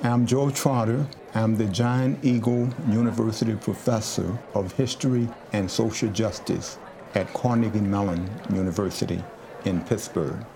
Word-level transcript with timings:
I'm 0.00 0.26
Joe 0.26 0.50
Trotter. 0.50 1.08
I'm 1.34 1.56
the 1.56 1.64
Giant 1.64 2.24
Eagle 2.24 2.68
University 2.88 3.56
Professor 3.56 4.38
of 4.54 4.70
History 4.74 5.28
and 5.52 5.68
Social 5.68 6.08
Justice 6.10 6.78
at 7.16 7.34
Carnegie 7.34 7.80
Mellon 7.80 8.30
University 8.54 9.20
in 9.64 9.80
Pittsburgh. 9.80 10.46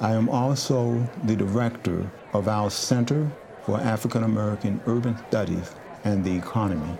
I 0.00 0.12
am 0.12 0.30
also 0.30 1.06
the 1.24 1.36
director 1.36 2.10
of 2.32 2.48
our 2.48 2.70
Center 2.70 3.30
for 3.62 3.78
African 3.78 4.22
American 4.24 4.80
Urban 4.86 5.18
Studies 5.28 5.74
and 6.04 6.24
the 6.24 6.34
Economy. 6.34 6.96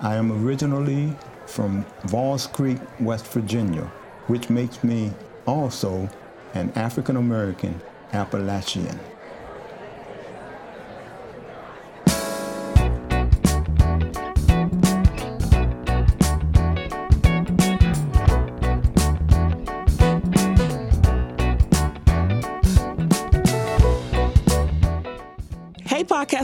I 0.00 0.14
am 0.16 0.46
originally 0.46 1.14
from 1.44 1.84
Valls 2.04 2.46
Creek, 2.46 2.78
West 3.00 3.26
Virginia, 3.26 3.84
which 4.28 4.48
makes 4.48 4.82
me 4.82 5.12
also 5.46 6.08
an 6.54 6.72
African 6.74 7.16
American 7.16 7.82
Appalachian. 8.14 8.98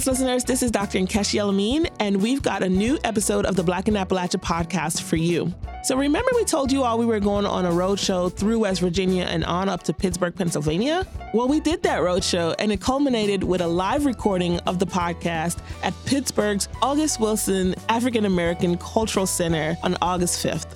Podcast 0.04 0.08
listeners, 0.10 0.44
this 0.44 0.62
is 0.62 0.70
Dr. 0.70 0.98
Enkeshi 0.98 1.36
El-Amin, 1.36 1.88
and 1.98 2.20
we've 2.20 2.42
got 2.42 2.62
a 2.62 2.68
new 2.68 2.98
episode 3.04 3.46
of 3.46 3.56
the 3.56 3.62
Black 3.62 3.88
in 3.88 3.94
Appalachia 3.94 4.38
podcast 4.38 5.00
for 5.00 5.16
you. 5.16 5.54
So 5.82 5.96
remember 5.96 6.30
we 6.34 6.44
told 6.44 6.70
you 6.70 6.82
all 6.82 6.98
we 6.98 7.06
were 7.06 7.20
going 7.20 7.46
on 7.46 7.64
a 7.64 7.72
road 7.72 7.98
show 7.98 8.28
through 8.28 8.58
West 8.58 8.82
Virginia 8.82 9.24
and 9.24 9.46
on 9.46 9.70
up 9.70 9.82
to 9.84 9.94
Pittsburgh, 9.94 10.34
Pennsylvania? 10.36 11.06
Well, 11.32 11.48
we 11.48 11.58
did 11.58 11.82
that 11.84 12.02
road 12.02 12.22
show, 12.22 12.54
and 12.58 12.70
it 12.70 12.82
culminated 12.82 13.44
with 13.44 13.62
a 13.62 13.66
live 13.66 14.04
recording 14.04 14.58
of 14.60 14.78
the 14.78 14.86
podcast 14.86 15.60
at 15.82 15.94
Pittsburgh's 16.04 16.68
August 16.82 17.18
Wilson 17.18 17.74
African 17.88 18.26
American 18.26 18.76
Cultural 18.76 19.26
Center 19.26 19.78
on 19.82 19.96
August 20.02 20.44
5th. 20.44 20.74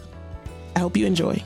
I 0.75 0.79
hope 0.79 0.97
you 0.97 1.05
enjoy. 1.05 1.43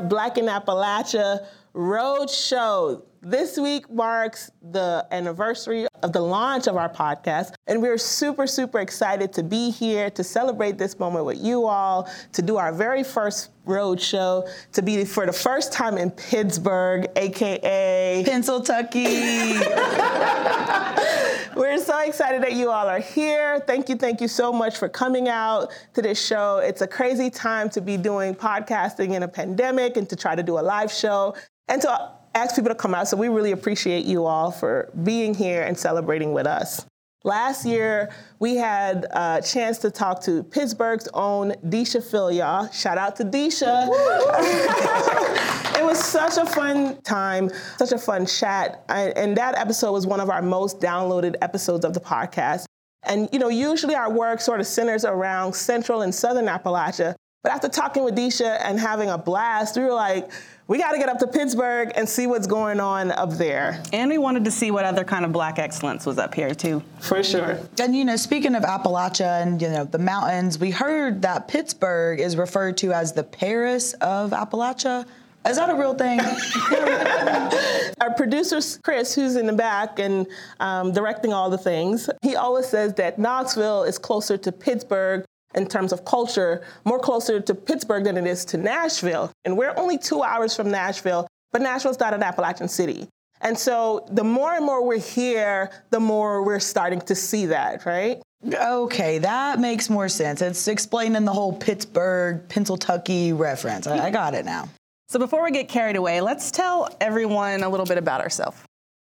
Black 0.00 0.38
in 0.38 0.46
Appalachia 0.46 1.44
Road 1.78 2.28
Show. 2.28 3.04
This 3.22 3.56
week 3.56 3.88
marks 3.88 4.50
the 4.72 5.06
anniversary 5.12 5.86
of 6.02 6.12
the 6.12 6.20
launch 6.20 6.66
of 6.66 6.76
our 6.76 6.88
podcast, 6.88 7.52
and 7.68 7.80
we're 7.80 7.98
super, 7.98 8.48
super 8.48 8.80
excited 8.80 9.32
to 9.34 9.44
be 9.44 9.70
here 9.70 10.10
to 10.10 10.24
celebrate 10.24 10.76
this 10.76 10.98
moment 10.98 11.24
with 11.24 11.38
you 11.38 11.66
all, 11.66 12.10
to 12.32 12.42
do 12.42 12.56
our 12.56 12.72
very 12.72 13.04
first 13.04 13.50
road 13.64 14.00
show, 14.00 14.48
to 14.72 14.82
be 14.82 15.04
for 15.04 15.24
the 15.24 15.32
first 15.32 15.72
time 15.72 15.98
in 15.98 16.10
Pittsburgh, 16.10 17.06
aka 17.14 18.24
Pennsyltucky. 18.26 19.60
We're 21.56 21.78
so 21.78 21.96
excited 22.00 22.42
that 22.42 22.54
you 22.54 22.70
all 22.70 22.88
are 22.88 23.00
here. 23.00 23.60
Thank 23.68 23.88
you, 23.88 23.94
thank 23.94 24.20
you 24.20 24.26
so 24.26 24.52
much 24.52 24.78
for 24.78 24.88
coming 24.88 25.28
out 25.28 25.70
to 25.94 26.02
this 26.02 26.24
show. 26.24 26.58
It's 26.58 26.80
a 26.80 26.88
crazy 26.88 27.30
time 27.30 27.70
to 27.70 27.80
be 27.80 27.96
doing 27.96 28.34
podcasting 28.34 29.14
in 29.14 29.22
a 29.22 29.28
pandemic 29.28 29.96
and 29.96 30.08
to 30.08 30.16
try 30.16 30.34
to 30.34 30.42
do 30.42 30.58
a 30.58 30.62
live 30.62 30.90
show 30.90 31.36
and 31.68 31.82
to 31.82 32.10
ask 32.34 32.54
people 32.54 32.70
to 32.70 32.74
come 32.74 32.94
out. 32.94 33.08
So 33.08 33.16
we 33.16 33.28
really 33.28 33.52
appreciate 33.52 34.04
you 34.04 34.24
all 34.24 34.50
for 34.50 34.90
being 35.02 35.34
here 35.34 35.62
and 35.62 35.78
celebrating 35.78 36.32
with 36.32 36.46
us. 36.46 36.84
Last 37.24 37.66
year, 37.66 38.10
we 38.38 38.54
had 38.54 39.06
a 39.10 39.42
chance 39.42 39.78
to 39.78 39.90
talk 39.90 40.22
to 40.22 40.44
Pittsburgh's 40.44 41.08
own 41.14 41.50
Deesha 41.66 42.00
Philyaw. 42.00 42.72
Shout 42.72 42.96
out 42.96 43.16
to 43.16 43.24
Deesha. 43.24 43.88
it 45.78 45.84
was 45.84 46.02
such 46.02 46.36
a 46.36 46.46
fun 46.46 47.02
time, 47.02 47.50
such 47.76 47.90
a 47.90 47.98
fun 47.98 48.24
chat. 48.24 48.84
and 48.88 49.36
that 49.36 49.58
episode 49.58 49.92
was 49.92 50.06
one 50.06 50.20
of 50.20 50.30
our 50.30 50.42
most 50.42 50.80
downloaded 50.80 51.34
episodes 51.42 51.84
of 51.84 51.92
the 51.92 52.00
podcast. 52.00 52.66
And 53.02 53.28
you 53.32 53.40
know, 53.40 53.48
usually 53.48 53.96
our 53.96 54.10
work 54.10 54.40
sort 54.40 54.60
of 54.60 54.66
centers 54.66 55.04
around 55.04 55.54
central 55.54 56.02
and 56.02 56.14
southern 56.14 56.46
Appalachia. 56.46 57.16
But 57.42 57.52
after 57.52 57.68
talking 57.68 58.04
with 58.04 58.16
Deesha 58.16 58.58
and 58.62 58.78
having 58.78 59.10
a 59.10 59.18
blast, 59.18 59.76
we 59.76 59.82
were 59.82 59.92
like, 59.92 60.30
we 60.68 60.76
got 60.76 60.92
to 60.92 60.98
get 60.98 61.08
up 61.08 61.18
to 61.18 61.26
Pittsburgh 61.26 61.92
and 61.96 62.06
see 62.06 62.26
what's 62.26 62.46
going 62.46 62.78
on 62.78 63.10
up 63.10 63.32
there. 63.32 63.82
And 63.92 64.10
we 64.10 64.18
wanted 64.18 64.44
to 64.44 64.50
see 64.50 64.70
what 64.70 64.84
other 64.84 65.02
kind 65.02 65.24
of 65.24 65.32
black 65.32 65.58
excellence 65.58 66.04
was 66.04 66.18
up 66.18 66.34
here 66.34 66.54
too. 66.54 66.82
For 67.00 67.22
sure. 67.22 67.58
And 67.80 67.96
you 67.96 68.04
know, 68.04 68.16
speaking 68.16 68.54
of 68.54 68.62
Appalachia 68.62 69.42
and 69.42 69.60
you 69.60 69.68
know 69.68 69.84
the 69.84 69.98
mountains, 69.98 70.58
we 70.58 70.70
heard 70.70 71.22
that 71.22 71.48
Pittsburgh 71.48 72.20
is 72.20 72.36
referred 72.36 72.76
to 72.78 72.92
as 72.92 73.14
the 73.14 73.24
Paris 73.24 73.94
of 73.94 74.30
Appalachia. 74.30 75.06
Is 75.48 75.56
that 75.56 75.70
a 75.70 75.74
real 75.74 75.94
thing? 75.94 76.20
Our 78.00 78.12
producer, 78.14 78.60
Chris, 78.82 79.14
who's 79.14 79.36
in 79.36 79.46
the 79.46 79.52
back 79.54 79.98
and 79.98 80.26
um, 80.60 80.92
directing 80.92 81.32
all 81.32 81.48
the 81.48 81.56
things, 81.56 82.10
he 82.20 82.36
always 82.36 82.66
says 82.66 82.92
that 82.94 83.18
Knoxville 83.18 83.84
is 83.84 83.98
closer 83.98 84.36
to 84.36 84.52
Pittsburgh 84.52 85.24
in 85.54 85.66
terms 85.66 85.92
of 85.92 86.04
culture, 86.04 86.62
more 86.84 86.98
closer 86.98 87.40
to 87.40 87.54
Pittsburgh 87.54 88.04
than 88.04 88.16
it 88.16 88.26
is 88.26 88.44
to 88.46 88.58
Nashville. 88.58 89.32
And 89.44 89.56
we're 89.56 89.74
only 89.76 89.98
two 89.98 90.22
hours 90.22 90.54
from 90.54 90.70
Nashville, 90.70 91.26
but 91.52 91.62
Nashville's 91.62 91.98
not 91.98 92.14
an 92.14 92.22
Appalachian 92.22 92.68
city. 92.68 93.08
And 93.40 93.56
so 93.56 94.06
the 94.10 94.24
more 94.24 94.54
and 94.54 94.64
more 94.64 94.84
we're 94.84 94.98
here, 94.98 95.70
the 95.90 96.00
more 96.00 96.42
we're 96.42 96.60
starting 96.60 97.00
to 97.02 97.14
see 97.14 97.46
that, 97.46 97.86
right? 97.86 98.20
Okay, 98.52 99.18
that 99.18 99.58
makes 99.58 99.90
more 99.90 100.08
sense. 100.08 100.42
It's 100.42 100.68
explaining 100.68 101.24
the 101.24 101.32
whole 101.32 101.52
Pittsburgh, 101.52 102.48
Pennsylvania 102.48 103.34
reference. 103.34 103.86
I, 103.86 104.06
I 104.06 104.10
got 104.10 104.34
it 104.34 104.44
now. 104.44 104.68
So 105.08 105.18
before 105.18 105.42
we 105.42 105.50
get 105.50 105.68
carried 105.68 105.96
away, 105.96 106.20
let's 106.20 106.50
tell 106.50 106.88
everyone 107.00 107.62
a 107.62 107.68
little 107.68 107.86
bit 107.86 107.98
about 107.98 108.20
ourselves. 108.20 108.58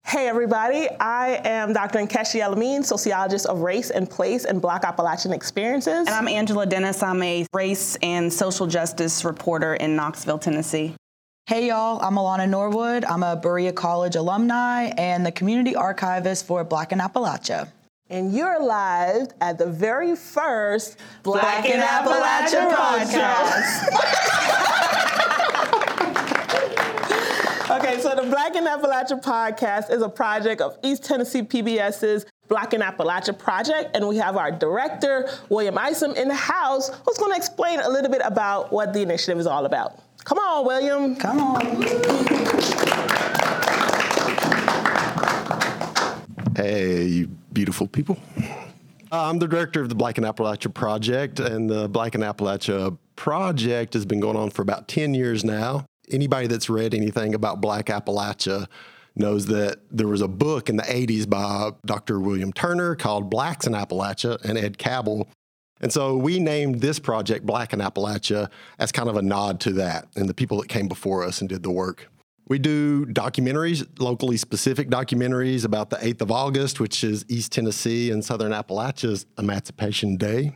Hey 0.09 0.27
everybody, 0.27 0.89
I 0.99 1.39
am 1.45 1.71
Dr. 1.71 1.99
Enkeshi 1.99 2.39
El-Amin, 2.39 2.81
sociologist 2.83 3.45
of 3.45 3.59
race 3.59 3.91
and 3.91 4.09
place 4.09 4.43
and 4.43 4.59
Black 4.59 4.83
Appalachian 4.83 5.31
experiences. 5.31 6.07
And 6.07 6.09
I'm 6.09 6.27
Angela 6.27 6.65
Dennis. 6.65 7.03
I'm 7.03 7.21
a 7.21 7.45
race 7.53 7.95
and 8.01 8.33
social 8.33 8.65
justice 8.65 9.23
reporter 9.23 9.75
in 9.75 9.95
Knoxville, 9.95 10.39
Tennessee. 10.39 10.95
Hey 11.45 11.67
y'all, 11.67 12.01
I'm 12.01 12.15
Alana 12.15 12.49
Norwood. 12.49 13.05
I'm 13.05 13.21
a 13.21 13.35
Berea 13.35 13.71
College 13.71 14.15
alumni 14.15 14.85
and 14.97 15.23
the 15.23 15.31
community 15.31 15.75
archivist 15.75 16.47
for 16.47 16.63
Black 16.63 16.91
in 16.91 16.97
Appalachia. 16.97 17.67
And 18.09 18.33
you're 18.33 18.63
live 18.63 19.27
at 19.41 19.59
the 19.59 19.67
very 19.67 20.15
first 20.15 20.97
Black, 21.21 21.63
Black 21.63 21.65
in 21.65 21.81
Appalachia, 21.81 22.71
Appalachia 22.71 23.11
podcast. 23.85 24.85
Okay, 27.89 28.01
so 28.01 28.13
the 28.13 28.21
Black 28.21 28.55
in 28.55 28.65
Appalachia 28.65 29.19
podcast 29.19 29.89
is 29.89 30.03
a 30.03 30.09
project 30.09 30.61
of 30.61 30.77
East 30.83 31.03
Tennessee 31.03 31.41
PBS's 31.41 32.23
Black 32.47 32.75
in 32.75 32.81
Appalachia 32.81 33.35
project, 33.35 33.95
and 33.95 34.07
we 34.07 34.17
have 34.17 34.37
our 34.37 34.51
director, 34.51 35.27
William 35.49 35.75
Isom, 35.75 36.13
in 36.13 36.27
the 36.27 36.35
house, 36.35 36.91
who's 37.03 37.17
going 37.17 37.31
to 37.31 37.35
explain 37.35 37.79
a 37.79 37.89
little 37.89 38.11
bit 38.11 38.21
about 38.23 38.71
what 38.71 38.93
the 38.93 39.01
initiative 39.01 39.39
is 39.39 39.47
all 39.47 39.65
about. 39.65 40.03
Come 40.23 40.37
on, 40.37 40.67
William. 40.67 41.15
Come 41.15 41.39
on. 41.39 41.65
Hey, 46.55 47.05
you 47.05 47.27
beautiful 47.53 47.87
people. 47.87 48.19
Uh, 49.11 49.29
I'm 49.31 49.39
the 49.39 49.47
director 49.47 49.81
of 49.81 49.89
the 49.89 49.95
Black 49.95 50.19
in 50.19 50.25
Appalachia 50.25 50.71
project, 50.71 51.39
and 51.39 51.67
the 51.67 51.89
Black 51.89 52.13
in 52.13 52.21
Appalachia 52.21 52.95
project 53.15 53.95
has 53.95 54.05
been 54.05 54.19
going 54.19 54.37
on 54.37 54.51
for 54.51 54.61
about 54.61 54.87
10 54.87 55.15
years 55.15 55.43
now 55.43 55.87
anybody 56.11 56.47
that's 56.47 56.69
read 56.69 56.93
anything 56.93 57.35
about 57.35 57.61
Black 57.61 57.87
Appalachia 57.87 58.67
knows 59.15 59.47
that 59.47 59.79
there 59.91 60.07
was 60.07 60.21
a 60.21 60.27
book 60.27 60.69
in 60.69 60.77
the 60.77 60.83
80s 60.83 61.29
by 61.29 61.71
Dr. 61.85 62.19
William 62.19 62.53
Turner 62.53 62.95
called 62.95 63.29
Blacks 63.29 63.67
in 63.67 63.73
Appalachia 63.73 64.43
and 64.43 64.57
Ed 64.57 64.77
Cabbell. 64.77 65.27
And 65.81 65.91
so 65.91 66.15
we 66.17 66.39
named 66.39 66.81
this 66.81 66.99
project 66.99 67.45
Black 67.45 67.73
in 67.73 67.79
Appalachia 67.79 68.49
as 68.79 68.91
kind 68.91 69.09
of 69.09 69.15
a 69.15 69.21
nod 69.21 69.59
to 69.61 69.73
that 69.73 70.07
and 70.15 70.27
the 70.27 70.33
people 70.33 70.59
that 70.61 70.69
came 70.69 70.87
before 70.87 71.23
us 71.23 71.39
and 71.41 71.49
did 71.49 71.63
the 71.63 71.71
work. 71.71 72.09
We 72.47 72.57
do 72.57 73.05
documentaries, 73.05 73.87
locally 73.99 74.35
specific 74.35 74.89
documentaries 74.89 75.65
about 75.65 75.91
the 75.91 75.97
8th 75.97 76.21
of 76.21 76.31
August, 76.31 76.79
which 76.79 77.03
is 77.03 77.23
East 77.29 77.51
Tennessee 77.51 78.09
and 78.09 78.25
Southern 78.25 78.51
Appalachia's 78.51 79.27
Emancipation 79.37 80.17
Day. 80.17 80.55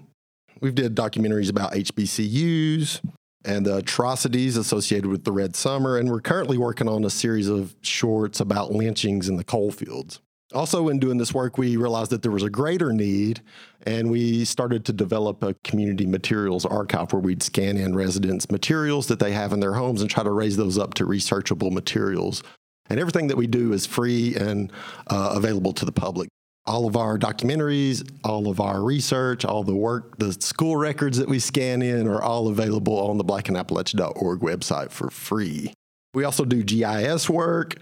We've 0.60 0.74
did 0.74 0.96
documentaries 0.96 1.50
about 1.50 1.74
HBCUs, 1.74 3.02
and 3.46 3.66
the 3.66 3.78
atrocities 3.78 4.58
associated 4.58 5.08
with 5.08 5.24
the 5.24 5.32
Red 5.32 5.56
Summer. 5.56 5.98
And 5.98 6.10
we're 6.10 6.22
currently 6.22 6.58
working 6.58 6.88
on 6.88 7.04
a 7.04 7.10
series 7.10 7.50
of 7.50 7.76
shorts 7.82 8.40
about 8.40 8.72
lynchings 8.72 9.30
in 9.30 9.38
the 9.38 9.44
coal 9.44 9.72
fields. 9.72 10.20
Also, 10.54 10.88
in 10.88 11.00
doing 11.00 11.18
this 11.18 11.34
work, 11.34 11.58
we 11.58 11.78
realized 11.78 12.12
that 12.12 12.22
there 12.22 12.32
was 12.32 12.44
a 12.44 12.50
greater 12.50 12.94
need, 12.94 13.42
and 13.88 14.12
we 14.12 14.46
started 14.46 14.86
to 14.86 14.94
develop 14.94 15.42
a 15.42 15.56
community 15.64 16.06
materials 16.06 16.64
archive 16.64 17.12
where 17.12 17.22
we'd 17.22 17.42
scan 17.42 17.76
in 17.76 17.96
residents' 17.96 18.52
materials 18.52 19.08
that 19.08 19.20
they 19.20 19.32
have 19.32 19.52
in 19.52 19.60
their 19.60 19.74
homes 19.74 20.02
and 20.02 20.12
try 20.12 20.24
to 20.24 20.30
raise 20.30 20.56
those 20.56 20.78
up 20.78 20.94
to 20.94 21.06
researchable 21.06 21.72
materials. 21.72 22.44
And 22.90 23.00
everything 23.00 23.28
that 23.28 23.38
we 23.38 23.48
do 23.48 23.74
is 23.74 23.88
free 23.88 24.36
and 24.36 24.72
uh, 25.08 25.34
available 25.36 25.74
to 25.74 25.86
the 25.86 25.92
public. 25.92 26.30
All 26.66 26.88
of 26.88 26.96
our 26.96 27.18
documentaries, 27.20 28.10
all 28.24 28.48
of 28.48 28.62
our 28.62 28.82
research, 28.82 29.44
all 29.44 29.64
the 29.64 29.76
work, 29.76 30.18
the 30.18 30.32
school 30.32 30.78
records 30.78 31.18
that 31.18 31.28
we 31.28 31.40
scan 31.40 31.82
in 31.82 32.08
are 32.08 32.22
all 32.22 32.48
available 32.48 32.98
on 32.98 33.18
the 33.18 33.26
blackinAppalachia.org 33.26 34.40
website 34.40 34.92
for 34.92 35.10
free. 35.10 35.74
We 36.14 36.24
also 36.24 36.46
do 36.46 36.64
GIS 36.64 37.30
work 37.30 37.76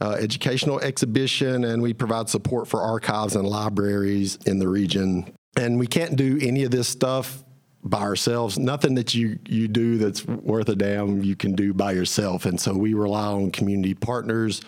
uh, 0.00 0.16
educational 0.20 0.80
exhibition, 0.80 1.64
and 1.64 1.80
we 1.80 1.94
provide 1.94 2.28
support 2.28 2.68
for 2.68 2.82
archives 2.82 3.36
and 3.36 3.46
libraries 3.46 4.38
in 4.46 4.58
the 4.58 4.68
region. 4.68 5.32
And 5.56 5.78
we 5.78 5.86
can't 5.86 6.16
do 6.16 6.38
any 6.42 6.64
of 6.64 6.70
this 6.70 6.88
stuff 6.88 7.42
by 7.82 8.00
ourselves. 8.00 8.58
Nothing 8.58 8.94
that 8.96 9.14
you 9.14 9.38
you 9.46 9.68
do 9.68 9.96
that's 9.96 10.26
worth 10.26 10.68
a 10.68 10.76
damn 10.76 11.22
you 11.22 11.36
can 11.36 11.54
do 11.54 11.72
by 11.72 11.92
yourself. 11.92 12.44
And 12.44 12.60
so 12.60 12.74
we 12.74 12.94
rely 12.94 13.26
on 13.26 13.50
community 13.50 13.94
partners, 13.94 14.60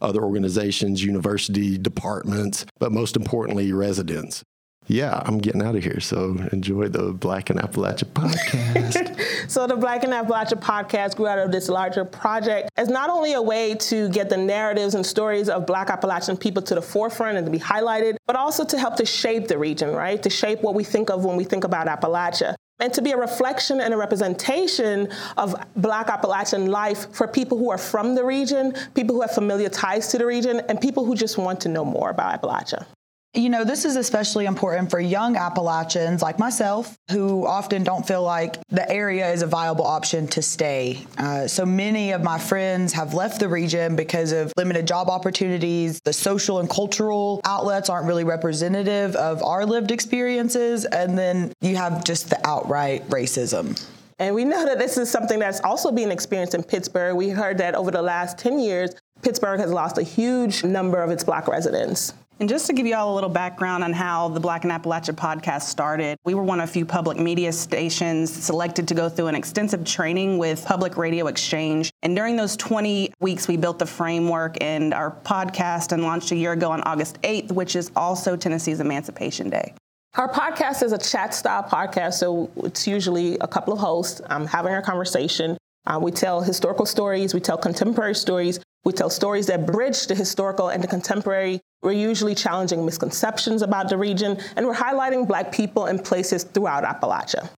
other 0.00 0.22
organizations, 0.22 1.04
university 1.04 1.78
departments, 1.78 2.66
but 2.78 2.92
most 2.92 3.16
importantly, 3.16 3.72
residents 3.72 4.42
yeah, 4.88 5.20
I'm 5.24 5.38
getting 5.38 5.62
out 5.62 5.74
of 5.74 5.82
here. 5.82 6.00
So 6.00 6.36
enjoy 6.52 6.88
the 6.88 7.12
Black 7.12 7.50
in 7.50 7.56
Appalachia 7.56 8.04
podcast. 8.04 9.20
so 9.50 9.66
the 9.66 9.76
Black 9.76 10.04
in 10.04 10.10
Appalachia 10.10 10.60
podcast 10.60 11.16
grew 11.16 11.26
out 11.26 11.38
of 11.38 11.50
this 11.50 11.68
larger 11.68 12.04
project 12.04 12.70
as 12.76 12.88
not 12.88 13.10
only 13.10 13.32
a 13.32 13.42
way 13.42 13.74
to 13.74 14.08
get 14.10 14.28
the 14.28 14.36
narratives 14.36 14.94
and 14.94 15.04
stories 15.04 15.48
of 15.48 15.66
Black 15.66 15.90
Appalachian 15.90 16.36
people 16.36 16.62
to 16.62 16.74
the 16.74 16.82
forefront 16.82 17.36
and 17.36 17.44
to 17.46 17.50
be 17.50 17.58
highlighted, 17.58 18.16
but 18.26 18.36
also 18.36 18.64
to 18.64 18.78
help 18.78 18.96
to 18.96 19.06
shape 19.06 19.48
the 19.48 19.58
region, 19.58 19.92
right? 19.92 20.22
To 20.22 20.30
shape 20.30 20.62
what 20.62 20.74
we 20.74 20.84
think 20.84 21.10
of 21.10 21.24
when 21.24 21.36
we 21.36 21.44
think 21.44 21.64
about 21.64 21.88
Appalachia 21.88 22.54
and 22.78 22.92
to 22.92 23.02
be 23.02 23.12
a 23.12 23.16
reflection 23.16 23.80
and 23.80 23.94
a 23.94 23.96
representation 23.96 25.08
of 25.36 25.54
Black 25.76 26.08
Appalachian 26.08 26.66
life 26.66 27.12
for 27.12 27.26
people 27.26 27.56
who 27.58 27.70
are 27.70 27.78
from 27.78 28.14
the 28.14 28.24
region, 28.24 28.74
people 28.94 29.14
who 29.14 29.22
have 29.22 29.32
familiar 29.32 29.68
ties 29.68 30.08
to 30.08 30.18
the 30.18 30.26
region, 30.26 30.60
and 30.68 30.80
people 30.80 31.04
who 31.04 31.14
just 31.14 31.38
want 31.38 31.60
to 31.60 31.68
know 31.68 31.84
more 31.84 32.10
about 32.10 32.40
Appalachia. 32.40 32.86
You 33.36 33.50
know, 33.50 33.64
this 33.64 33.84
is 33.84 33.96
especially 33.96 34.46
important 34.46 34.90
for 34.90 34.98
young 34.98 35.36
Appalachians 35.36 36.22
like 36.22 36.38
myself 36.38 36.96
who 37.10 37.46
often 37.46 37.84
don't 37.84 38.08
feel 38.08 38.22
like 38.22 38.56
the 38.70 38.90
area 38.90 39.30
is 39.30 39.42
a 39.42 39.46
viable 39.46 39.86
option 39.86 40.26
to 40.28 40.40
stay. 40.40 41.06
Uh, 41.18 41.46
so 41.46 41.66
many 41.66 42.12
of 42.12 42.22
my 42.22 42.38
friends 42.38 42.94
have 42.94 43.12
left 43.12 43.38
the 43.38 43.46
region 43.50 43.94
because 43.94 44.32
of 44.32 44.54
limited 44.56 44.86
job 44.86 45.10
opportunities. 45.10 46.00
The 46.00 46.14
social 46.14 46.60
and 46.60 46.70
cultural 46.70 47.42
outlets 47.44 47.90
aren't 47.90 48.06
really 48.06 48.24
representative 48.24 49.14
of 49.16 49.42
our 49.42 49.66
lived 49.66 49.90
experiences. 49.90 50.86
And 50.86 51.18
then 51.18 51.52
you 51.60 51.76
have 51.76 52.04
just 52.04 52.30
the 52.30 52.40
outright 52.42 53.06
racism. 53.10 53.86
And 54.18 54.34
we 54.34 54.46
know 54.46 54.64
that 54.64 54.78
this 54.78 54.96
is 54.96 55.10
something 55.10 55.38
that's 55.38 55.60
also 55.60 55.92
being 55.92 56.10
experienced 56.10 56.54
in 56.54 56.62
Pittsburgh. 56.62 57.14
We 57.14 57.28
heard 57.28 57.58
that 57.58 57.74
over 57.74 57.90
the 57.90 58.00
last 58.00 58.38
10 58.38 58.60
years, 58.60 58.94
Pittsburgh 59.20 59.60
has 59.60 59.70
lost 59.70 59.98
a 59.98 60.02
huge 60.02 60.64
number 60.64 61.02
of 61.02 61.10
its 61.10 61.22
black 61.22 61.48
residents. 61.48 62.14
And 62.38 62.50
just 62.50 62.66
to 62.66 62.74
give 62.74 62.86
you 62.86 62.94
all 62.94 63.14
a 63.14 63.14
little 63.14 63.30
background 63.30 63.82
on 63.82 63.94
how 63.94 64.28
the 64.28 64.40
Black 64.40 64.64
in 64.64 64.70
Appalachia 64.70 65.14
podcast 65.14 65.62
started, 65.62 66.18
we 66.26 66.34
were 66.34 66.42
one 66.42 66.60
of 66.60 66.68
a 66.68 66.72
few 66.72 66.84
public 66.84 67.18
media 67.18 67.50
stations 67.50 68.30
selected 68.30 68.86
to 68.88 68.94
go 68.94 69.08
through 69.08 69.28
an 69.28 69.34
extensive 69.34 69.84
training 69.84 70.36
with 70.36 70.62
Public 70.66 70.98
Radio 70.98 71.28
Exchange. 71.28 71.90
And 72.02 72.14
during 72.14 72.36
those 72.36 72.54
20 72.58 73.14
weeks, 73.20 73.48
we 73.48 73.56
built 73.56 73.78
the 73.78 73.86
framework 73.86 74.58
and 74.60 74.92
our 74.92 75.10
podcast 75.10 75.92
and 75.92 76.02
launched 76.02 76.30
a 76.30 76.36
year 76.36 76.52
ago 76.52 76.70
on 76.70 76.82
August 76.82 77.18
8th, 77.22 77.52
which 77.52 77.74
is 77.74 77.90
also 77.96 78.36
Tennessee's 78.36 78.80
Emancipation 78.80 79.48
Day. 79.48 79.72
Our 80.16 80.30
podcast 80.30 80.82
is 80.82 80.92
a 80.92 80.98
chat 80.98 81.32
style 81.32 81.62
podcast, 81.62 82.14
so 82.14 82.50
it's 82.56 82.86
usually 82.86 83.38
a 83.38 83.46
couple 83.46 83.72
of 83.72 83.78
hosts 83.78 84.20
um, 84.26 84.44
having 84.44 84.74
a 84.74 84.82
conversation. 84.82 85.56
Uh, 85.86 85.98
we 86.02 86.10
tell 86.10 86.42
historical 86.42 86.84
stories, 86.84 87.32
we 87.32 87.40
tell 87.40 87.56
contemporary 87.56 88.14
stories, 88.14 88.60
we 88.86 88.92
tell 88.92 89.10
stories 89.10 89.48
that 89.48 89.66
bridge 89.66 90.06
the 90.06 90.14
historical 90.14 90.68
and 90.68 90.80
the 90.80 90.86
contemporary. 90.86 91.60
We're 91.86 91.92
usually 91.92 92.34
challenging 92.34 92.84
misconceptions 92.84 93.62
about 93.62 93.88
the 93.88 93.96
region, 93.96 94.38
and 94.56 94.66
we're 94.66 94.74
highlighting 94.74 95.28
Black 95.28 95.52
people 95.52 95.86
and 95.86 96.04
places 96.04 96.42
throughout 96.42 96.82
Appalachia. 96.82 97.48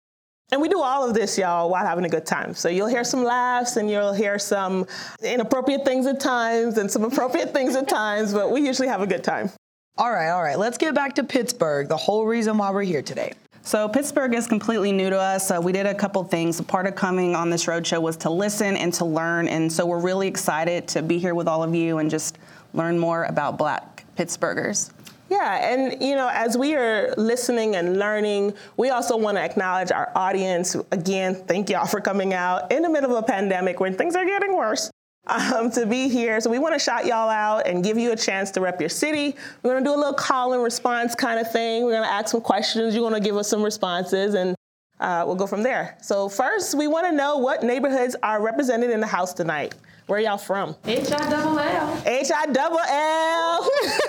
And 0.53 0.61
we 0.61 0.69
do 0.69 0.83
all 0.83 1.09
of 1.09 1.15
this, 1.15 1.39
y'all, 1.39 1.71
while 1.71 1.87
having 1.87 2.05
a 2.05 2.11
good 2.11 2.27
time. 2.27 2.53
So 2.53 2.69
you'll 2.69 2.89
hear 2.89 3.05
some 3.05 3.25
laughs 3.25 3.79
and 3.79 3.89
you'll 3.91 4.13
hear 4.13 4.39
some 4.39 4.87
inappropriate 5.23 5.87
things 5.87 6.07
at 6.07 6.21
times 6.21 6.77
and 6.77 6.91
some 6.91 7.05
appropriate 7.11 7.55
things 7.55 7.75
at 7.75 7.89
times, 7.89 8.35
but 8.35 8.51
we 8.51 8.61
usually 8.61 8.89
have 8.89 9.01
a 9.01 9.07
good 9.07 9.25
time. 9.25 9.51
All 9.97 10.13
right, 10.13 10.29
all 10.29 10.43
right. 10.43 10.59
Let's 10.59 10.77
get 10.77 10.95
back 10.95 11.15
to 11.15 11.25
Pittsburgh, 11.25 11.89
the 11.89 11.97
whole 11.97 12.27
reason 12.27 12.59
why 12.59 12.71
we're 12.71 12.83
here 12.83 13.01
today. 13.01 13.33
So 13.63 13.89
Pittsburgh 13.89 14.35
is 14.35 14.47
completely 14.47 14.93
new 14.93 15.09
to 15.09 15.19
us. 15.19 15.51
Uh, 15.51 15.59
we 15.63 15.73
did 15.73 15.87
a 15.87 15.95
couple 15.95 16.23
things. 16.23 16.61
Part 16.61 16.87
of 16.87 16.95
coming 16.95 17.35
on 17.35 17.49
this 17.49 17.65
roadshow 17.65 18.03
was 18.03 18.19
to 18.19 18.29
listen 18.29 18.77
and 18.77 18.93
to 18.93 19.07
learn, 19.07 19.49
and 19.49 19.73
so 19.73 19.87
we're 19.87 20.03
really 20.03 20.29
excited 20.29 20.87
to 20.89 21.01
be 21.01 21.19
here 21.19 21.35
with 21.35 21.49
all 21.49 21.63
of 21.63 21.75
you 21.75 21.97
and 21.97 22.11
just 22.11 22.37
learn 22.75 22.99
more 22.99 23.25
about 23.25 23.57
Black 23.57 23.98
Pittsburghers. 24.19 24.91
Yeah, 25.31 25.73
and 25.73 26.03
you 26.03 26.17
know, 26.17 26.29
as 26.33 26.59
we 26.59 26.75
are 26.75 27.15
listening 27.17 27.77
and 27.77 27.99
learning, 27.99 28.55
we 28.77 28.91
also 28.91 29.17
want 29.17 29.37
to 29.37 29.43
acknowledge 29.43 29.93
our 29.93 30.11
audience. 30.17 30.75
Again, 30.91 31.37
thank 31.37 31.71
y'all 31.71 31.87
for 31.87 32.01
coming 32.01 32.35
out 32.35 32.73
in 32.73 32.83
the 32.83 32.89
middle 32.89 33.17
of 33.17 33.23
a 33.23 33.27
pandemic 33.27 33.79
when 33.79 33.95
things 33.95 34.17
are 34.17 34.25
getting 34.25 34.57
worse 34.57 34.91
um, 35.29 35.71
to 35.73 35.87
be 35.87 36.09
here. 36.09 36.41
So 36.41 36.51
we 36.51 36.59
want 36.59 36.75
to 36.75 36.81
shout 36.81 37.07
y'all 37.07 37.29
out 37.29 37.69
and 37.69 37.85
give 37.85 37.97
you 37.97 38.11
a 38.11 38.17
chance 38.17 38.51
to 38.53 38.61
rep 38.61 38.81
your 38.81 38.89
city. 38.89 39.37
We're 39.63 39.73
going 39.73 39.85
to 39.85 39.89
do 39.91 39.95
a 39.95 40.01
little 40.01 40.15
call 40.15 40.55
and 40.55 40.65
response 40.65 41.15
kind 41.15 41.39
of 41.39 41.53
thing. 41.53 41.85
We're 41.85 41.93
going 41.93 42.05
to 42.05 42.11
ask 42.11 42.29
some 42.29 42.41
questions. 42.41 42.95
You're 42.95 43.09
going 43.09 43.21
to 43.23 43.25
give 43.25 43.37
us 43.37 43.49
some 43.49 43.63
responses, 43.63 44.35
and 44.35 44.57
uh, 44.99 45.23
we'll 45.27 45.37
go 45.37 45.47
from 45.47 45.63
there. 45.63 45.97
So 46.03 46.29
first, 46.29 46.75
we 46.77 46.89
want 46.89 47.07
to 47.07 47.13
know 47.13 47.37
what 47.37 47.63
neighborhoods 47.63 48.17
are 48.23 48.43
represented 48.43 48.91
in 48.91 49.01
the 49.01 49.07
house 49.07 49.33
tonight. 49.35 49.75
Where 50.09 50.19
y'all 50.19 50.39
from? 50.39 50.75
H 50.87 51.13
I 51.13 51.29
double 51.29 51.59
L. 51.59 52.03
H 52.07 52.31
I 52.35 52.47
double 52.47 52.79
L. 52.79 53.71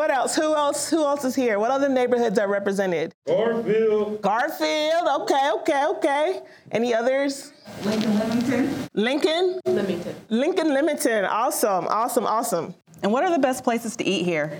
what 0.00 0.10
else? 0.10 0.34
Who 0.34 0.54
else? 0.54 0.88
Who 0.88 1.04
else 1.04 1.24
is 1.24 1.34
here? 1.34 1.58
What 1.58 1.70
other 1.70 1.86
neighborhoods 1.90 2.38
are 2.38 2.48
represented? 2.48 3.12
Garfield. 3.26 4.22
Garfield. 4.22 5.06
Okay, 5.20 5.50
okay, 5.56 5.86
okay. 5.88 6.40
Any 6.70 6.94
others? 6.94 7.52
Lincoln 7.84 8.18
Lemington. 8.18 8.88
Lincoln. 8.94 9.60
Lemington. 9.66 10.14
Lincoln 10.30 10.72
Lemington. 10.72 11.26
Awesome, 11.26 11.86
awesome, 11.88 12.24
awesome. 12.24 12.74
And 13.02 13.12
what 13.12 13.24
are 13.24 13.30
the 13.30 13.38
best 13.38 13.62
places 13.62 13.94
to 13.96 14.04
eat 14.04 14.24
here? 14.24 14.58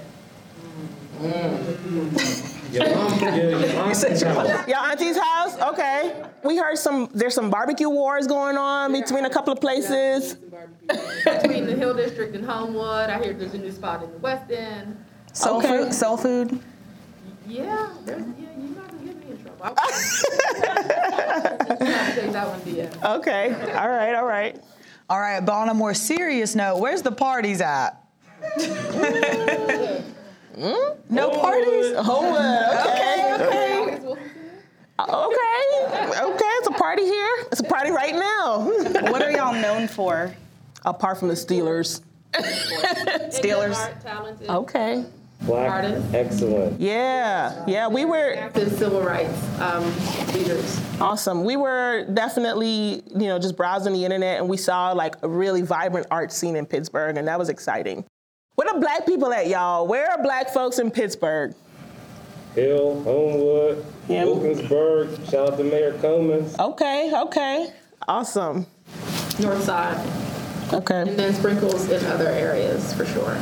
Mm. 1.21 2.75
Your, 2.75 2.95
mom, 2.95 3.19
your, 3.19 3.51
your 3.51 3.71
auntie's 3.81 4.23
house. 4.23 4.69
Your 4.69 4.79
auntie's 4.79 5.19
house? 5.19 5.59
Okay. 5.73 6.23
We 6.45 6.59
heard 6.59 6.77
some, 6.77 7.09
there's 7.15 7.35
some 7.35 7.49
barbecue 7.49 7.89
wars 7.89 8.27
going 8.27 8.59
on 8.59 8.93
between 8.93 9.25
a 9.25 9.31
couple 9.31 9.55
of 9.55 9.61
places. 9.61 10.35
Between 11.25 11.65
the 11.65 11.77
Hill 11.77 11.95
District 11.95 12.35
and 12.37 12.45
Homewood, 12.45 13.09
I 13.09 13.23
hear 13.23 13.33
there's 13.33 13.55
a 13.55 13.59
new 13.59 13.73
spot 13.73 14.03
in 14.03 14.13
the 14.13 14.19
West 14.19 14.51
End. 14.51 15.03
Soul 15.33 15.59
Okay. 15.59 15.69
food. 15.69 15.95
Soul 15.95 16.17
food. 16.17 16.61
Yeah, 17.47 17.89
there's, 18.05 18.23
yeah, 18.39 18.49
you're 18.59 18.77
not 18.77 18.91
gonna 18.91 19.03
get 19.05 19.17
me 19.17 19.31
in 19.33 19.43
trouble. 19.43 19.65
I 19.65 19.71
you 21.81 21.87
have 21.87 22.15
to 22.15 22.21
take 22.21 22.33
that 22.33 22.49
one, 22.49 23.17
Okay. 23.19 23.53
All 23.75 23.89
right, 23.89 24.15
all 24.15 24.25
right. 24.27 24.61
All 25.09 25.19
right, 25.19 25.41
but 25.45 25.53
on 25.53 25.69
a 25.69 25.75
more 25.75 25.95
serious 25.95 26.55
note, 26.55 26.79
where's 26.79 27.03
the 27.03 27.11
parties 27.13 27.61
at? 27.61 27.91
Hmm? 30.57 30.75
No 31.09 31.31
parties? 31.31 31.95
Homewood. 31.97 32.41
Okay, 32.87 33.35
okay. 33.41 33.99
Okay. 35.01 36.19
Okay. 36.21 36.45
It's 36.59 36.67
a 36.69 36.73
party 36.73 37.05
here. 37.05 37.37
It's 37.51 37.61
a 37.61 37.65
party 37.65 37.91
right 37.91 38.15
now. 38.15 38.61
What 39.11 39.23
are 39.23 39.31
y'all 39.31 39.55
known 39.55 39.89
for? 39.89 40.33
Apart 40.85 41.19
from 41.19 41.29
the 41.29 41.35
Steelers. 41.35 42.03
Steelers. 42.35 43.75
Smart, 43.75 44.01
talented, 44.03 44.49
Okay. 44.51 45.05
Black. 45.43 45.71
Artist. 45.71 46.15
Excellent. 46.15 46.81
Yeah. 46.81 47.65
Yeah. 47.67 47.89
We 47.89 48.05
were 48.05 48.35
active 48.37 48.73
civil 48.73 49.01
rights 49.01 49.33
um, 49.61 49.85
leaders. 50.35 50.79
awesome. 51.01 51.45
We 51.45 51.57
were 51.57 52.05
definitely, 52.13 53.03
you 53.09 53.27
know, 53.27 53.39
just 53.39 53.57
browsing 53.57 53.95
the 53.95 54.05
internet 54.05 54.39
and 54.39 54.49
we 54.49 54.57
saw 54.59 54.93
like 54.93 55.17
a 55.23 55.29
really 55.29 55.63
vibrant 55.63 56.07
art 56.11 56.31
scene 56.31 56.57
in 56.57 56.67
Pittsburgh 56.67 57.17
and 57.17 57.27
that 57.27 57.39
was 57.39 57.49
exciting. 57.49 58.05
Where 58.57 58.69
are 58.69 58.79
black 58.79 59.07
people 59.07 59.33
at, 59.33 59.47
y'all? 59.49 59.87
Where 59.87 60.11
are 60.11 60.23
black 60.23 60.51
folks 60.51 60.79
in 60.79 60.91
Pittsburgh? 60.91 61.55
Hill, 62.55 63.03
Homewood, 63.05 63.85
Yeah. 64.09 64.25
Wilkinsburg. 64.25 65.25
Shout 65.31 65.53
out 65.53 65.59
to 65.59 65.65
Mayor 65.65 65.95
Cummins. 66.03 66.59
Okay. 66.59 67.13
Okay. 67.15 67.73
Awesome. 68.09 68.67
North 69.39 69.63
Side, 69.65 69.97
Okay. 70.75 71.01
and 71.03 71.19
then 71.19 71.33
sprinkles 71.33 71.89
in 71.89 72.05
other 72.07 72.27
areas 72.29 72.93
for 72.93 73.07
sure. 73.07 73.39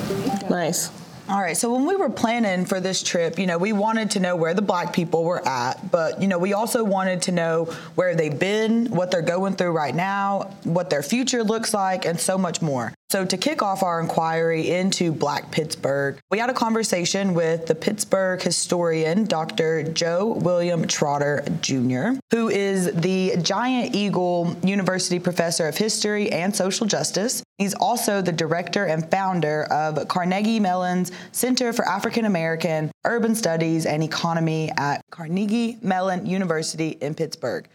Nice. 0.49 0.91
All 1.29 1.43
right, 1.43 1.55
so 1.55 1.75
when 1.75 1.85
we 1.85 1.95
were 1.95 2.09
planning 2.09 2.65
for 2.65 2.81
this 2.81 3.03
trip, 3.03 3.39
you 3.39 3.47
know, 3.47 3.59
we 3.59 3.75
wanted 3.75 4.13
to 4.13 4.21
know 4.21 4.35
where 4.35 4.55
the 4.55 4.63
black 4.63 4.95
people 4.95 5.25
were 5.25 5.47
at, 5.47 5.91
but, 5.91 6.23
you 6.23 6.27
know, 6.27 6.39
we 6.39 6.55
also 6.55 6.83
wanted 6.83 7.21
to 7.23 7.33
know 7.33 7.67
where 7.97 8.15
they've 8.15 8.39
been, 8.39 8.87
what 8.87 9.11
they're 9.11 9.21
going 9.21 9.55
through 9.55 9.73
right 9.73 9.95
now, 9.95 10.55
what 10.65 10.89
their 10.89 11.03
future 11.03 11.45
looks 11.45 11.75
like, 11.75 12.07
and 12.07 12.19
so 12.19 12.39
much 12.39 12.63
more. 12.63 12.95
So, 13.11 13.25
to 13.25 13.39
kick 13.39 13.63
off 13.63 13.83
our 13.83 14.01
inquiry 14.03 14.71
into 14.71 15.13
Black 15.13 15.51
Pittsburgh, 15.51 16.19
we 16.31 16.39
had 16.39 16.51
a 16.51 16.53
conversation 16.53 17.33
with 17.33 17.65
the 17.65 17.75
Pittsburgh 17.75 18.43
historian, 18.43 19.25
Dr. 19.25 19.83
Joe 19.83 20.35
William 20.35 20.87
Trotter 20.87 21.43
Jr., 21.63 22.21
who 22.31 22.51
is 22.51 22.93
the 22.93 23.39
Giant 23.41 23.95
Eagle 23.95 24.55
University 24.63 25.19
Professor 25.19 25.67
of 25.67 25.79
History 25.79 26.31
and 26.31 26.55
Social 26.55 26.87
Justice. 26.87 27.43
He's 27.57 27.73
also 27.73 28.21
the 28.21 28.31
director 28.31 28.85
and 28.85 29.11
founder 29.11 29.63
of 29.71 30.07
Carnegie 30.09 30.61
Mellon's 30.61 31.11
Center 31.33 31.73
for 31.73 31.89
African 31.89 32.27
American 32.27 32.93
Urban 33.07 33.35
Studies 33.35 33.87
and 33.87 34.03
Economy 34.03 34.71
at 34.77 35.01
Carnegie 35.11 35.79
Mellon 35.81 36.27
University 36.27 36.99
in 37.01 37.15
Pittsburgh. 37.15 37.67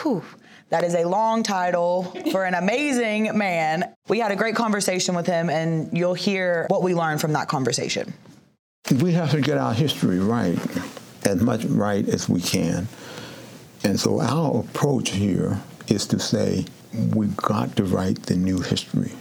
Whew. 0.00 0.24
That 0.72 0.84
is 0.84 0.94
a 0.94 1.04
long 1.04 1.42
title 1.42 2.04
for 2.30 2.46
an 2.46 2.54
amazing 2.54 3.36
man. 3.36 3.94
We 4.08 4.20
had 4.20 4.32
a 4.32 4.36
great 4.36 4.54
conversation 4.54 5.14
with 5.14 5.26
him, 5.26 5.50
and 5.50 5.90
you'll 5.92 6.14
hear 6.14 6.64
what 6.70 6.82
we 6.82 6.94
learned 6.94 7.20
from 7.20 7.34
that 7.34 7.46
conversation. 7.46 8.14
We 9.02 9.12
have 9.12 9.32
to 9.32 9.42
get 9.42 9.58
our 9.58 9.74
history 9.74 10.18
right, 10.18 10.58
as 11.26 11.42
much 11.42 11.66
right 11.66 12.08
as 12.08 12.26
we 12.26 12.40
can. 12.40 12.88
And 13.84 14.00
so 14.00 14.22
our 14.22 14.60
approach 14.60 15.10
here 15.10 15.60
is 15.88 16.06
to 16.06 16.18
say 16.18 16.64
we've 17.14 17.36
got 17.36 17.76
to 17.76 17.84
write 17.84 18.22
the 18.22 18.36
new 18.36 18.60
history 18.60 19.12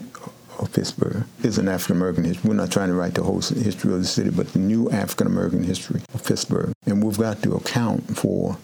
of 0.57 0.71
Pittsburgh. 0.71 1.25
It's 1.43 1.57
an 1.57 1.67
African 1.67 1.97
American 1.97 2.23
history. 2.23 2.47
We're 2.47 2.55
not 2.55 2.71
trying 2.71 2.87
to 2.87 2.95
write 2.95 3.15
the 3.15 3.23
whole 3.23 3.41
history 3.41 3.91
of 3.91 3.99
the 3.99 4.05
city, 4.05 4.29
but 4.29 4.53
the 4.53 4.59
new 4.59 4.89
African 4.89 5.27
American 5.27 5.63
history 5.63 5.99
of 6.13 6.23
Pittsburgh. 6.23 6.71
And 6.85 7.03
we've 7.03 7.17
got 7.17 7.43
to 7.43 7.55
account 7.55 8.15
for 8.15 8.57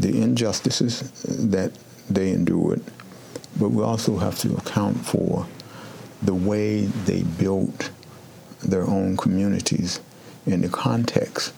the 0.00 0.20
injustices 0.20 1.12
that 1.50 1.70
they 2.08 2.30
endured, 2.30 2.82
but 3.58 3.70
we 3.70 3.82
also 3.82 4.18
have 4.18 4.38
to 4.40 4.54
account 4.56 5.04
for 5.04 5.46
the 6.22 6.34
way 6.34 6.82
they 7.06 7.22
built 7.22 7.90
their 8.62 8.82
own 8.82 9.16
communities 9.16 10.00
in 10.46 10.60
the 10.60 10.68
context 10.68 11.52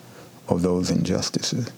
of 0.49 0.63
those 0.63 0.91
injustices. 0.91 1.71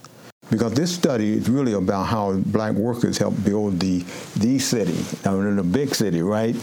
Because 0.49 0.73
this 0.73 0.93
study 0.93 1.33
is 1.33 1.47
really 1.47 1.73
about 1.73 2.05
how 2.05 2.33
black 2.33 2.73
workers 2.73 3.19
helped 3.19 3.43
build 3.45 3.79
the 3.79 3.99
the 4.37 4.57
city, 4.57 4.97
uh, 5.23 5.31
I 5.31 5.35
mean, 5.35 5.57
the 5.57 5.63
big 5.63 5.93
city, 5.93 6.23
right? 6.23 6.55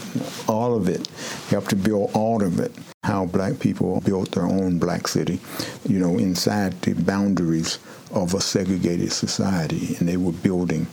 All 0.49 0.75
of 0.75 0.89
it, 0.89 1.07
helped 1.49 1.69
to 1.69 1.77
build 1.77 2.11
all 2.13 2.43
of 2.43 2.59
it. 2.59 2.73
How 3.03 3.25
black 3.25 3.59
people 3.59 4.01
built 4.01 4.31
their 4.31 4.45
own 4.45 4.77
black 4.77 5.07
city, 5.07 5.39
you 5.87 5.99
know, 5.99 6.17
inside 6.17 6.81
the 6.81 6.93
boundaries 6.93 7.79
of 8.11 8.33
a 8.33 8.41
segregated 8.41 9.13
society, 9.13 9.95
and 9.99 10.07
they 10.07 10.17
were 10.17 10.33
building 10.33 10.87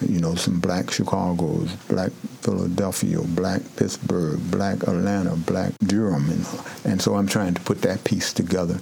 you 0.00 0.20
know, 0.20 0.34
some 0.34 0.60
black 0.60 0.90
Chicago's, 0.90 1.72
black 1.88 2.12
Philadelphia, 2.40 3.20
black 3.22 3.62
Pittsburgh, 3.76 4.40
black 4.50 4.82
Atlanta, 4.82 5.36
black 5.36 5.72
Durham. 5.78 6.30
And, 6.30 6.46
and 6.84 7.02
so 7.02 7.16
I'm 7.16 7.26
trying 7.26 7.54
to 7.54 7.60
put 7.62 7.82
that 7.82 8.04
piece 8.04 8.32
together. 8.32 8.78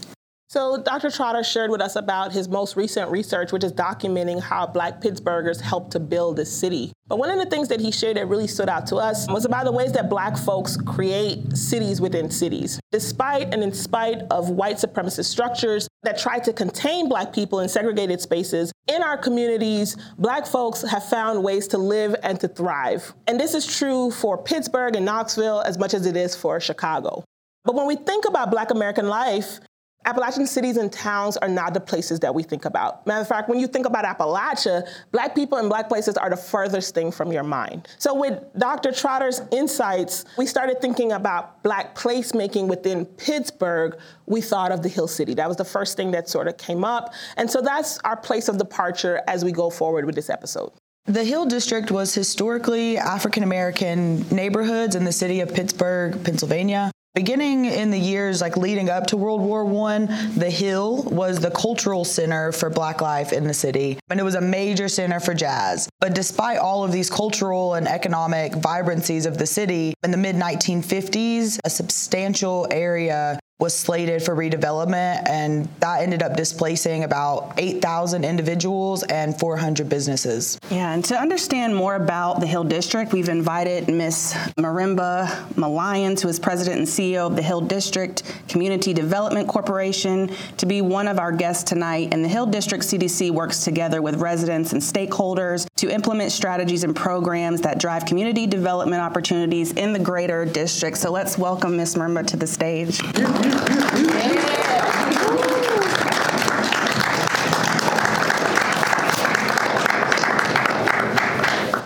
So, 0.55 0.81
Dr. 0.81 1.11
Trotter 1.11 1.43
shared 1.43 1.73
with 1.73 1.81
us 1.81 1.97
about 1.97 2.31
his 2.31 2.49
most 2.49 2.77
recent 2.77 3.11
research, 3.11 3.51
which 3.51 3.65
is 3.65 3.73
documenting 3.73 4.41
how 4.41 4.69
Black 4.69 5.01
Pittsburghers 5.01 5.61
helped 5.61 5.91
to 5.91 5.99
build 5.99 6.37
the 6.37 6.47
city. 6.47 6.93
But 7.09 7.19
one 7.19 7.29
of 7.29 7.41
the 7.41 7.47
things 7.47 7.67
that 7.71 7.81
he 7.81 7.91
shared 7.91 8.19
that 8.19 8.29
really 8.29 8.47
stood 8.47 8.69
out 8.69 8.87
to 8.87 8.97
us 8.99 9.29
was 9.29 9.45
about 9.45 9.65
the 9.65 9.73
ways 9.73 9.91
that 9.95 10.09
Black 10.09 10.37
folks 10.37 10.77
create 10.77 11.57
cities 11.57 12.01
within 12.01 12.31
cities. 12.31 12.79
Despite 12.93 13.53
and 13.53 13.65
in 13.65 13.73
spite 13.73 14.23
of 14.31 14.49
white 14.51 14.77
supremacist 14.77 15.25
structures 15.25 15.89
that 16.05 16.19
try 16.19 16.39
to 16.39 16.53
contain 16.53 17.09
Black 17.09 17.33
people 17.33 17.59
in 17.59 17.69
segregated 17.69 18.21
spaces, 18.21 18.71
in 18.87 19.03
our 19.03 19.19
communities, 19.19 19.97
Black 20.19 20.47
folks 20.47 20.83
have 20.83 21.05
found 21.05 21.43
ways 21.43 21.67
to 21.67 21.79
live 21.79 22.15
and 22.23 22.39
to 22.39 22.47
thrive. 22.47 23.13
And 23.27 23.41
this 23.41 23.55
is 23.55 23.67
true 23.67 24.13
for 24.13 24.39
Pittsburgh 24.39 24.95
and 24.95 25.05
Knoxville 25.05 25.63
as 25.63 25.79
much 25.79 25.95
as 25.95 26.07
it 26.07 26.17
is 26.17 26.37
for 26.37 26.61
Chicago. 26.61 27.25
But 27.65 27.75
when 27.75 27.89
we 27.89 27.97
think 27.97 28.25
about 28.25 28.53
Black 28.53 28.71
American 28.71 29.09
life, 29.09 29.59
Appalachian 30.07 30.47
cities 30.47 30.77
and 30.77 30.93
towns 30.93 31.37
are 31.39 31.49
not 31.49 31.73
the 31.73 31.81
places 31.81 32.21
that 32.21 32.35
we 32.35 32.43
think 32.43 32.65
about. 32.65 33.07
Matter 33.07 33.23
of 33.23 33.29
fact, 33.29 33.49
when 33.49 33.59
you 33.59 33.67
think 33.67 33.87
about 33.87 34.05
Appalachia, 34.05 34.87
black 35.13 35.35
people 35.35 35.59
and 35.59 35.69
black 35.69 35.89
places 35.89 36.17
are 36.17 36.29
the 36.29 36.37
furthest 36.37 36.95
thing 36.95 37.11
from 37.11 37.33
your 37.33 37.43
mind. 37.43 37.89
So 37.99 38.15
with 38.15 38.43
Dr. 38.59 38.93
Trotter's 38.93 39.41
insights, 39.51 40.25
we 40.37 40.47
started 40.47 40.81
thinking 40.81 41.13
about 41.13 41.63
black 41.63 41.95
placemaking 41.95 42.69
within 42.69 43.07
Pittsburgh. 43.07 43.99
We 44.27 44.41
thought 44.41 44.73
of 44.73 44.83
the 44.83 44.89
Hill 44.89 45.09
City. 45.09 45.35
That 45.35 45.49
was 45.49 45.57
the 45.57 45.65
first 45.65 45.97
thing 45.97 46.11
that 46.11 46.29
sort 46.29 46.49
of 46.49 46.59
came 46.59 46.85
up. 46.85 47.15
And 47.37 47.51
so 47.51 47.63
that's 47.63 47.99
our 48.01 48.17
place 48.17 48.49
of 48.49 48.59
departure 48.59 49.23
as 49.27 49.45
we 49.45 49.53
go 49.53 49.71
forward 49.71 50.05
with 50.05 50.15
this 50.15 50.29
episode. 50.29 50.73
The 51.07 51.25
Hill 51.25 51.45
District 51.45 51.91
was 51.91 52.15
historically 52.15 52.97
African 52.97 53.43
American 53.43 54.27
neighborhoods 54.29 54.95
in 54.95 55.05
the 55.05 55.13
city 55.13 55.41
of 55.41 55.55
Pittsburgh, 55.55 56.23
Pennsylvania. 56.25 56.91
Beginning 57.15 57.67
in 57.67 57.93
the 57.93 57.99
years 57.99 58.41
like 58.41 58.57
leading 58.57 58.91
up 58.91 59.07
to 59.07 59.17
World 59.17 59.41
War 59.41 59.65
One, 59.65 60.07
the 60.37 60.51
Hill 60.51 61.05
was 61.05 61.39
the 61.39 61.53
cultural 61.53 62.05
center 62.05 62.51
for 62.51 62.69
Black 62.69 63.01
life 63.01 63.33
in 63.33 63.47
the 63.47 63.55
city, 63.55 64.01
and 64.11 64.19
it 64.19 64.25
was 64.25 64.35
a 64.35 64.41
major 64.41 64.89
center 64.89 65.21
for 65.21 65.33
jazz. 65.33 65.89
But 66.01 66.13
despite 66.13 66.59
all 66.59 66.83
of 66.83 66.91
these 66.91 67.09
cultural 67.09 67.75
and 67.75 67.87
economic 67.87 68.57
vibrancies 68.57 69.27
of 69.27 69.39
the 69.39 69.47
city, 69.47 69.95
in 70.03 70.11
the 70.11 70.17
mid 70.17 70.35
1950s, 70.35 71.61
a 71.65 71.71
substantial 71.71 72.67
area 72.73 73.39
was 73.65 73.75
slated 73.75 74.23
for 74.23 74.37
redevelopment, 74.37 75.27
and 75.27 75.67
that 75.81 76.03
ended 76.03 76.23
up 76.23 76.37
displacing 76.37 77.03
about 77.03 77.55
8,000 77.57 78.23
individuals 78.23 79.03
and 79.05 79.37
400 79.41 79.89
businesses. 79.89 80.59
Yeah, 80.71 80.93
and 80.93 81.03
to 81.07 81.19
understand 81.19 81.75
more 81.75 81.95
about 81.95 82.41
the 82.41 82.47
Hill 82.47 82.65
District, 82.65 83.15
we've 83.15 83.31
invited 83.31 83.89
Ms. 83.89 84.35
Marimba 84.59 85.57
Milliones, 85.57 86.21
who 86.21 86.29
is 86.29 86.39
president 86.39 86.77
and 86.77 86.87
CEO 86.87 87.27
of 87.27 87.37
the 87.37 87.43
Hill 87.43 87.63
District 87.63 88.23
Community 88.49 88.93
Development 88.93 89.49
Corporation, 89.49 90.31
to 90.59 90.67
be 90.67 90.83
one 90.83 91.09
of 91.09 91.19
our 91.19 91.33
guests 91.33 91.65
tonight. 91.65 92.11
And 92.13 92.23
the 92.23 92.29
Hill 92.29 92.45
District 92.45 92.85
CDC 92.85 93.31
works 93.31 93.65
together 93.65 94.03
with 94.03 94.17
residents 94.17 94.75
and 94.75 94.83
stakeholders 94.83 95.67
to 95.85 95.91
implement 95.91 96.33
strategies 96.33 96.83
and 96.83 96.97
programs 96.97 97.61
that 97.61 97.79
drive 97.79 98.07
community 98.07 98.47
development 98.47 99.03
opportunities 99.03 99.73
in 99.73 99.93
the 99.93 99.99
greater 99.99 100.47
district. 100.47 100.97
So 100.97 101.11
let's 101.13 101.37
welcome 101.37 101.77
Miss 101.77 101.95
Marimba 101.95 102.27
to 102.29 102.39
the 102.39 102.47
stage. 102.47 103.01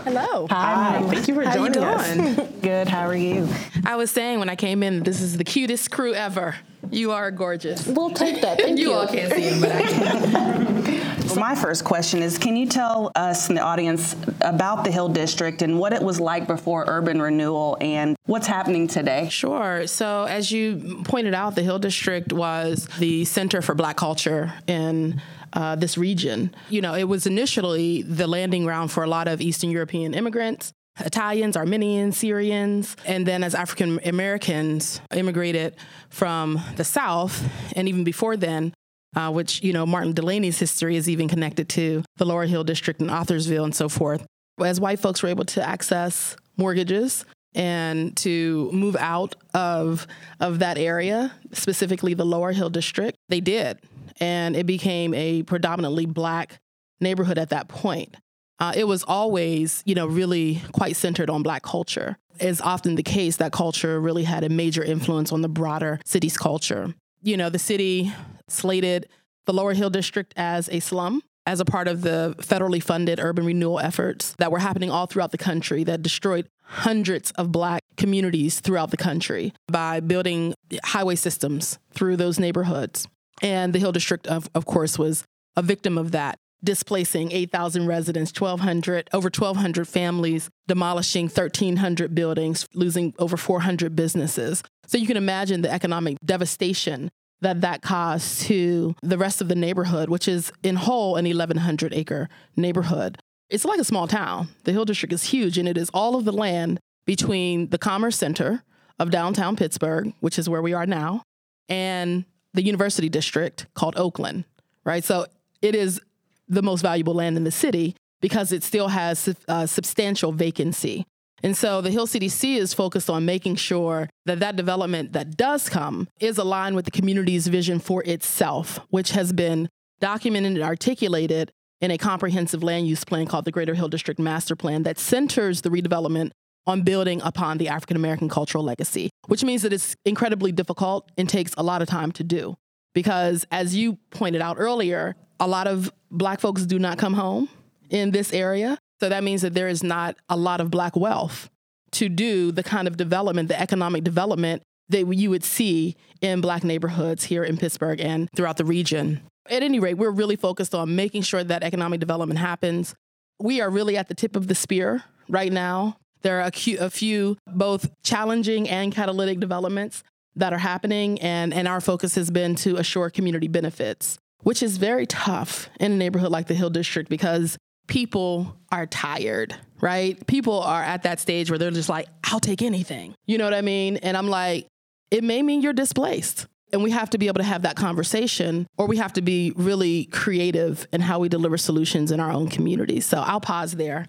Hello. 0.05 0.47
Hi. 0.49 1.03
Thank 1.11 1.27
you 1.27 1.35
for 1.35 1.43
How 1.43 1.55
you 1.57 1.71
joining 1.71 1.83
us. 1.83 2.37
doing? 2.37 2.61
Good. 2.61 2.89
How 2.89 3.07
are 3.07 3.17
you? 3.17 3.49
I 3.85 3.88
was 3.99 4.11
saying 4.13 4.39
when 4.39 4.49
I 4.49 4.57
came 4.57 4.83
in, 4.83 5.03
this 5.03 5.21
is 5.21 5.37
the 5.37 5.45
cutest 5.45 5.91
crew 5.91 6.15
ever. 6.15 6.55
You 6.91 7.11
are 7.11 7.31
gorgeous. 7.31 7.87
We'll 7.87 8.11
take 8.11 8.41
that. 8.41 8.59
Thank 8.59 8.79
you. 8.79 8.91
you 8.91 8.95
all 8.95 9.07
can't 9.07 9.33
see 9.33 9.43
him, 9.43 9.61
but 9.61 9.73
I 9.73 9.83
can. 9.83 11.27
Well, 11.27 11.37
my 11.37 11.55
first 11.55 11.85
question 11.85 12.23
is 12.23 12.39
Can 12.39 12.57
you 12.57 12.67
tell 12.67 13.11
us 13.17 13.49
in 13.49 13.57
the 13.57 13.61
audience 13.61 14.15
about 14.41 14.85
the 14.85 14.93
Hill 14.93 15.09
District 15.09 15.63
and 15.63 15.79
what 15.79 15.93
it 15.93 16.01
was 16.01 16.21
like 16.21 16.47
before 16.47 16.85
urban 16.87 17.21
renewal 17.21 17.77
and 17.81 18.17
what's 18.27 18.47
happening 18.47 18.87
today? 18.87 19.29
Sure. 19.29 19.87
So, 19.89 20.25
as 20.25 20.53
you 20.53 21.03
pointed 21.05 21.35
out, 21.35 21.57
the 21.57 21.63
Hill 21.63 21.81
District 21.81 22.33
was 22.33 22.89
the 22.99 23.25
center 23.25 23.61
for 23.61 23.75
Black 23.75 23.97
culture 23.97 24.55
in 24.69 25.21
uh, 25.53 25.75
this 25.75 25.99
region. 25.99 26.55
You 26.71 26.81
know, 26.81 26.95
it 26.95 27.05
was 27.05 27.27
initially 27.27 28.03
the 28.03 28.29
landing 28.29 28.65
ground 28.65 28.93
for 28.93 29.03
a 29.03 29.09
lot 29.09 29.27
of 29.29 29.41
Eastern 29.41 29.71
European 29.71 30.15
immigrants. 30.15 30.73
Italians, 31.01 31.57
Armenians, 31.57 32.17
Syrians, 32.17 32.97
and 33.07 33.27
then 33.27 33.43
as 33.43 33.55
African 33.55 34.01
Americans 34.05 35.01
immigrated 35.15 35.77
from 36.11 36.61
the 36.77 36.85
South, 36.85 37.49
and 37.77 37.89
even 37.89 38.05
before 38.05 38.37
then, 38.37 38.73
uh, 39.17 39.31
which, 39.31 39.63
you 39.63 39.73
know, 39.73 39.87
Martin 39.87 40.13
Delany's 40.13 40.59
history 40.59 40.97
is 40.97 41.09
even 41.09 41.29
connected 41.29 41.69
to 41.71 42.03
the 42.17 42.25
Lower 42.25 42.45
Hill 42.47 42.65
District 42.65 43.01
and 43.01 43.11
Arthursville 43.11 43.65
and 43.65 43.75
so 43.75 43.89
forth. 43.89 44.27
As 44.61 44.81
white 44.81 45.01
folks 45.01 45.23
were 45.23 45.29
able 45.29 45.45
to 45.47 45.67
access 45.67 46.37
mortgages 46.57 47.25
and 47.55 48.17
to 48.19 48.71
move 48.73 48.97
out 48.97 49.35
of, 49.55 50.07
of 50.41 50.59
that 50.59 50.79
area, 50.79 51.33
specifically 51.53 52.15
the 52.15 52.27
Lower 52.27 52.53
Hill 52.53 52.71
District, 52.71 53.17
they 53.29 53.41
did. 53.41 53.79
And 54.21 54.57
it 54.57 54.67
became 54.67 55.15
a 55.15 55.43
predominantly 55.45 56.07
black 56.07 56.59
neighborhood 57.01 57.39
at 57.39 57.51
that 57.51 57.69
point. 57.69 58.17
Uh, 58.61 58.73
it 58.75 58.85
was 58.85 59.05
always, 59.05 59.83
you 59.87 59.95
know, 59.95 60.07
really 60.07 60.63
quite 60.73 60.97
centered 60.97 61.31
on 61.31 61.43
black 61.43 61.63
culture. 61.63 62.17
Is 62.41 62.61
often 62.61 62.95
the 62.95 63.03
case 63.03 63.37
that 63.37 63.51
culture 63.51 64.01
really 64.01 64.23
had 64.23 64.45
a 64.45 64.49
major 64.49 64.85
influence 64.85 65.33
on 65.33 65.43
the 65.43 65.49
broader 65.49 65.99
city's 66.05 66.37
culture. 66.37 66.95
You 67.23 67.37
know, 67.37 67.51
the 67.51 67.59
city 67.59 68.13
slated 68.49 69.09
the 69.47 69.53
Lower 69.53 69.75
Hill 69.75 69.91
District 69.91 70.33
as 70.37 70.69
a 70.69 70.79
slum 70.79 71.23
as 71.49 71.61
a 71.61 71.65
part 71.65 71.89
of 71.89 72.03
the 72.03 72.35
federally 72.41 72.83
funded 72.83 73.19
urban 73.19 73.47
renewal 73.47 73.81
efforts 73.81 74.35
that 74.39 74.53
were 74.53 74.59
happening 74.59 74.91
all 74.91 75.07
throughout 75.07 75.33
the 75.33 75.39
country 75.39 75.83
that 75.83 76.03
destroyed 76.03 76.47
hundreds 76.63 77.31
of 77.33 77.51
black 77.51 77.81
communities 77.97 78.61
throughout 78.61 78.91
the 78.91 78.99
country 78.99 79.55
by 79.67 79.99
building 79.99 80.53
highway 80.85 81.15
systems 81.15 81.79
through 81.91 82.17
those 82.17 82.39
neighborhoods. 82.39 83.09
And 83.41 83.73
the 83.73 83.79
Hill 83.79 83.93
District, 83.93 84.27
of, 84.27 84.51
of 84.55 84.67
course, 84.67 84.99
was 84.99 85.25
a 85.57 85.63
victim 85.63 85.97
of 85.97 86.13
that. 86.13 86.39
Displacing 86.63 87.33
8,000 87.33 87.87
residents, 87.87 88.33
1,200, 88.39 89.09
over 89.13 89.27
1,200 89.27 89.87
families, 89.87 90.51
demolishing 90.67 91.27
1,300 91.27 92.15
buildings, 92.15 92.67
losing 92.75 93.15
over 93.19 93.37
400 93.37 93.95
businesses. 93.95 94.63
So 94.87 94.99
you 94.99 95.07
can 95.07 95.17
imagine 95.17 95.63
the 95.63 95.73
economic 95.73 96.17
devastation 96.25 97.11
that 97.41 97.61
that 97.61 97.83
caused 97.83 98.43
to 98.43 98.97
the 99.03 99.19
rest 99.19 99.41
of 99.41 99.49
the 99.49 99.55
neighborhood, 99.55 100.09
which 100.09 100.27
is 100.27 100.53
in 100.63 100.77
whole 100.77 101.17
an 101.17 101.25
1,100 101.25 101.95
acre 101.95 102.29
neighborhood. 102.57 103.19
It's 103.49 103.65
like 103.65 103.79
a 103.79 103.85
small 103.85 104.09
town. 104.09 104.49
The 104.65 104.73
Hill 104.73 104.85
District 104.85 105.13
is 105.13 105.25
huge, 105.25 105.57
and 105.57 105.69
it 105.69 105.79
is 105.79 105.91
all 105.95 106.17
of 106.17 106.25
the 106.25 106.33
land 106.33 106.81
between 107.07 107.71
the 107.71 107.79
Commerce 107.79 108.17
Center 108.17 108.65
of 108.99 109.11
downtown 109.11 109.57
Pittsburgh, 109.57 110.13
which 110.21 110.39
is 110.39 110.49
where 110.49 110.61
we 110.61 110.75
are 110.75 110.87
now, 110.87 111.23
and 111.69 112.25
the 112.55 112.63
University 112.63 113.09
District 113.09 113.67
called 113.75 113.97
Oakland, 113.97 114.45
right? 114.85 115.05
So 115.05 115.27
it 115.63 115.75
is 115.75 116.01
the 116.49 116.63
most 116.63 116.83
valuable 116.83 117.15
land 117.15 117.37
in 117.37 117.45
the 117.45 117.51
city 117.51 117.95
because 118.21 118.53
it 118.53 118.63
still 118.63 118.89
has 118.89 119.29
a 119.29 119.37
uh, 119.49 119.67
substantial 119.67 120.33
vacancy. 120.33 121.05
And 121.43 121.57
so 121.57 121.81
the 121.81 121.91
Hill 121.91 122.07
CDC 122.07 122.57
is 122.57 122.75
focused 122.75 123.09
on 123.09 123.25
making 123.25 123.57
sure 123.57 124.09
that 124.27 124.41
that 124.41 124.57
development 124.57 125.13
that 125.13 125.37
does 125.37 125.69
come 125.69 126.09
is 126.21 126.37
aligned 126.37 126.75
with 126.75 126.85
the 126.85 126.91
community's 126.91 127.47
vision 127.47 127.79
for 127.79 128.03
itself, 128.05 128.81
which 128.91 129.13
has 129.13 129.33
been 129.33 129.69
documented 130.01 130.53
and 130.53 130.63
articulated 130.63 131.53
in 131.81 131.93
a 131.93 131.99
comprehensive 131.99 132.63
land 132.63 132.89
use 132.89 133.05
plan 133.05 133.27
called 133.27 133.45
the 133.45 133.53
Greater 133.53 133.75
Hill 133.75 133.89
District 133.89 134.19
Master 134.19 134.57
Plan 134.57 134.83
that 134.83 134.99
centers 134.99 135.61
the 135.61 135.71
redevelopment 135.71 136.31
on 136.67 136.83
building 136.83 137.21
upon 137.23 137.59
the 137.59 137.69
African 137.69 137.97
American 137.97 138.29
cultural 138.29 138.65
legacy, 138.65 139.11
which 139.27 139.45
means 139.45 139.63
that 139.63 139.73
it's 139.73 139.95
incredibly 140.05 140.51
difficult 140.51 141.11
and 141.17 141.29
takes 141.29 141.55
a 141.57 141.63
lot 141.63 141.83
of 141.83 141.89
time 141.89 142.11
to 142.13 142.25
do. 142.25 142.57
Because 142.95 143.47
as 143.53 143.77
you 143.77 143.99
pointed 144.11 144.43
out 144.43 144.57
earlier, 144.59 145.15
a 145.41 145.47
lot 145.47 145.67
of 145.67 145.91
black 146.11 146.41
folks 146.41 146.67
do 146.67 146.79
not 146.79 146.99
come 146.99 147.15
home 147.15 147.49
in 147.91 148.11
this 148.11 148.33
area. 148.33 148.79
So 149.01 149.09
that 149.09 149.23
means 149.23 149.43
that 149.43 149.55
there 149.55 149.69
is 149.69 149.83
not 149.83 150.17
a 150.29 150.37
lot 150.37 150.61
of 150.61 150.71
black 150.71 150.97
wealth 150.97 151.49
to 151.93 152.09
do 152.09 152.53
the 152.53 152.63
kind 152.63 152.89
of 152.89 152.97
development, 152.97 153.49
the 153.49 153.61
economic 153.61 154.05
development 154.05 154.63
that 154.89 155.07
you 155.15 155.31
would 155.31 155.45
see 155.45 155.97
in 156.21 156.41
black 156.41 156.65
neighborhoods 156.65 157.25
here 157.25 157.45
in 157.45 157.57
Pittsburgh 157.57 158.01
and 158.01 158.29
throughout 158.35 158.57
the 158.57 158.65
region. 158.65 159.21
At 159.49 159.63
any 159.63 159.81
rate, 159.81 159.95
we're 159.95 160.11
really 160.11 160.37
focused 160.37 160.75
on 160.75 160.97
making 160.97 161.23
sure 161.23 161.45
that 161.45 161.63
economic 161.63 162.01
development 162.01 162.41
happens. 162.41 162.95
We 163.39 163.61
are 163.61 163.71
really 163.71 163.97
at 163.97 164.09
the 164.09 164.15
tip 164.15 164.37
of 164.37 164.49
the 164.49 164.55
spear 164.55 165.05
right 165.29 165.53
now. 165.53 165.97
There 166.23 166.41
are 166.41 166.51
a, 166.53 166.91
few 166.91 167.37
both 167.47 167.91
challenging 168.03 168.69
and 168.69 168.93
catalytic 168.93 169.39
developments 169.39 170.03
that 170.35 170.53
are 170.53 170.59
happening, 170.59 171.21
and, 171.21 171.55
and 171.55 171.69
our 171.69 171.81
focus 171.81 172.15
has 172.17 172.31
been 172.31 172.55
to 172.57 172.77
assure 172.77 173.09
community 173.11 173.49
benefits, 173.49 174.19
which 174.43 174.63
is 174.63 174.77
very 174.77 175.07
tough 175.07 175.69
in 175.81 175.93
a 175.93 175.97
neighborhood 175.97 176.31
like 176.31 176.47
the 176.47 176.55
Hill 176.55 176.71
District 176.71 177.09
because 177.09 177.57
people 177.87 178.57
are 178.71 178.87
tired, 178.87 179.55
right? 179.81 180.25
People 180.27 180.61
are 180.61 180.83
at 180.83 181.03
that 181.03 181.21
stage 181.21 181.51
where 181.51 181.59
they're 181.59 181.71
just 181.71 181.89
like, 181.89 182.07
I'll 182.25 182.41
take 182.41 182.63
anything. 182.63 183.15
You 183.27 183.39
know 183.39 183.45
what 183.45 183.55
I 183.55 183.63
mean? 183.63 183.97
And 183.99 184.17
I'm 184.17 184.29
like, 184.29 184.67
it 185.11 185.25
may 185.25 185.43
mean 185.43 185.63
you're 185.63 185.73
displaced. 185.73 186.47
And 186.71 186.83
we 186.83 186.91
have 186.91 187.09
to 187.11 187.19
be 187.19 187.29
able 187.29 187.39
to 187.39 187.45
have 187.45 187.63
that 187.63 187.77
conversation, 187.77 188.67
or 188.77 188.87
we 188.87 188.99
have 188.99 189.15
to 189.15 189.23
be 189.23 189.55
really 189.57 190.05
creative 190.05 190.87
in 190.93 191.01
how 191.01 191.19
we 191.19 191.31
deliver 191.31 191.57
solutions 191.57 192.13
in 192.13 192.21
our 192.21 192.31
own 192.31 192.49
communities. 192.49 193.07
So 193.07 193.21
I'll 193.21 193.41
pause 193.41 193.73
there 193.73 194.05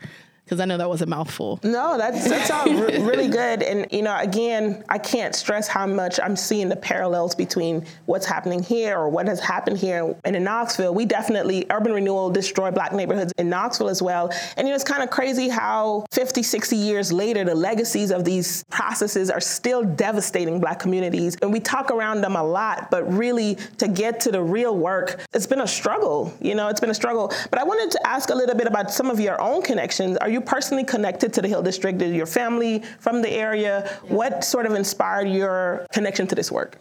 because 0.50 0.60
I 0.60 0.66
know 0.66 0.78
that 0.78 0.90
was 0.90 1.04
a 1.04 1.06
mouthful. 1.06 1.60
No, 1.62 1.96
that's 1.96 2.28
that's 2.28 2.50
all 2.50 2.66
re- 2.66 2.98
really 2.98 3.28
good. 3.28 3.62
And 3.62 3.86
you 3.92 4.02
know, 4.02 4.18
again, 4.18 4.84
I 4.90 4.98
can't 4.98 5.36
stress 5.36 5.68
how 5.68 5.86
much 5.86 6.20
I'm 6.20 6.36
seeing 6.36 6.70
the 6.70 6.76
parallels 6.76 7.36
between 7.36 7.86
what's 8.08 8.26
happening 8.26 8.64
here 8.64 8.98
or 8.98 9.10
what 9.10 9.28
has 9.28 9.40
happened 9.40 9.78
here 9.78 10.16
and 10.26 10.36
in 10.36 10.44
Knoxville. 10.44 10.96
We 10.96 11.06
definitely 11.06 11.68
urban 11.70 11.94
renewal 11.94 12.32
destroyed 12.32 12.74
black 12.74 12.94
neighborhoods 12.94 13.32
in 13.38 13.48
Knoxville 13.48 13.90
as 13.90 14.02
well. 14.02 14.32
And 14.58 14.68
you 14.68 14.72
know, 14.72 14.76
it's 14.76 14.84
kind 14.84 15.04
of 15.04 15.12
crazy 15.12 15.50
how 15.50 16.06
50, 16.12 16.42
60 16.42 16.76
years 16.76 17.12
later, 17.12 17.44
the 17.44 17.54
legacies 17.54 18.10
of 18.10 18.26
these 18.26 18.64
processes 18.72 19.30
are 19.30 19.40
still 19.40 19.84
devastating 19.84 20.60
black 20.60 20.80
communities. 20.80 21.38
And 21.44 21.54
we 21.54 21.60
talk 21.60 21.92
around 21.92 22.22
them 22.22 22.36
a 22.36 22.44
lot, 22.44 22.90
but 22.90 23.04
really 23.14 23.56
to 23.78 23.88
get 23.88 24.20
to 24.22 24.32
the 24.32 24.42
real 24.42 24.76
work, 24.76 25.20
it's 25.32 25.46
been 25.46 25.62
a 25.62 25.68
struggle. 25.68 26.34
You 26.42 26.56
know, 26.56 26.70
it's 26.70 26.80
been 26.80 26.90
a 26.90 26.96
struggle. 26.96 27.32
But 27.52 27.60
I 27.60 27.64
wanted 27.64 27.92
to 27.92 28.08
ask 28.08 28.32
a 28.32 28.36
little 28.36 28.56
bit 28.56 28.66
about 28.66 28.90
some 28.90 29.12
of 29.12 29.20
your 29.20 29.40
own 29.40 29.62
connections. 29.62 30.18
Are 30.18 30.30
you 30.30 30.39
you 30.40 30.46
personally 30.46 30.84
connected 30.84 31.34
to 31.34 31.42
the 31.42 31.48
Hill 31.48 31.62
District? 31.62 32.02
Is 32.02 32.14
your 32.14 32.26
family 32.26 32.84
from 33.00 33.22
the 33.22 33.30
area? 33.30 34.00
What 34.08 34.44
sort 34.44 34.66
of 34.66 34.74
inspired 34.74 35.28
your 35.28 35.86
connection 35.92 36.28
to 36.28 36.36
this 36.36 36.52
work? 36.52 36.78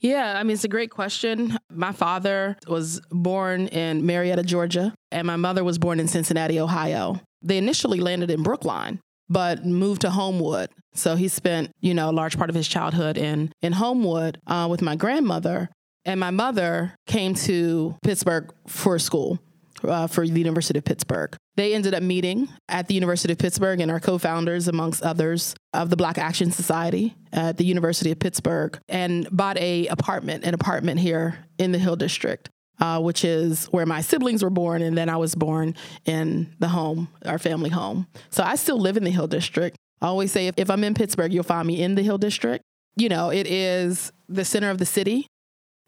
Yeah, 0.00 0.38
I 0.38 0.44
mean, 0.44 0.54
it's 0.54 0.64
a 0.64 0.68
great 0.68 0.90
question. 0.90 1.58
My 1.70 1.92
father 1.92 2.56
was 2.66 3.02
born 3.10 3.66
in 3.68 4.06
Marietta, 4.06 4.44
Georgia, 4.44 4.94
and 5.10 5.26
my 5.26 5.36
mother 5.36 5.62
was 5.62 5.78
born 5.78 6.00
in 6.00 6.08
Cincinnati, 6.08 6.58
Ohio. 6.58 7.20
They 7.42 7.58
initially 7.58 8.00
landed 8.00 8.30
in 8.30 8.42
Brookline, 8.42 9.00
but 9.28 9.66
moved 9.66 10.02
to 10.02 10.10
Homewood. 10.10 10.70
So 10.94 11.16
he 11.16 11.28
spent, 11.28 11.70
you 11.80 11.92
know, 11.92 12.08
a 12.08 12.12
large 12.12 12.38
part 12.38 12.48
of 12.48 12.56
his 12.56 12.66
childhood 12.66 13.18
in, 13.18 13.52
in 13.60 13.72
Homewood 13.72 14.38
uh, 14.46 14.68
with 14.70 14.80
my 14.80 14.96
grandmother. 14.96 15.68
And 16.06 16.18
my 16.18 16.30
mother 16.30 16.94
came 17.06 17.34
to 17.34 17.96
Pittsburgh 18.02 18.50
for 18.66 18.98
school 18.98 19.38
uh, 19.84 20.06
for 20.06 20.26
the 20.26 20.38
University 20.38 20.78
of 20.78 20.84
Pittsburgh. 20.84 21.36
They 21.56 21.74
ended 21.74 21.94
up 21.94 22.02
meeting 22.02 22.48
at 22.68 22.88
the 22.88 22.94
University 22.94 23.32
of 23.32 23.38
Pittsburgh 23.38 23.80
and 23.80 23.90
are 23.90 24.00
co 24.00 24.18
founders, 24.18 24.68
amongst 24.68 25.02
others, 25.02 25.54
of 25.72 25.90
the 25.90 25.96
Black 25.96 26.18
Action 26.18 26.50
Society 26.50 27.14
at 27.32 27.56
the 27.56 27.64
University 27.64 28.10
of 28.10 28.18
Pittsburgh 28.18 28.78
and 28.88 29.28
bought 29.30 29.58
a 29.58 29.86
apartment, 29.88 30.44
an 30.44 30.54
apartment 30.54 31.00
here 31.00 31.44
in 31.58 31.72
the 31.72 31.78
Hill 31.78 31.96
District. 31.96 32.48
Uh, 32.82 32.98
which 32.98 33.26
is 33.26 33.66
where 33.66 33.84
my 33.84 34.00
siblings 34.00 34.42
were 34.42 34.48
born, 34.48 34.80
and 34.80 34.96
then 34.96 35.10
I 35.10 35.18
was 35.18 35.34
born 35.34 35.74
in 36.06 36.56
the 36.60 36.68
home, 36.68 37.08
our 37.26 37.38
family 37.38 37.68
home. 37.68 38.06
So 38.30 38.42
I 38.42 38.54
still 38.54 38.78
live 38.78 38.96
in 38.96 39.04
the 39.04 39.10
Hill 39.10 39.26
District. 39.26 39.76
I 40.00 40.06
always 40.06 40.32
say 40.32 40.46
if, 40.46 40.54
if 40.56 40.70
I'm 40.70 40.82
in 40.82 40.94
Pittsburgh, 40.94 41.30
you'll 41.30 41.44
find 41.44 41.68
me 41.68 41.82
in 41.82 41.94
the 41.94 42.02
Hill 42.02 42.16
District. 42.16 42.64
You 42.96 43.10
know, 43.10 43.28
it 43.28 43.46
is 43.46 44.12
the 44.30 44.46
center 44.46 44.70
of 44.70 44.78
the 44.78 44.86
city, 44.86 45.26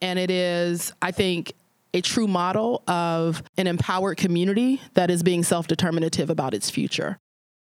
and 0.03 0.19
it 0.19 0.31
is, 0.31 0.93
I 1.01 1.13
think, 1.13 1.55
a 1.95 2.01
true 2.01 2.27
model 2.27 2.83
of 2.87 3.43
an 3.57 3.67
empowered 3.67 4.17
community 4.17 4.81
that 4.95 5.11
is 5.11 5.23
being 5.23 5.43
self 5.43 5.67
determinative 5.67 6.31
about 6.31 6.55
its 6.55 6.71
future. 6.71 7.19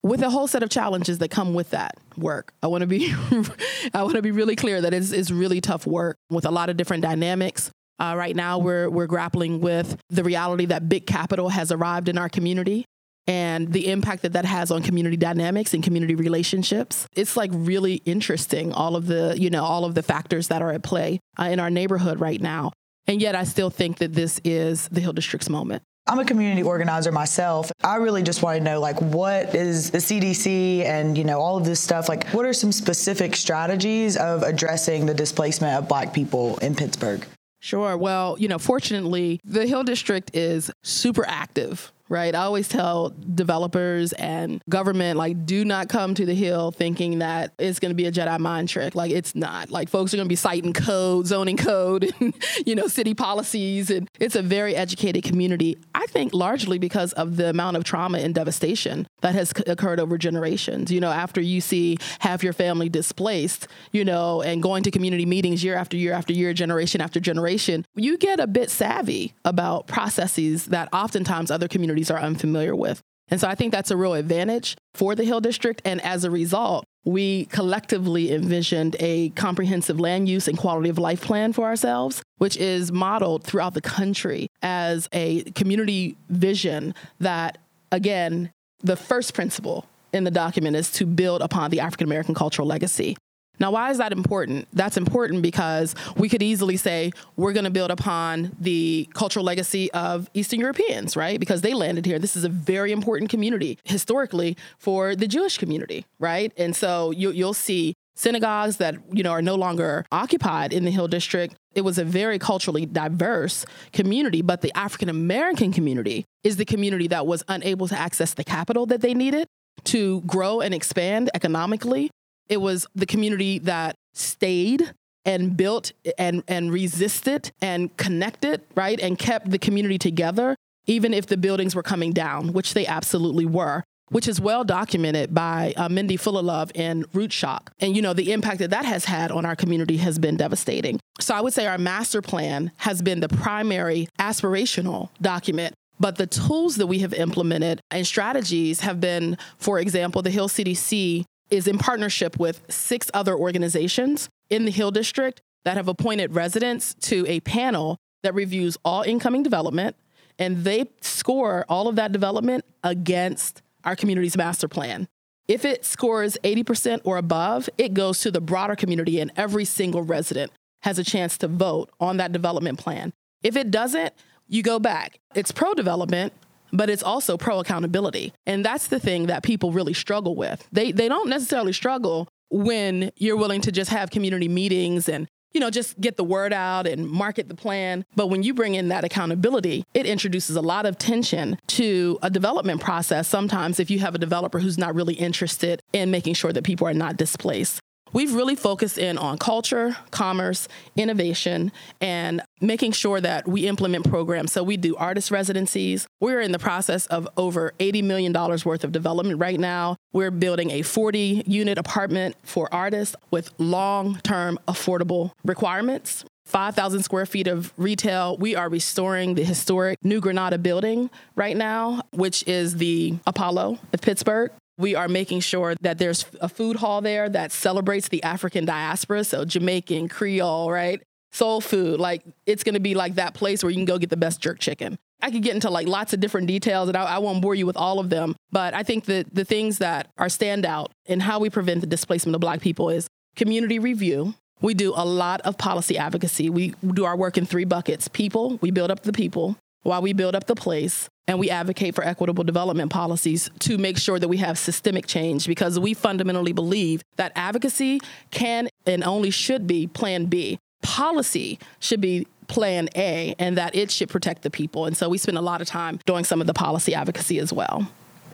With 0.02 0.22
a 0.22 0.30
whole 0.30 0.46
set 0.46 0.62
of 0.62 0.70
challenges 0.70 1.18
that 1.18 1.30
come 1.30 1.54
with 1.54 1.70
that 1.70 1.96
work. 2.16 2.52
I 2.62 2.68
want 2.68 2.82
to 2.82 2.86
be 2.86 3.12
I 3.94 4.02
want 4.02 4.16
to 4.16 4.22
be 4.22 4.30
really 4.30 4.56
clear 4.56 4.80
that 4.80 4.94
it's, 4.94 5.10
it's 5.10 5.30
really 5.30 5.60
tough 5.60 5.86
work 5.86 6.16
with 6.30 6.46
a 6.46 6.50
lot 6.50 6.70
of 6.70 6.76
different 6.76 7.02
dynamics. 7.02 7.70
Uh, 8.00 8.14
right 8.16 8.36
now, 8.36 8.58
we're 8.58 8.88
we're 8.88 9.08
grappling 9.08 9.60
with 9.60 9.96
the 10.08 10.22
reality 10.22 10.66
that 10.66 10.88
big 10.88 11.06
capital 11.06 11.48
has 11.48 11.72
arrived 11.72 12.08
in 12.08 12.16
our 12.16 12.28
community 12.28 12.84
and 13.28 13.72
the 13.72 13.90
impact 13.90 14.22
that 14.22 14.32
that 14.32 14.46
has 14.46 14.70
on 14.70 14.82
community 14.82 15.16
dynamics 15.16 15.74
and 15.74 15.84
community 15.84 16.14
relationships. 16.14 17.06
It's 17.12 17.36
like 17.36 17.50
really 17.52 17.96
interesting 18.06 18.72
all 18.72 18.96
of 18.96 19.06
the, 19.06 19.36
you 19.38 19.50
know, 19.50 19.62
all 19.64 19.84
of 19.84 19.94
the 19.94 20.02
factors 20.02 20.48
that 20.48 20.62
are 20.62 20.72
at 20.72 20.82
play 20.82 21.20
uh, 21.38 21.44
in 21.44 21.60
our 21.60 21.70
neighborhood 21.70 22.20
right 22.20 22.40
now. 22.40 22.72
And 23.08 23.22
yet 23.22 23.34
I 23.34 23.44
still 23.44 23.70
think 23.70 23.98
that 23.98 24.12
this 24.12 24.40
is 24.44 24.86
the 24.88 25.00
Hill 25.00 25.14
District's 25.14 25.48
moment. 25.48 25.82
I'm 26.06 26.18
a 26.18 26.24
community 26.24 26.62
organizer 26.62 27.12
myself. 27.12 27.70
I 27.82 27.96
really 27.96 28.22
just 28.22 28.42
want 28.42 28.58
to 28.58 28.64
know 28.64 28.80
like 28.80 29.00
what 29.00 29.54
is 29.54 29.90
the 29.90 29.98
CDC 29.98 30.84
and 30.84 31.18
you 31.18 31.24
know 31.24 31.38
all 31.40 31.58
of 31.58 31.64
this 31.66 31.80
stuff 31.80 32.08
like 32.08 32.28
what 32.30 32.46
are 32.46 32.54
some 32.54 32.72
specific 32.72 33.36
strategies 33.36 34.16
of 34.16 34.42
addressing 34.42 35.04
the 35.04 35.12
displacement 35.12 35.74
of 35.74 35.88
black 35.88 36.14
people 36.14 36.56
in 36.58 36.74
Pittsburgh? 36.74 37.26
Sure. 37.60 37.96
Well, 37.96 38.36
you 38.38 38.48
know, 38.48 38.58
fortunately, 38.58 39.40
the 39.44 39.66
Hill 39.66 39.82
District 39.82 40.30
is 40.34 40.70
super 40.82 41.26
active 41.26 41.92
right? 42.08 42.34
I 42.34 42.42
always 42.42 42.68
tell 42.68 43.14
developers 43.34 44.12
and 44.14 44.62
government, 44.68 45.18
like, 45.18 45.46
do 45.46 45.64
not 45.64 45.88
come 45.88 46.14
to 46.14 46.24
the 46.24 46.34
Hill 46.34 46.70
thinking 46.70 47.18
that 47.18 47.52
it's 47.58 47.78
going 47.78 47.90
to 47.90 47.94
be 47.94 48.06
a 48.06 48.12
Jedi 48.12 48.38
mind 48.38 48.68
trick. 48.68 48.94
Like, 48.94 49.10
it's 49.10 49.34
not. 49.34 49.70
Like, 49.70 49.88
folks 49.88 50.14
are 50.14 50.16
going 50.16 50.26
to 50.26 50.32
be 50.32 50.36
citing 50.36 50.72
code, 50.72 51.26
zoning 51.26 51.56
code, 51.56 52.10
and, 52.20 52.34
you 52.66 52.74
know, 52.74 52.86
city 52.86 53.14
policies. 53.14 53.90
And 53.90 54.08
it's 54.18 54.36
a 54.36 54.42
very 54.42 54.74
educated 54.74 55.24
community. 55.24 55.76
I 55.94 56.06
think 56.06 56.32
largely 56.34 56.78
because 56.78 57.12
of 57.14 57.36
the 57.36 57.50
amount 57.50 57.76
of 57.76 57.84
trauma 57.84 58.18
and 58.18 58.34
devastation 58.34 59.06
that 59.20 59.34
has 59.34 59.50
c- 59.50 59.64
occurred 59.66 60.00
over 60.00 60.16
generations. 60.16 60.90
You 60.90 61.00
know, 61.00 61.10
after 61.10 61.40
you 61.40 61.60
see 61.60 61.98
half 62.20 62.42
your 62.42 62.52
family 62.52 62.88
displaced, 62.88 63.68
you 63.92 64.04
know, 64.04 64.42
and 64.42 64.62
going 64.62 64.82
to 64.84 64.90
community 64.90 65.26
meetings 65.26 65.62
year 65.62 65.76
after 65.76 65.96
year 65.96 66.12
after 66.12 66.32
year, 66.32 66.52
generation 66.52 67.00
after 67.00 67.20
generation, 67.20 67.84
you 67.94 68.16
get 68.16 68.40
a 68.40 68.46
bit 68.46 68.70
savvy 68.70 69.34
about 69.44 69.86
processes 69.86 70.66
that 70.66 70.88
oftentimes 70.92 71.50
other 71.50 71.68
communities 71.68 71.97
communities 71.98 72.10
are 72.10 72.18
unfamiliar 72.20 72.74
with. 72.74 73.00
And 73.30 73.40
so 73.40 73.48
I 73.48 73.54
think 73.54 73.72
that's 73.72 73.90
a 73.90 73.96
real 73.96 74.14
advantage 74.14 74.76
for 74.94 75.14
the 75.14 75.24
Hill 75.24 75.40
District. 75.40 75.82
And 75.84 76.00
as 76.02 76.24
a 76.24 76.30
result, 76.30 76.84
we 77.04 77.44
collectively 77.46 78.32
envisioned 78.32 78.96
a 79.00 79.30
comprehensive 79.30 80.00
land 80.00 80.28
use 80.28 80.48
and 80.48 80.56
quality 80.56 80.88
of 80.88 80.98
life 80.98 81.20
plan 81.20 81.52
for 81.52 81.66
ourselves, 81.66 82.22
which 82.38 82.56
is 82.56 82.90
modeled 82.90 83.44
throughout 83.44 83.74
the 83.74 83.82
country 83.82 84.48
as 84.62 85.08
a 85.12 85.42
community 85.52 86.16
vision 86.30 86.94
that, 87.20 87.58
again, 87.92 88.50
the 88.82 88.96
first 88.96 89.34
principle 89.34 89.84
in 90.12 90.24
the 90.24 90.30
document 90.30 90.76
is 90.76 90.90
to 90.92 91.04
build 91.04 91.42
upon 91.42 91.70
the 91.70 91.80
African 91.80 92.06
American 92.06 92.34
cultural 92.34 92.66
legacy. 92.66 93.16
Now, 93.60 93.70
why 93.72 93.90
is 93.90 93.98
that 93.98 94.12
important? 94.12 94.68
That's 94.72 94.96
important 94.96 95.42
because 95.42 95.94
we 96.16 96.28
could 96.28 96.42
easily 96.42 96.76
say 96.76 97.12
we're 97.36 97.52
going 97.52 97.64
to 97.64 97.70
build 97.70 97.90
upon 97.90 98.56
the 98.60 99.08
cultural 99.14 99.44
legacy 99.44 99.90
of 99.92 100.30
Eastern 100.34 100.60
Europeans, 100.60 101.16
right? 101.16 101.38
Because 101.40 101.60
they 101.62 101.74
landed 101.74 102.06
here. 102.06 102.18
This 102.18 102.36
is 102.36 102.44
a 102.44 102.48
very 102.48 102.92
important 102.92 103.30
community 103.30 103.78
historically 103.84 104.56
for 104.78 105.16
the 105.16 105.26
Jewish 105.26 105.58
community, 105.58 106.06
right? 106.18 106.52
And 106.56 106.74
so 106.74 107.10
you, 107.10 107.30
you'll 107.30 107.54
see 107.54 107.94
synagogues 108.18 108.78
that 108.78 108.96
you 109.12 109.22
know 109.22 109.30
are 109.30 109.42
no 109.42 109.54
longer 109.54 110.04
occupied 110.10 110.72
in 110.72 110.84
the 110.84 110.90
Hill 110.90 111.08
District. 111.08 111.54
It 111.74 111.82
was 111.82 111.98
a 111.98 112.04
very 112.04 112.38
culturally 112.38 112.84
diverse 112.84 113.64
community, 113.92 114.42
but 114.42 114.60
the 114.60 114.76
African 114.76 115.08
American 115.08 115.72
community 115.72 116.24
is 116.42 116.56
the 116.56 116.64
community 116.64 117.06
that 117.08 117.26
was 117.26 117.44
unable 117.48 117.86
to 117.88 117.98
access 117.98 118.34
the 118.34 118.44
capital 118.44 118.86
that 118.86 119.00
they 119.00 119.14
needed 119.14 119.46
to 119.84 120.20
grow 120.22 120.60
and 120.60 120.74
expand 120.74 121.30
economically 121.34 122.10
it 122.48 122.60
was 122.60 122.86
the 122.94 123.06
community 123.06 123.58
that 123.60 123.94
stayed 124.14 124.92
and 125.24 125.56
built 125.56 125.92
and, 126.16 126.42
and 126.48 126.72
resisted 126.72 127.52
and 127.60 127.94
connected, 127.96 128.62
right? 128.74 128.98
And 129.00 129.18
kept 129.18 129.50
the 129.50 129.58
community 129.58 129.98
together, 129.98 130.56
even 130.86 131.12
if 131.12 131.26
the 131.26 131.36
buildings 131.36 131.74
were 131.74 131.82
coming 131.82 132.12
down, 132.12 132.52
which 132.52 132.74
they 132.74 132.86
absolutely 132.86 133.44
were 133.44 133.84
which 134.10 134.28
is 134.28 134.40
well 134.40 134.64
documented 134.64 135.34
by 135.34 135.74
uh, 135.76 135.88
Mindy 135.88 136.16
Fullilove 136.16 136.70
in 136.74 137.04
Root 137.12 137.32
Shock. 137.32 137.72
And, 137.78 137.94
you 137.96 138.02
know, 138.02 138.12
the 138.12 138.32
impact 138.32 138.58
that 138.60 138.70
that 138.70 138.84
has 138.84 139.04
had 139.04 139.30
on 139.30 139.44
our 139.44 139.56
community 139.56 139.98
has 139.98 140.18
been 140.18 140.36
devastating. 140.36 140.98
So 141.20 141.34
I 141.34 141.40
would 141.40 141.52
say 141.52 141.66
our 141.66 141.78
master 141.78 142.22
plan 142.22 142.72
has 142.78 143.02
been 143.02 143.20
the 143.20 143.28
primary 143.28 144.08
aspirational 144.18 145.10
document. 145.20 145.74
But 146.00 146.16
the 146.16 146.26
tools 146.26 146.76
that 146.76 146.86
we 146.86 147.00
have 147.00 147.12
implemented 147.12 147.80
and 147.90 148.06
strategies 148.06 148.80
have 148.80 149.00
been, 149.00 149.36
for 149.58 149.80
example, 149.80 150.22
the 150.22 150.30
Hill 150.30 150.48
CDC 150.48 151.24
is 151.50 151.66
in 151.66 151.78
partnership 151.78 152.38
with 152.38 152.62
six 152.68 153.10
other 153.14 153.36
organizations 153.36 154.28
in 154.50 154.64
the 154.64 154.70
Hill 154.70 154.90
District 154.90 155.40
that 155.64 155.76
have 155.76 155.88
appointed 155.88 156.34
residents 156.34 156.94
to 156.94 157.24
a 157.28 157.40
panel 157.40 157.96
that 158.22 158.34
reviews 158.34 158.76
all 158.84 159.02
incoming 159.02 159.42
development, 159.42 159.96
and 160.38 160.64
they 160.64 160.86
score 161.00 161.64
all 161.68 161.88
of 161.88 161.96
that 161.96 162.12
development 162.12 162.64
against 162.82 163.62
our 163.84 163.96
community's 163.96 164.36
master 164.36 164.68
plan. 164.68 165.08
If 165.46 165.64
it 165.64 165.84
scores 165.84 166.36
80% 166.44 167.00
or 167.04 167.16
above, 167.16 167.70
it 167.78 167.94
goes 167.94 168.20
to 168.20 168.30
the 168.30 168.40
broader 168.40 168.76
community, 168.76 169.20
and 169.20 169.32
every 169.36 169.64
single 169.64 170.02
resident 170.02 170.52
has 170.82 170.98
a 170.98 171.04
chance 171.04 171.38
to 171.38 171.48
vote 171.48 171.90
on 171.98 172.18
that 172.18 172.32
development 172.32 172.78
plan. 172.78 173.12
If 173.42 173.56
it 173.56 173.70
doesn't, 173.70 174.12
you 174.46 174.62
go 174.62 174.78
back. 174.78 175.18
It's 175.34 175.52
pro 175.52 175.74
development, 175.74 176.32
but 176.72 176.90
it's 176.90 177.02
also 177.02 177.36
pro 177.36 177.60
accountability. 177.60 178.32
And 178.46 178.64
that's 178.64 178.88
the 178.88 179.00
thing 179.00 179.26
that 179.26 179.42
people 179.42 179.72
really 179.72 179.94
struggle 179.94 180.34
with. 180.36 180.66
They 180.72 180.92
they 180.92 181.08
don't 181.08 181.28
necessarily 181.28 181.72
struggle 181.72 182.28
when 182.50 183.10
you're 183.16 183.36
willing 183.36 183.60
to 183.62 183.72
just 183.72 183.90
have 183.90 184.10
community 184.10 184.48
meetings 184.48 185.08
and 185.08 185.28
you 185.52 185.60
know 185.60 185.70
just 185.70 186.00
get 186.00 186.16
the 186.16 186.24
word 186.24 186.52
out 186.52 186.86
and 186.86 187.08
market 187.08 187.48
the 187.48 187.54
plan 187.54 188.04
but 188.14 188.28
when 188.28 188.42
you 188.42 188.54
bring 188.54 188.74
in 188.74 188.88
that 188.88 189.04
accountability 189.04 189.84
it 189.94 190.06
introduces 190.06 190.56
a 190.56 190.60
lot 190.60 190.86
of 190.86 190.98
tension 190.98 191.58
to 191.66 192.18
a 192.22 192.30
development 192.30 192.80
process 192.80 193.28
sometimes 193.28 193.80
if 193.80 193.90
you 193.90 193.98
have 193.98 194.14
a 194.14 194.18
developer 194.18 194.58
who's 194.58 194.78
not 194.78 194.94
really 194.94 195.14
interested 195.14 195.80
in 195.92 196.10
making 196.10 196.34
sure 196.34 196.52
that 196.52 196.64
people 196.64 196.86
are 196.86 196.94
not 196.94 197.16
displaced 197.16 197.80
We've 198.12 198.34
really 198.34 198.56
focused 198.56 198.98
in 198.98 199.18
on 199.18 199.38
culture, 199.38 199.96
commerce, 200.10 200.68
innovation, 200.96 201.72
and 202.00 202.42
making 202.60 202.92
sure 202.92 203.20
that 203.20 203.46
we 203.46 203.66
implement 203.66 204.08
programs. 204.08 204.52
So 204.52 204.62
we 204.62 204.76
do 204.76 204.96
artist 204.96 205.30
residencies. 205.30 206.06
We're 206.20 206.40
in 206.40 206.52
the 206.52 206.58
process 206.58 207.06
of 207.06 207.28
over 207.36 207.72
$80 207.78 208.04
million 208.04 208.32
worth 208.32 208.84
of 208.84 208.92
development 208.92 209.38
right 209.40 209.58
now. 209.58 209.96
We're 210.12 210.30
building 210.30 210.70
a 210.70 210.82
40 210.82 211.44
unit 211.46 211.78
apartment 211.78 212.36
for 212.42 212.72
artists 212.72 213.16
with 213.30 213.52
long 213.58 214.16
term 214.22 214.58
affordable 214.68 215.32
requirements. 215.44 216.24
5,000 216.46 217.02
square 217.02 217.26
feet 217.26 217.46
of 217.46 217.74
retail. 217.76 218.38
We 218.38 218.56
are 218.56 218.70
restoring 218.70 219.34
the 219.34 219.44
historic 219.44 219.98
New 220.02 220.20
Granada 220.20 220.56
building 220.56 221.10
right 221.36 221.56
now, 221.56 222.00
which 222.12 222.42
is 222.48 222.76
the 222.76 223.16
Apollo 223.26 223.78
of 223.92 224.00
Pittsburgh. 224.00 224.50
We 224.78 224.94
are 224.94 225.08
making 225.08 225.40
sure 225.40 225.74
that 225.82 225.98
there's 225.98 226.24
a 226.40 226.48
food 226.48 226.76
hall 226.76 227.02
there 227.02 227.28
that 227.28 227.52
celebrates 227.52 228.08
the 228.08 228.22
African 228.22 228.64
diaspora, 228.64 229.24
so 229.24 229.44
Jamaican, 229.44 230.08
Creole, 230.08 230.70
right? 230.70 231.02
Soul 231.32 231.60
food. 231.60 232.00
Like 232.00 232.22
it's 232.46 232.64
gonna 232.64 232.80
be 232.80 232.94
like 232.94 233.16
that 233.16 233.34
place 233.34 233.62
where 233.62 233.70
you 233.70 233.76
can 233.76 233.84
go 233.84 233.98
get 233.98 234.10
the 234.10 234.16
best 234.16 234.40
jerk 234.40 234.58
chicken. 234.58 234.98
I 235.20 235.30
could 235.30 235.42
get 235.42 235.54
into 235.54 235.70
like 235.70 235.88
lots 235.88 236.12
of 236.12 236.20
different 236.20 236.46
details 236.46 236.88
and 236.88 236.96
I, 236.96 237.04
I, 237.04 237.18
won't 237.18 237.42
bore 237.42 237.54
you 237.54 237.66
with 237.66 237.76
all 237.76 237.98
of 237.98 238.08
them. 238.08 238.36
But 238.52 238.72
I 238.72 238.84
think 238.84 239.06
that 239.06 239.34
the 239.34 239.44
things 239.44 239.78
that 239.78 240.08
are 240.16 240.28
standout 240.28 240.88
in 241.06 241.20
how 241.20 241.40
we 241.40 241.50
prevent 241.50 241.80
the 241.80 241.88
displacement 241.88 242.36
of 242.36 242.40
Black 242.40 242.60
people 242.60 242.88
is 242.88 243.08
community 243.34 243.78
review. 243.78 244.34
We 244.60 244.74
do 244.74 244.92
a 244.94 245.04
lot 245.04 245.40
of 245.40 245.58
policy 245.58 245.98
advocacy. 245.98 246.50
We 246.50 246.74
do 246.84 247.04
our 247.04 247.16
work 247.16 247.36
in 247.36 247.46
three 247.46 247.64
buckets 247.64 248.08
people, 248.08 248.58
we 248.60 248.70
build 248.70 248.90
up 248.90 249.02
the 249.02 249.12
people 249.12 249.56
while 249.82 250.02
we 250.02 250.12
build 250.12 250.34
up 250.34 250.46
the 250.46 250.54
place 250.54 251.08
and 251.26 251.38
we 251.38 251.50
advocate 251.50 251.94
for 251.94 252.04
equitable 252.04 252.44
development 252.44 252.90
policies 252.90 253.50
to 253.60 253.78
make 253.78 253.98
sure 253.98 254.18
that 254.18 254.28
we 254.28 254.38
have 254.38 254.58
systemic 254.58 255.06
change 255.06 255.46
because 255.46 255.78
we 255.78 255.94
fundamentally 255.94 256.52
believe 256.52 257.02
that 257.16 257.32
advocacy 257.36 258.00
can 258.30 258.68
and 258.86 259.04
only 259.04 259.30
should 259.30 259.66
be 259.66 259.86
plan 259.86 260.26
B. 260.26 260.58
Policy 260.82 261.58
should 261.80 262.00
be 262.00 262.26
plan 262.46 262.88
A 262.96 263.34
and 263.38 263.56
that 263.58 263.74
it 263.74 263.90
should 263.90 264.08
protect 264.08 264.42
the 264.42 264.50
people. 264.50 264.86
And 264.86 264.96
so 264.96 265.08
we 265.08 265.18
spend 265.18 265.38
a 265.38 265.42
lot 265.42 265.60
of 265.60 265.68
time 265.68 266.00
doing 266.06 266.24
some 266.24 266.40
of 266.40 266.46
the 266.46 266.54
policy 266.54 266.94
advocacy 266.94 267.38
as 267.38 267.52
well. 267.52 267.90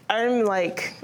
I'm 0.09 0.45
like 0.45 0.95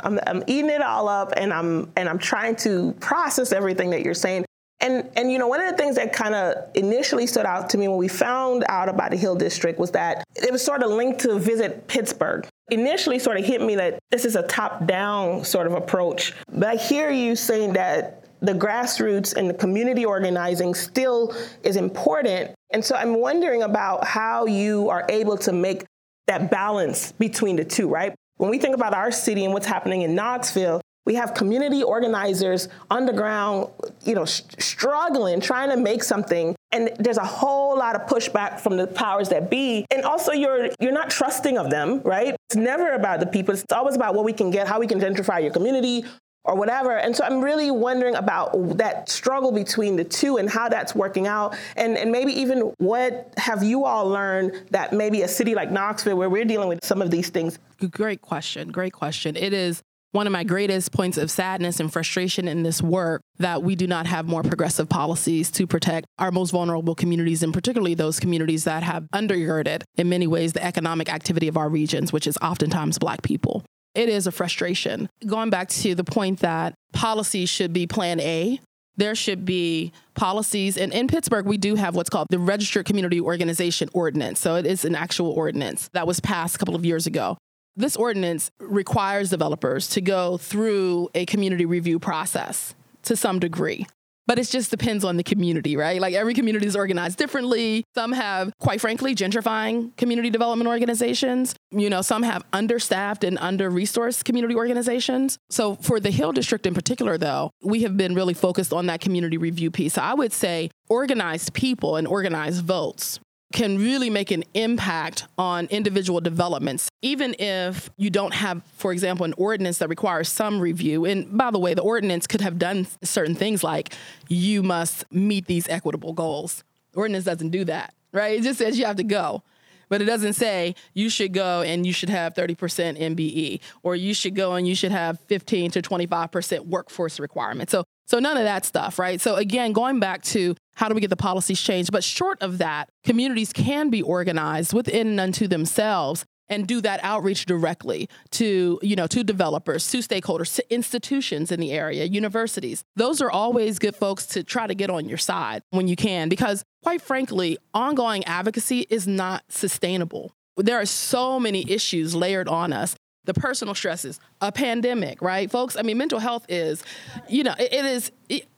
I'm, 0.00 0.20
I'm, 0.26 0.44
eating 0.46 0.70
it 0.70 0.82
all 0.82 1.08
up 1.08 1.32
and 1.36 1.52
I'm 1.52 1.90
and 1.96 2.08
I'm 2.08 2.18
trying 2.18 2.56
to 2.56 2.92
process 3.00 3.52
everything 3.52 3.90
that 3.90 4.02
you're 4.02 4.14
saying. 4.14 4.44
And, 4.80 5.08
and 5.14 5.30
you 5.30 5.38
know, 5.38 5.46
one 5.46 5.60
of 5.60 5.70
the 5.70 5.76
things 5.76 5.94
that 5.94 6.12
kind 6.12 6.34
of 6.34 6.56
initially 6.74 7.28
stood 7.28 7.46
out 7.46 7.70
to 7.70 7.78
me 7.78 7.86
when 7.86 7.98
we 7.98 8.08
found 8.08 8.64
out 8.68 8.88
about 8.88 9.12
the 9.12 9.16
Hill 9.16 9.36
District 9.36 9.78
was 9.78 9.92
that 9.92 10.24
it 10.34 10.50
was 10.50 10.64
sort 10.64 10.82
of 10.82 10.90
linked 10.90 11.20
to 11.20 11.38
visit 11.38 11.86
Pittsburgh. 11.86 12.48
Initially, 12.72 13.20
sort 13.20 13.36
of 13.36 13.44
hit 13.44 13.60
me 13.60 13.76
that 13.76 14.00
this 14.10 14.24
is 14.24 14.34
a 14.34 14.42
top-down 14.42 15.44
sort 15.44 15.68
of 15.68 15.74
approach. 15.74 16.34
But 16.50 16.68
I 16.68 16.74
hear 16.74 17.10
you 17.10 17.36
saying 17.36 17.74
that 17.74 18.21
the 18.42 18.52
grassroots 18.52 19.34
and 19.34 19.48
the 19.48 19.54
community 19.54 20.04
organizing 20.04 20.74
still 20.74 21.34
is 21.62 21.76
important. 21.76 22.50
And 22.70 22.84
so 22.84 22.96
I'm 22.96 23.14
wondering 23.20 23.62
about 23.62 24.04
how 24.04 24.46
you 24.46 24.90
are 24.90 25.06
able 25.08 25.38
to 25.38 25.52
make 25.52 25.84
that 26.26 26.50
balance 26.50 27.12
between 27.12 27.56
the 27.56 27.64
two, 27.64 27.88
right? 27.88 28.14
When 28.36 28.50
we 28.50 28.58
think 28.58 28.74
about 28.74 28.94
our 28.94 29.10
city 29.10 29.44
and 29.44 29.54
what's 29.54 29.66
happening 29.66 30.02
in 30.02 30.14
Knoxville, 30.14 30.80
we 31.04 31.14
have 31.16 31.34
community 31.34 31.82
organizers 31.82 32.68
underground, 32.90 33.70
you 34.04 34.14
know, 34.14 34.24
sh- 34.24 34.42
struggling, 34.58 35.40
trying 35.40 35.70
to 35.70 35.76
make 35.76 36.02
something. 36.02 36.54
And 36.70 36.90
there's 36.98 37.16
a 37.16 37.24
whole 37.24 37.76
lot 37.76 37.96
of 37.96 38.02
pushback 38.02 38.60
from 38.60 38.76
the 38.76 38.86
powers 38.86 39.28
that 39.30 39.50
be. 39.50 39.84
And 39.90 40.04
also 40.04 40.32
you're 40.32 40.70
you're 40.80 40.92
not 40.92 41.10
trusting 41.10 41.58
of 41.58 41.70
them, 41.70 42.02
right? 42.02 42.36
It's 42.48 42.56
never 42.56 42.92
about 42.92 43.20
the 43.20 43.26
people. 43.26 43.52
It's 43.52 43.64
always 43.72 43.96
about 43.96 44.14
what 44.14 44.24
we 44.24 44.32
can 44.32 44.50
get, 44.50 44.68
how 44.68 44.78
we 44.78 44.86
can 44.86 45.00
gentrify 45.00 45.42
your 45.42 45.52
community 45.52 46.04
or 46.44 46.56
whatever. 46.56 46.96
And 46.96 47.14
so 47.14 47.24
I'm 47.24 47.40
really 47.40 47.70
wondering 47.70 48.14
about 48.14 48.78
that 48.78 49.08
struggle 49.08 49.52
between 49.52 49.96
the 49.96 50.04
two 50.04 50.38
and 50.38 50.50
how 50.50 50.68
that's 50.68 50.94
working 50.94 51.26
out. 51.26 51.56
And, 51.76 51.96
and 51.96 52.10
maybe 52.10 52.32
even 52.32 52.72
what 52.78 53.32
have 53.36 53.62
you 53.62 53.84
all 53.84 54.08
learned 54.08 54.68
that 54.70 54.92
maybe 54.92 55.22
a 55.22 55.28
city 55.28 55.54
like 55.54 55.70
Knoxville, 55.70 56.16
where 56.16 56.28
we're 56.30 56.44
dealing 56.44 56.68
with 56.68 56.84
some 56.84 57.00
of 57.00 57.10
these 57.10 57.28
things? 57.28 57.58
Great 57.90 58.20
question. 58.20 58.70
Great 58.70 58.92
question. 58.92 59.36
It 59.36 59.52
is 59.52 59.82
one 60.12 60.26
of 60.26 60.32
my 60.32 60.44
greatest 60.44 60.92
points 60.92 61.16
of 61.16 61.30
sadness 61.30 61.80
and 61.80 61.90
frustration 61.90 62.46
in 62.46 62.62
this 62.62 62.82
work 62.82 63.22
that 63.38 63.62
we 63.62 63.74
do 63.74 63.86
not 63.86 64.06
have 64.06 64.28
more 64.28 64.42
progressive 64.42 64.86
policies 64.88 65.50
to 65.50 65.66
protect 65.66 66.06
our 66.18 66.30
most 66.30 66.50
vulnerable 66.50 66.94
communities, 66.94 67.42
and 67.42 67.54
particularly 67.54 67.94
those 67.94 68.20
communities 68.20 68.64
that 68.64 68.82
have 68.82 69.04
undergirded, 69.14 69.84
in 69.96 70.10
many 70.10 70.26
ways, 70.26 70.52
the 70.52 70.62
economic 70.62 71.10
activity 71.10 71.48
of 71.48 71.56
our 71.56 71.68
regions, 71.68 72.12
which 72.12 72.26
is 72.26 72.36
oftentimes 72.42 72.98
Black 72.98 73.22
people. 73.22 73.64
It 73.94 74.08
is 74.08 74.26
a 74.26 74.32
frustration. 74.32 75.08
Going 75.26 75.50
back 75.50 75.68
to 75.68 75.94
the 75.94 76.04
point 76.04 76.40
that 76.40 76.74
policy 76.92 77.46
should 77.46 77.72
be 77.72 77.86
plan 77.86 78.20
A, 78.20 78.58
there 78.96 79.14
should 79.14 79.44
be 79.44 79.92
policies. 80.14 80.76
And 80.76 80.92
in 80.92 81.08
Pittsburgh, 81.08 81.46
we 81.46 81.56
do 81.56 81.74
have 81.74 81.94
what's 81.94 82.10
called 82.10 82.28
the 82.30 82.38
Registered 82.38 82.86
Community 82.86 83.20
Organization 83.20 83.88
Ordinance. 83.92 84.40
So 84.40 84.56
it 84.56 84.66
is 84.66 84.84
an 84.84 84.94
actual 84.94 85.30
ordinance 85.30 85.88
that 85.92 86.06
was 86.06 86.20
passed 86.20 86.56
a 86.56 86.58
couple 86.58 86.74
of 86.74 86.84
years 86.84 87.06
ago. 87.06 87.36
This 87.74 87.96
ordinance 87.96 88.50
requires 88.60 89.30
developers 89.30 89.88
to 89.90 90.02
go 90.02 90.36
through 90.36 91.08
a 91.14 91.24
community 91.24 91.64
review 91.64 91.98
process 91.98 92.74
to 93.04 93.16
some 93.16 93.38
degree. 93.38 93.86
But 94.26 94.38
it 94.38 94.48
just 94.48 94.70
depends 94.70 95.04
on 95.04 95.16
the 95.16 95.22
community, 95.22 95.76
right? 95.76 96.00
Like 96.00 96.14
every 96.14 96.34
community 96.34 96.66
is 96.66 96.76
organized 96.76 97.18
differently. 97.18 97.84
Some 97.94 98.12
have, 98.12 98.52
quite 98.58 98.80
frankly, 98.80 99.14
gentrifying 99.14 99.96
community 99.96 100.30
development 100.30 100.68
organizations. 100.68 101.54
You 101.70 101.90
know, 101.90 102.02
some 102.02 102.22
have 102.22 102.44
understaffed 102.52 103.24
and 103.24 103.36
under 103.38 103.70
resourced 103.70 104.24
community 104.24 104.54
organizations. 104.54 105.38
So 105.50 105.74
for 105.76 105.98
the 105.98 106.10
Hill 106.10 106.32
District 106.32 106.66
in 106.66 106.74
particular, 106.74 107.18
though, 107.18 107.50
we 107.62 107.82
have 107.82 107.96
been 107.96 108.14
really 108.14 108.34
focused 108.34 108.72
on 108.72 108.86
that 108.86 109.00
community 109.00 109.38
review 109.38 109.70
piece. 109.70 109.94
So 109.94 110.02
I 110.02 110.14
would 110.14 110.32
say 110.32 110.70
organized 110.88 111.54
people 111.54 111.96
and 111.96 112.06
organized 112.06 112.64
votes 112.64 113.18
can 113.52 113.78
really 113.78 114.10
make 114.10 114.30
an 114.30 114.44
impact 114.54 115.26
on 115.38 115.66
individual 115.66 116.20
developments, 116.20 116.88
even 117.02 117.34
if 117.38 117.90
you 117.96 118.10
don't 118.10 118.34
have, 118.34 118.62
for 118.76 118.92
example, 118.92 119.24
an 119.24 119.34
ordinance 119.36 119.78
that 119.78 119.88
requires 119.88 120.28
some 120.28 120.60
review. 120.60 121.04
And 121.04 121.36
by 121.36 121.50
the 121.50 121.58
way, 121.58 121.74
the 121.74 121.82
ordinance 121.82 122.26
could 122.26 122.40
have 122.40 122.58
done 122.58 122.86
certain 123.02 123.34
things 123.34 123.62
like 123.62 123.94
you 124.28 124.62
must 124.62 125.10
meet 125.12 125.46
these 125.46 125.68
equitable 125.68 126.12
goals. 126.12 126.64
The 126.92 126.98
ordinance 126.98 127.24
doesn't 127.24 127.50
do 127.50 127.64
that, 127.64 127.94
right? 128.12 128.38
It 128.38 128.42
just 128.42 128.58
says 128.58 128.78
you 128.78 128.86
have 128.86 128.96
to 128.96 129.04
go. 129.04 129.42
But 129.88 130.00
it 130.00 130.06
doesn't 130.06 130.32
say 130.32 130.74
you 130.94 131.10
should 131.10 131.34
go 131.34 131.60
and 131.60 131.84
you 131.84 131.92
should 131.92 132.08
have 132.08 132.32
30% 132.32 132.56
MBE 132.98 133.60
or 133.82 133.94
you 133.94 134.14
should 134.14 134.34
go 134.34 134.54
and 134.54 134.66
you 134.66 134.74
should 134.74 134.90
have 134.90 135.20
15 135.26 135.70
to 135.72 135.82
25% 135.82 136.66
workforce 136.66 137.20
requirement. 137.20 137.68
So 137.68 137.84
so 138.06 138.18
none 138.18 138.36
of 138.36 138.44
that 138.44 138.64
stuff, 138.64 138.98
right? 138.98 139.20
So 139.20 139.36
again, 139.36 139.72
going 139.72 140.00
back 140.00 140.22
to 140.24 140.54
how 140.74 140.88
do 140.88 140.94
we 140.94 141.00
get 141.00 141.10
the 141.10 141.16
policies 141.16 141.60
changed? 141.60 141.92
But 141.92 142.04
short 142.04 142.42
of 142.42 142.58
that, 142.58 142.88
communities 143.04 143.52
can 143.52 143.90
be 143.90 144.02
organized 144.02 144.72
within 144.72 145.08
and 145.08 145.20
unto 145.20 145.46
themselves 145.46 146.24
and 146.48 146.66
do 146.66 146.80
that 146.80 147.00
outreach 147.02 147.46
directly 147.46 148.08
to 148.30 148.78
you 148.82 148.96
know 148.96 149.06
to 149.06 149.24
developers 149.24 149.88
to 149.90 149.98
stakeholders 149.98 150.54
to 150.56 150.74
institutions 150.74 151.50
in 151.52 151.60
the 151.60 151.72
area 151.72 152.04
universities 152.04 152.84
those 152.96 153.22
are 153.22 153.30
always 153.30 153.78
good 153.78 153.94
folks 153.94 154.26
to 154.26 154.42
try 154.42 154.66
to 154.66 154.74
get 154.74 154.90
on 154.90 155.08
your 155.08 155.18
side 155.18 155.62
when 155.70 155.86
you 155.88 155.96
can 155.96 156.28
because 156.28 156.64
quite 156.82 157.00
frankly 157.00 157.56
ongoing 157.72 158.24
advocacy 158.24 158.86
is 158.90 159.06
not 159.06 159.44
sustainable 159.48 160.32
there 160.56 160.78
are 160.78 160.84
so 160.84 161.40
many 161.40 161.64
issues 161.70 162.14
layered 162.14 162.48
on 162.48 162.72
us 162.72 162.96
the 163.24 163.34
personal 163.34 163.74
stresses, 163.74 164.18
a 164.40 164.50
pandemic, 164.50 165.22
right, 165.22 165.50
folks? 165.50 165.76
I 165.76 165.82
mean, 165.82 165.96
mental 165.96 166.18
health 166.18 166.44
is, 166.48 166.82
you 167.28 167.44
know, 167.44 167.54
it, 167.58 167.72
it 167.72 167.84
is, 167.84 168.10
it, 168.28 168.48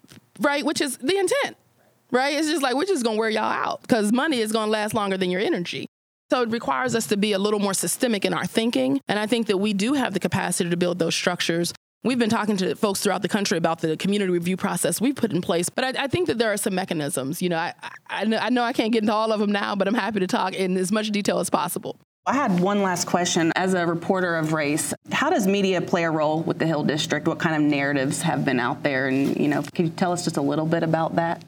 right, 0.41 0.65
which 0.65 0.81
is 0.81 0.97
the 0.97 1.17
intent, 1.19 1.57
right? 2.15 2.39
It's 2.39 2.49
just 2.49 2.63
like 2.63 2.75
we're 2.75 2.85
just 2.87 3.05
gonna 3.05 3.19
wear 3.19 3.29
y'all 3.29 3.43
out 3.43 3.83
because 3.83 4.13
money 4.13 4.41
is 4.41 4.53
gonna 4.53 4.71
last 4.71 4.95
longer 4.95 5.19
than 5.19 5.31
your 5.31 5.41
energy. 5.41 5.87
So 6.31 6.43
it 6.43 6.51
requires 6.51 6.95
us 6.95 7.09
to 7.09 7.17
be 7.17 7.33
a 7.33 7.39
little 7.39 7.61
more 7.61 7.75
systemic 7.75 8.25
in 8.25 8.33
our 8.33 8.47
thinking. 8.47 9.01
And 9.09 9.19
I 9.19 9.27
think 9.27 9.49
that 9.49 9.59
we 9.59 9.75
do 9.75 9.93
have 9.93 10.15
the 10.15 10.21
capacity 10.21 10.71
to 10.71 10.77
build 10.77 10.99
those 10.99 11.15
structures. 11.15 11.75
We've 12.03 12.19
been 12.19 12.31
talking 12.31 12.57
to 12.59 12.75
folks 12.77 13.01
throughout 13.01 13.23
the 13.23 13.29
country 13.29 13.59
about 13.59 13.81
the 13.81 13.97
community 13.97 14.31
review 14.31 14.57
process 14.57 15.01
we've 15.01 15.15
put 15.15 15.33
in 15.33 15.41
place, 15.41 15.69
but 15.69 15.85
I, 15.85 16.05
I 16.05 16.07
think 16.07 16.27
that 16.29 16.39
there 16.39 16.53
are 16.53 16.57
some 16.57 16.75
mechanisms. 16.75 17.43
You 17.43 17.49
know, 17.49 17.57
I, 17.57 17.75
I, 18.09 18.25
I 18.41 18.51
know 18.51 18.63
I 18.63 18.73
can't 18.73 18.93
get 18.93 19.03
into 19.03 19.13
all 19.13 19.33
of 19.33 19.41
them 19.41 19.53
now, 19.53 19.75
but 19.75 19.89
I'm 19.89 19.95
happy 19.95 20.21
to 20.21 20.27
talk 20.27 20.55
in 20.55 20.77
as 20.77 20.93
much 20.93 21.11
detail 21.11 21.41
as 21.41 21.51
possible. 21.51 21.97
I 22.27 22.35
had 22.35 22.61
one 22.61 22.83
last 22.83 23.07
question. 23.07 23.53
As 23.55 23.75
a 23.75 23.87
reporter 23.87 24.37
of 24.37 24.55
race, 24.55 24.95
how 25.13 25.31
does 25.31 25.47
media 25.47 25.81
play 25.81 26.05
a 26.05 26.11
role 26.11 26.41
with 26.41 26.59
the 26.59 26.67
Hill 26.67 26.85
District? 26.85 27.27
What 27.27 27.39
kind 27.39 27.55
of 27.55 27.63
narratives 27.63 28.23
have 28.23 28.45
been 28.45 28.61
out 28.61 28.83
there? 28.83 29.09
And, 29.09 29.37
you 29.37 29.49
know, 29.49 29.63
can 29.63 29.87
you 29.87 29.91
tell 29.91 30.13
us 30.13 30.25
just 30.25 30.39
a 30.39 30.43
little 30.43 30.67
bit 30.67 30.83
about 30.83 31.17
that? 31.17 31.45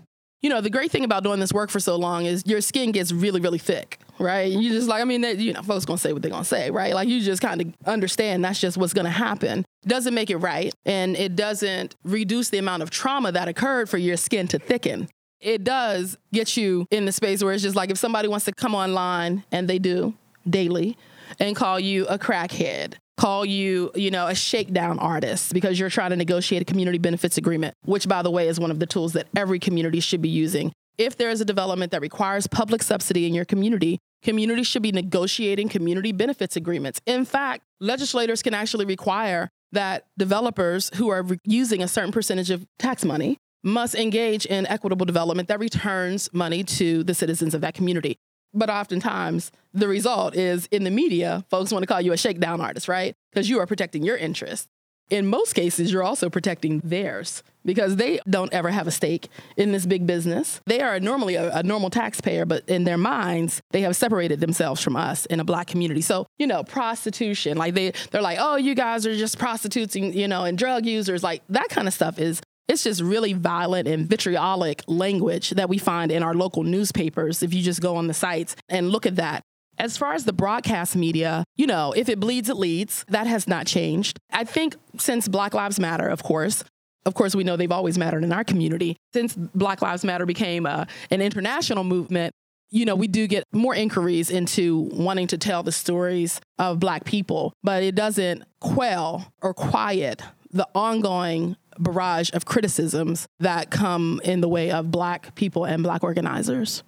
You 0.47 0.51
know, 0.51 0.61
the 0.61 0.71
great 0.71 0.93
thing 0.93 1.03
about 1.03 1.25
doing 1.25 1.41
this 1.41 1.53
work 1.53 1.71
for 1.71 1.81
so 1.81 1.97
long 1.97 2.25
is 2.25 2.45
your 2.47 2.61
skin 2.61 2.93
gets 2.93 3.11
really, 3.11 3.41
really 3.41 3.59
thick, 3.59 3.99
right? 4.21 4.49
You 4.49 4.71
just 4.71 4.87
like, 4.87 5.03
I 5.03 5.05
mean, 5.05 5.25
you 5.41 5.53
know, 5.53 5.61
folks 5.63 5.85
gonna 5.85 5.99
say 5.99 6.13
what 6.13 6.23
they're 6.23 6.31
gonna 6.31 6.45
say, 6.45 6.71
right? 6.71 6.95
Like 6.95 7.09
you 7.09 7.21
just 7.21 7.43
kind 7.43 7.61
of 7.61 7.75
understand 7.85 8.45
that's 8.45 8.61
just 8.61 8.77
what's 8.77 8.93
gonna 8.93 9.11
happen. 9.11 9.65
Doesn't 9.89 10.15
make 10.15 10.31
it 10.31 10.37
right, 10.37 10.73
and 10.85 11.17
it 11.17 11.35
doesn't 11.35 11.97
reduce 12.05 12.51
the 12.51 12.59
amount 12.59 12.85
of 12.85 12.91
trauma 12.91 13.33
that 13.33 13.49
occurred 13.49 13.89
for 13.91 13.99
your 13.99 14.17
skin 14.17 14.47
to 14.47 14.61
thicken. 14.61 15.09
It 15.41 15.65
does 15.65 16.17
get 16.33 16.57
you 16.57 16.87
in 16.93 17.07
the 17.07 17.13
space 17.13 17.43
where 17.43 17.53
it's 17.53 17.65
just 17.65 17.75
like 17.75 17.91
if 17.91 17.99
somebody 17.99 18.29
wants 18.29 18.45
to 18.45 18.53
come 18.53 18.77
online, 18.77 19.43
and 19.51 19.67
they 19.67 19.81
do, 19.81 20.15
daily 20.49 20.97
and 21.41 21.57
call 21.57 21.81
you 21.81 22.07
a 22.07 22.21
crackhead, 22.21 22.95
call 23.17 23.45
you, 23.45 23.91
you 23.95 24.11
know, 24.11 24.27
a 24.27 24.35
shakedown 24.35 24.99
artist 24.99 25.53
because 25.53 25.79
you're 25.81 25.91
trying 25.91 26.11
to 26.11 26.17
negotiate 26.17 26.63
a 26.63 26.65
community 26.65 26.99
benefits 26.99 27.39
agreement, 27.39 27.75
which 27.85 28.09
by 28.09 28.23
the 28.23 28.31
way 28.31 28.49
is 28.49 28.61
one 28.61 28.71
of 28.71 28.79
the 28.79 28.87
tools 28.87 29.15
that 29.15 29.27
every 29.35 29.59
community 29.59 30.01
should 30.01 30.23
be 30.23 30.29
using. 30.29 30.73
If 30.99 31.17
there 31.17 31.31
is 31.31 31.41
a 31.41 31.45
development 31.45 31.93
that 31.93 32.01
requires 32.01 32.47
public 32.47 32.83
subsidy 32.83 33.27
in 33.27 33.35
your 33.35 33.45
community, 33.45 33.99
communities 34.23 34.67
should 34.67 34.83
be 34.83 34.93
negotiating 34.93 35.69
community 35.69 36.13
benefits 36.13 36.57
agreements. 36.57 37.01
In 37.07 37.25
fact, 37.25 37.65
legislators 37.81 38.43
can 38.43 38.55
actually 38.55 38.87
require 38.87 39.49
that 39.73 40.07
developers 40.17 40.91
who 40.95 41.09
are 41.11 41.23
re- 41.23 41.39
using 41.45 41.83
a 41.83 41.89
certain 41.89 42.13
percentage 42.13 42.51
of 42.51 42.67
tax 42.79 43.05
money 43.05 43.37
must 43.63 43.95
engage 43.95 44.47
in 44.47 44.67
equitable 44.67 45.05
development 45.05 45.49
that 45.49 45.59
returns 45.59 46.33
money 46.33 46.63
to 46.63 47.03
the 47.05 47.15
citizens 47.15 47.53
of 47.55 47.61
that 47.61 47.75
community. 47.75 48.17
But 48.55 48.71
oftentimes, 48.71 49.53
the 49.77 49.89
result 49.89 50.35
is 50.35 50.67
in 50.71 50.85
the 50.85 50.91
media, 50.91 51.45
folks 51.51 51.71
want 51.71 51.83
to 51.83 51.87
call 51.87 52.01
you 52.01 52.13
a 52.13 52.17
shakedown 52.17 52.61
artist, 52.61 52.89
right? 52.89 53.15
Because 53.31 53.49
you 53.49 53.61
are 53.61 53.67
protecting 53.67 54.03
your 54.03 54.17
interests. 54.17 54.67
In 55.09 55.29
most 55.29 55.53
cases, 55.53 55.93
you're 55.93 56.03
also 56.03 56.29
protecting 56.29 56.81
theirs 56.83 57.45
because 57.65 57.95
they 57.95 58.19
don't 58.29 58.53
ever 58.53 58.71
have 58.71 58.89
a 58.89 58.91
stake 58.91 59.29
in 59.57 59.71
this 59.71 59.87
big 59.87 60.05
business. 60.05 60.61
They 60.67 60.81
are 60.81 60.99
normally 60.99 61.37
a, 61.37 61.59
a, 61.59 61.63
normal 61.63 61.91
taxpayer, 61.91 62.45
but 62.45 62.69
in 62.69 62.83
their 62.83 62.99
minds, 62.99 63.63
they 63.71 63.83
have 63.83 63.95
separated 63.95 64.41
themselves 64.41 64.83
from 64.83 64.97
us 64.97 65.25
in 65.27 65.39
a 65.39 65.45
black 65.45 65.69
community. 65.69 66.01
So, 66.01 66.27
you 66.39 66.49
know, 66.49 66.65
prostitution, 66.65 67.57
like 67.57 67.75
they, 67.75 67.93
they're 68.11 68.23
like, 68.23 68.39
oh, 68.41 68.57
you 68.57 68.75
guys 68.75 69.07
are 69.07 69.15
just 69.15 69.39
prostitutes, 69.39 69.95
and, 69.95 70.13
you 70.13 70.27
know, 70.27 70.45
and 70.45 70.59
drug 70.59 70.87
users. 70.87 71.23
Like 71.23 71.43
that 71.51 71.69
kind 71.69 71.87
of 71.87 71.95
stuff 71.95 72.19
is 72.19 72.41
it's 72.69 72.83
just 72.83 73.01
really 73.01 73.33
violent 73.33 73.87
and 73.87 74.09
vitriolic 74.09 74.83
language 74.89 75.51
that 75.51 75.69
we 75.69 75.79
find 75.79 76.11
in 76.11 76.23
our 76.23 76.35
local 76.35 76.65
newspapers 76.65 77.43
if 77.43 77.55
you 77.55 77.63
just 77.63 77.81
go 77.81 77.97
on 77.97 78.09
the 78.09 78.15
sites 78.15 78.57
and 78.69 78.91
look 78.91 79.07
at 79.07 79.17
that. 79.17 79.45
As 79.79 79.97
far 79.97 80.15
as 80.15 80.25
the 80.25 80.33
broadcast 80.33 80.97
media, 80.97 81.45
you 81.57 81.67
know, 81.67 81.93
if 81.93 82.09
it 82.09 82.19
bleeds, 82.19 82.49
it 82.49 82.57
leads. 82.57 83.05
That 83.09 83.27
has 83.27 83.47
not 83.47 83.67
changed. 83.67 84.19
I 84.33 84.45
think 84.45 84.77
since 84.99 85.29
Black 85.29 85.55
Lives 85.55 85.79
Matter, 85.79 86.09
of 86.09 86.23
course, 86.23 86.65
of 87.05 87.15
course, 87.15 87.37
we 87.37 87.45
know 87.45 87.57
they've 87.57 87.71
always 87.71 87.97
mattered 87.97 88.25
in 88.25 88.33
our 88.33 88.43
community. 88.43 88.97
Since 89.13 89.35
Black 89.35 89.81
Lives 89.81 90.05
Matter 90.05 90.27
became 90.27 90.67
a, 90.67 90.71
uh, 90.71 90.85
an 91.11 91.23
international 91.23 91.85
movement, 91.85 92.33
you 92.71 92.85
know, 92.85 92.97
we 92.97 93.07
do 93.07 93.29
get 93.29 93.45
more 93.53 93.75
inquiries 93.75 94.31
into 94.31 94.91
wanting 94.93 95.29
to 95.29 95.39
tell 95.39 95.63
the 95.63 95.71
stories 95.71 96.41
of 96.59 96.81
Black 96.81 97.05
people, 97.05 97.53
but 97.63 97.85
it 97.85 97.95
doesn't 97.95 98.43
quell 98.61 99.33
or 99.41 99.55
quiet 99.55 100.21
the 100.51 100.67
ongoing 100.75 101.57
barrage 101.79 102.31
of 102.33 102.45
criticisms 102.45 103.27
that 103.41 103.71
come 103.71 104.21
in 104.25 104.41
the 104.41 104.49
way 104.49 104.71
of 104.71 104.91
Black 104.91 105.35
people 105.37 105.65
and 105.65 105.83
Black 105.83 106.03
organizers. 106.03 106.83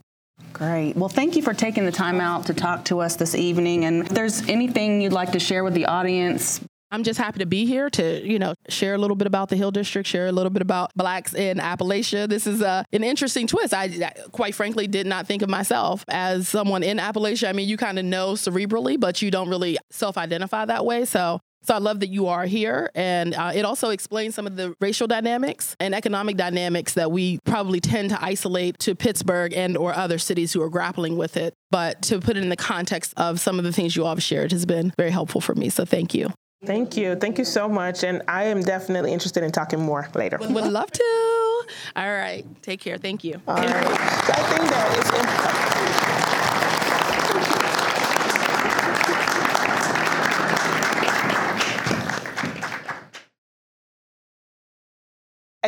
Great. 0.52 0.96
Well, 0.96 1.08
thank 1.08 1.36
you 1.36 1.42
for 1.42 1.54
taking 1.54 1.84
the 1.84 1.92
time 1.92 2.20
out 2.20 2.46
to 2.46 2.54
talk 2.54 2.84
to 2.86 3.00
us 3.00 3.16
this 3.16 3.34
evening. 3.34 3.84
And 3.84 4.02
if 4.06 4.08
there's 4.08 4.48
anything 4.48 5.00
you'd 5.00 5.12
like 5.12 5.32
to 5.32 5.38
share 5.38 5.62
with 5.62 5.74
the 5.74 5.86
audience, 5.86 6.60
I'm 6.90 7.02
just 7.02 7.18
happy 7.18 7.40
to 7.40 7.46
be 7.46 7.66
here 7.66 7.90
to, 7.90 8.26
you 8.26 8.38
know, 8.38 8.54
share 8.68 8.94
a 8.94 8.98
little 8.98 9.16
bit 9.16 9.26
about 9.26 9.50
the 9.50 9.56
Hill 9.56 9.70
District, 9.70 10.08
share 10.08 10.26
a 10.26 10.32
little 10.32 10.50
bit 10.50 10.62
about 10.62 10.90
blacks 10.96 11.34
in 11.34 11.58
Appalachia. 11.58 12.26
This 12.28 12.46
is 12.46 12.62
a, 12.62 12.84
an 12.92 13.04
interesting 13.04 13.46
twist. 13.46 13.74
I, 13.74 14.10
quite 14.32 14.54
frankly, 14.54 14.86
did 14.86 15.06
not 15.06 15.26
think 15.26 15.42
of 15.42 15.50
myself 15.50 16.04
as 16.08 16.48
someone 16.48 16.82
in 16.82 16.96
Appalachia. 16.96 17.48
I 17.48 17.52
mean, 17.52 17.68
you 17.68 17.76
kind 17.76 17.98
of 17.98 18.06
know 18.06 18.32
cerebrally, 18.32 18.98
but 18.98 19.20
you 19.20 19.30
don't 19.30 19.50
really 19.50 19.76
self 19.90 20.16
identify 20.16 20.64
that 20.64 20.86
way. 20.86 21.04
So 21.04 21.40
so 21.62 21.74
I 21.74 21.78
love 21.78 22.00
that 22.00 22.08
you 22.08 22.28
are 22.28 22.46
here. 22.46 22.90
And 22.94 23.34
uh, 23.34 23.52
it 23.54 23.64
also 23.64 23.90
explains 23.90 24.34
some 24.34 24.46
of 24.46 24.56
the 24.56 24.74
racial 24.80 25.06
dynamics 25.06 25.76
and 25.80 25.94
economic 25.94 26.36
dynamics 26.36 26.94
that 26.94 27.10
we 27.10 27.38
probably 27.44 27.80
tend 27.80 28.10
to 28.10 28.22
isolate 28.22 28.78
to 28.80 28.94
Pittsburgh 28.94 29.52
and 29.52 29.76
or 29.76 29.94
other 29.94 30.18
cities 30.18 30.52
who 30.52 30.62
are 30.62 30.70
grappling 30.70 31.16
with 31.16 31.36
it. 31.36 31.54
But 31.70 32.02
to 32.02 32.20
put 32.20 32.36
it 32.36 32.42
in 32.42 32.48
the 32.48 32.56
context 32.56 33.12
of 33.16 33.40
some 33.40 33.58
of 33.58 33.64
the 33.64 33.72
things 33.72 33.96
you 33.96 34.04
all 34.04 34.10
have 34.10 34.22
shared 34.22 34.52
has 34.52 34.66
been 34.66 34.92
very 34.96 35.10
helpful 35.10 35.40
for 35.40 35.54
me. 35.54 35.68
So 35.68 35.84
thank 35.84 36.14
you. 36.14 36.32
Thank 36.64 36.96
you. 36.96 37.14
Thank 37.14 37.38
you 37.38 37.44
so 37.44 37.68
much. 37.68 38.02
And 38.02 38.22
I 38.26 38.44
am 38.44 38.62
definitely 38.62 39.12
interested 39.12 39.44
in 39.44 39.52
talking 39.52 39.80
more 39.80 40.08
later. 40.14 40.38
Would, 40.40 40.50
love 40.50 40.90
to. 40.90 41.64
All 41.94 42.12
right. 42.12 42.44
Take 42.62 42.80
care. 42.80 42.98
Thank 42.98 43.22
you. 43.22 43.40
All 43.46 43.54
right. 43.54 43.66
I 43.66 44.42
think 44.50 44.70
that 44.70 44.98
it's 44.98 45.97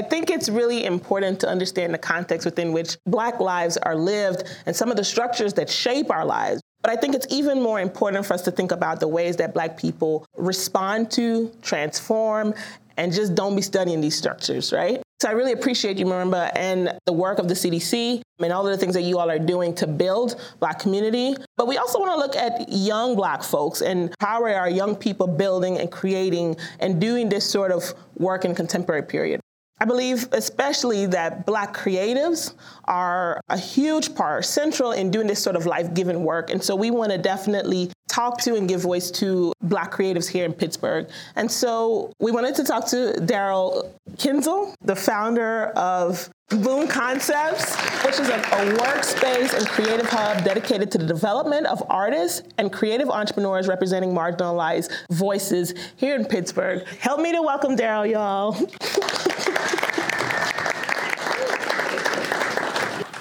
I 0.01 0.03
think 0.03 0.31
it's 0.31 0.49
really 0.49 0.87
important 0.87 1.41
to 1.41 1.47
understand 1.47 1.93
the 1.93 1.99
context 1.99 2.47
within 2.47 2.73
which 2.73 2.97
Black 3.05 3.39
lives 3.39 3.77
are 3.77 3.95
lived 3.95 4.45
and 4.65 4.75
some 4.75 4.91
of 4.91 4.97
the 4.97 5.05
structures 5.05 5.53
that 5.55 5.69
shape 5.69 6.11
our 6.11 6.25
lives. 6.25 6.63
But 6.81 6.91
I 6.91 6.97
think 6.97 7.15
it's 7.15 7.27
even 7.29 7.61
more 7.61 7.79
important 7.81 8.25
for 8.25 8.33
us 8.33 8.41
to 8.43 8.51
think 8.51 8.73
about 8.73 8.99
the 8.99 9.09
ways 9.09 9.37
that 9.37 9.53
Black 9.53 9.77
people 9.77 10.25
respond 10.39 11.11
to, 11.11 11.53
transform, 11.61 12.55
and 12.97 13.13
just 13.13 13.35
don't 13.35 13.55
be 13.55 13.61
studying 13.61 14.01
these 14.01 14.17
structures, 14.17 14.73
right? 14.73 15.03
So 15.21 15.29
I 15.29 15.33
really 15.33 15.53
appreciate 15.53 15.99
you, 15.99 16.07
Marimba, 16.07 16.51
and 16.57 16.99
the 17.05 17.13
work 17.13 17.39
of 17.39 17.47
the 17.47 17.55
CDC 17.55 18.23
and 18.39 18.53
all 18.55 18.67
of 18.67 18.73
the 18.73 18.79
things 18.79 18.95
that 18.95 19.03
you 19.03 19.19
all 19.19 19.31
are 19.31 19.39
doing 19.39 19.75
to 19.75 19.87
build 19.87 20.41
Black 20.61 20.79
community. 20.79 21.37
But 21.59 21.69
we 21.69 21.77
also 21.77 22.01
want 22.01 22.13
to 22.13 22.17
look 22.17 22.37
at 22.37 22.73
young 22.73 23.17
Black 23.17 23.43
folks 23.43 23.83
and 23.83 24.15
how 24.19 24.43
are 24.45 24.55
our 24.55 24.71
young 24.71 24.97
people 24.97 25.27
building 25.27 25.77
and 25.77 25.93
creating 25.93 26.57
and 26.79 26.99
doing 26.99 27.29
this 27.29 27.45
sort 27.45 27.71
of 27.71 27.93
work 28.17 28.47
in 28.47 28.55
contemporary 28.55 29.03
period. 29.03 29.43
I 29.81 29.87
believe 29.87 30.29
especially 30.33 31.07
that 31.07 31.47
Black 31.47 31.75
creatives 31.75 32.53
are 32.85 33.41
a 33.49 33.57
huge 33.57 34.15
part, 34.15 34.45
central 34.45 34.93
in 34.93 35.11
doing 35.11 35.27
this 35.27 35.43
sort 35.43 35.57
of 35.57 35.65
life 35.65 35.95
giving 35.95 36.23
work. 36.23 36.51
And 36.51 36.63
so 36.63 36.77
we 36.77 36.91
want 36.91 37.13
to 37.13 37.19
definitely 37.19 37.91
talk 38.11 38.39
to 38.43 38.57
and 38.57 38.69
give 38.69 38.83
voice 38.83 39.11
to 39.13 39.53
Black 39.63 39.93
creatives 39.93 40.29
here 40.29 40.45
in 40.45 40.53
Pittsburgh. 40.53 41.09
And 41.37 41.51
so 41.51 42.13
we 42.21 42.31
wanted 42.31 42.57
to 42.57 42.65
talk 42.65 42.87
to 42.89 43.15
Daryl 43.21 43.91
Kinsel, 44.19 44.75
the 44.83 44.97
founder 44.97 45.69
of 45.69 46.29
Boom 46.51 46.89
Concepts, 46.89 47.77
which 48.05 48.19
is 48.19 48.29
a, 48.29 48.35
a, 48.35 48.77
workspace 48.77 49.57
and 49.57 49.69
creative 49.69 50.07
hub 50.07 50.43
dedicated 50.45 50.91
to 50.91 50.99
the 50.99 51.07
development 51.07 51.65
of 51.69 51.81
artists 51.89 52.43
and 52.59 52.73
creative 52.73 53.09
entrepreneurs 53.09 53.69
representing 53.69 54.13
marginalized 54.13 54.91
voices 55.11 55.73
here 55.97 56.17
in 56.17 56.25
Pittsburgh. 56.25 56.85
Help 56.99 57.21
me 57.21 57.31
to 57.31 57.41
welcome 57.41 57.77
Daryl, 57.77 58.11
y'all. 58.11 58.57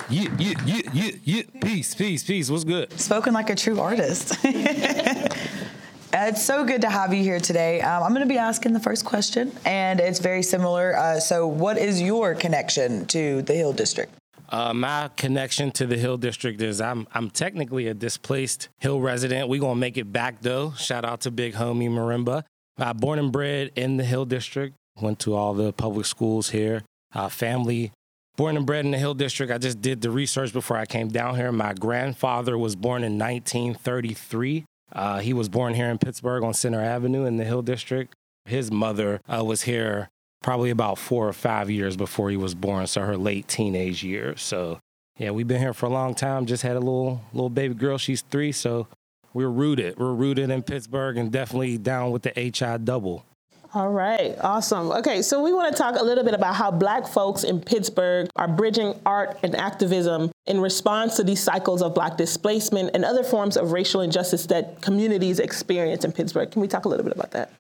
Yeah, 0.09 0.27
yeah, 0.39 0.53
yeah, 0.65 0.81
yeah, 0.91 1.11
yeah. 1.23 1.43
Peace, 1.61 1.93
peace, 1.93 2.23
peace. 2.23 2.49
What's 2.49 2.63
good? 2.63 2.99
Spoken 2.99 3.31
like 3.35 3.51
a 3.51 3.55
true 3.55 3.79
artist. 3.79 4.43
It's 6.11 6.43
so 6.43 6.65
good 6.65 6.81
to 6.81 6.89
have 6.89 7.13
you 7.13 7.21
here 7.21 7.39
today. 7.39 7.81
Um, 7.81 8.01
I'm 8.01 8.09
going 8.09 8.27
to 8.27 8.27
be 8.27 8.39
asking 8.39 8.73
the 8.73 8.79
first 8.79 9.05
question, 9.05 9.51
and 9.63 9.99
it's 9.99 10.17
very 10.19 10.41
similar. 10.41 10.97
Uh, 10.97 11.19
so, 11.19 11.45
what 11.45 11.77
is 11.77 12.01
your 12.01 12.33
connection 12.33 13.05
to 13.07 13.43
the 13.43 13.53
Hill 13.53 13.73
District? 13.73 14.11
Uh, 14.49 14.73
my 14.73 15.11
connection 15.17 15.69
to 15.73 15.85
the 15.85 15.97
Hill 15.97 16.17
District 16.17 16.59
is 16.61 16.81
I'm 16.81 17.07
I'm 17.13 17.29
technically 17.29 17.87
a 17.87 17.93
displaced 17.93 18.69
Hill 18.79 18.99
resident. 18.99 19.49
We 19.49 19.59
gonna 19.59 19.75
make 19.75 19.97
it 19.97 20.11
back 20.11 20.41
though. 20.41 20.71
Shout 20.71 21.05
out 21.05 21.21
to 21.21 21.31
Big 21.31 21.53
Homie 21.53 21.89
Marimba. 21.89 22.43
Uh, 22.79 22.93
born 22.93 23.19
and 23.19 23.31
bred 23.31 23.71
in 23.75 23.97
the 23.97 24.03
Hill 24.03 24.25
District. 24.25 24.75
Went 24.99 25.19
to 25.19 25.35
all 25.35 25.53
the 25.53 25.71
public 25.73 26.07
schools 26.07 26.49
here. 26.49 26.81
Uh, 27.13 27.29
family 27.29 27.91
born 28.35 28.57
and 28.57 28.65
bred 28.65 28.85
in 28.85 28.91
the 28.91 28.97
Hill 28.97 29.13
District. 29.13 29.51
I 29.51 29.59
just 29.59 29.81
did 29.81 30.01
the 30.01 30.09
research 30.09 30.53
before 30.53 30.77
I 30.77 30.85
came 30.85 31.09
down 31.09 31.35
here. 31.35 31.51
My 31.51 31.73
grandfather 31.73 32.57
was 32.57 32.75
born 32.75 33.03
in 33.03 33.19
1933. 33.19 34.65
Uh, 34.91 35.19
he 35.19 35.33
was 35.33 35.49
born 35.49 35.73
here 35.73 35.89
in 35.89 35.97
Pittsburgh 35.97 36.43
on 36.43 36.53
Center 36.53 36.81
Avenue 36.81 37.25
in 37.25 37.37
the 37.37 37.45
Hill 37.45 37.61
District. 37.61 38.13
His 38.45 38.71
mother 38.71 39.21
uh, 39.27 39.43
was 39.43 39.63
here 39.63 40.09
probably 40.41 40.69
about 40.69 40.97
four 40.97 41.27
or 41.27 41.33
five 41.33 41.69
years 41.69 41.95
before 41.95 42.29
he 42.29 42.37
was 42.37 42.55
born, 42.55 42.87
so 42.87 43.01
her 43.01 43.17
late 43.17 43.47
teenage 43.47 44.03
years. 44.03 44.41
So, 44.41 44.79
yeah, 45.17 45.31
we've 45.31 45.47
been 45.47 45.59
here 45.59 45.73
for 45.73 45.85
a 45.85 45.89
long 45.89 46.15
time. 46.15 46.45
Just 46.45 46.63
had 46.63 46.75
a 46.75 46.79
little 46.79 47.21
little 47.33 47.49
baby 47.49 47.73
girl. 47.73 47.97
She's 47.97 48.21
three, 48.21 48.51
so 48.51 48.87
we're 49.33 49.49
rooted. 49.49 49.97
We're 49.97 50.13
rooted 50.13 50.49
in 50.49 50.63
Pittsburgh 50.63 51.17
and 51.17 51.31
definitely 51.31 51.77
down 51.77 52.11
with 52.11 52.23
the 52.23 52.31
HI 52.35 52.77
double. 52.77 53.25
All 53.71 53.89
right, 53.89 54.35
awesome. 54.41 54.91
Okay, 54.91 55.21
so 55.21 55.43
we 55.43 55.53
want 55.53 55.71
to 55.71 55.77
talk 55.77 55.95
a 55.95 56.03
little 56.03 56.23
bit 56.23 56.33
about 56.33 56.55
how 56.55 56.71
Black 56.71 57.05
folks 57.05 57.43
in 57.43 57.61
Pittsburgh 57.61 58.27
are 58.35 58.47
bridging 58.47 58.99
art 59.05 59.37
and 59.43 59.55
activism 59.55 60.31
in 60.47 60.59
response 60.59 61.15
to 61.17 61.23
these 61.23 61.39
cycles 61.39 61.83
of 61.83 61.93
Black 61.93 62.17
displacement 62.17 62.89
and 62.95 63.05
other 63.05 63.23
forms 63.23 63.57
of 63.57 63.71
racial 63.71 64.01
injustice 64.01 64.47
that 64.47 64.81
communities 64.81 65.39
experience 65.39 66.03
in 66.03 66.11
Pittsburgh. 66.11 66.49
Can 66.49 66.63
we 66.63 66.67
talk 66.67 66.85
a 66.85 66.89
little 66.89 67.03
bit 67.03 67.13
about 67.13 67.29
that? 67.31 67.51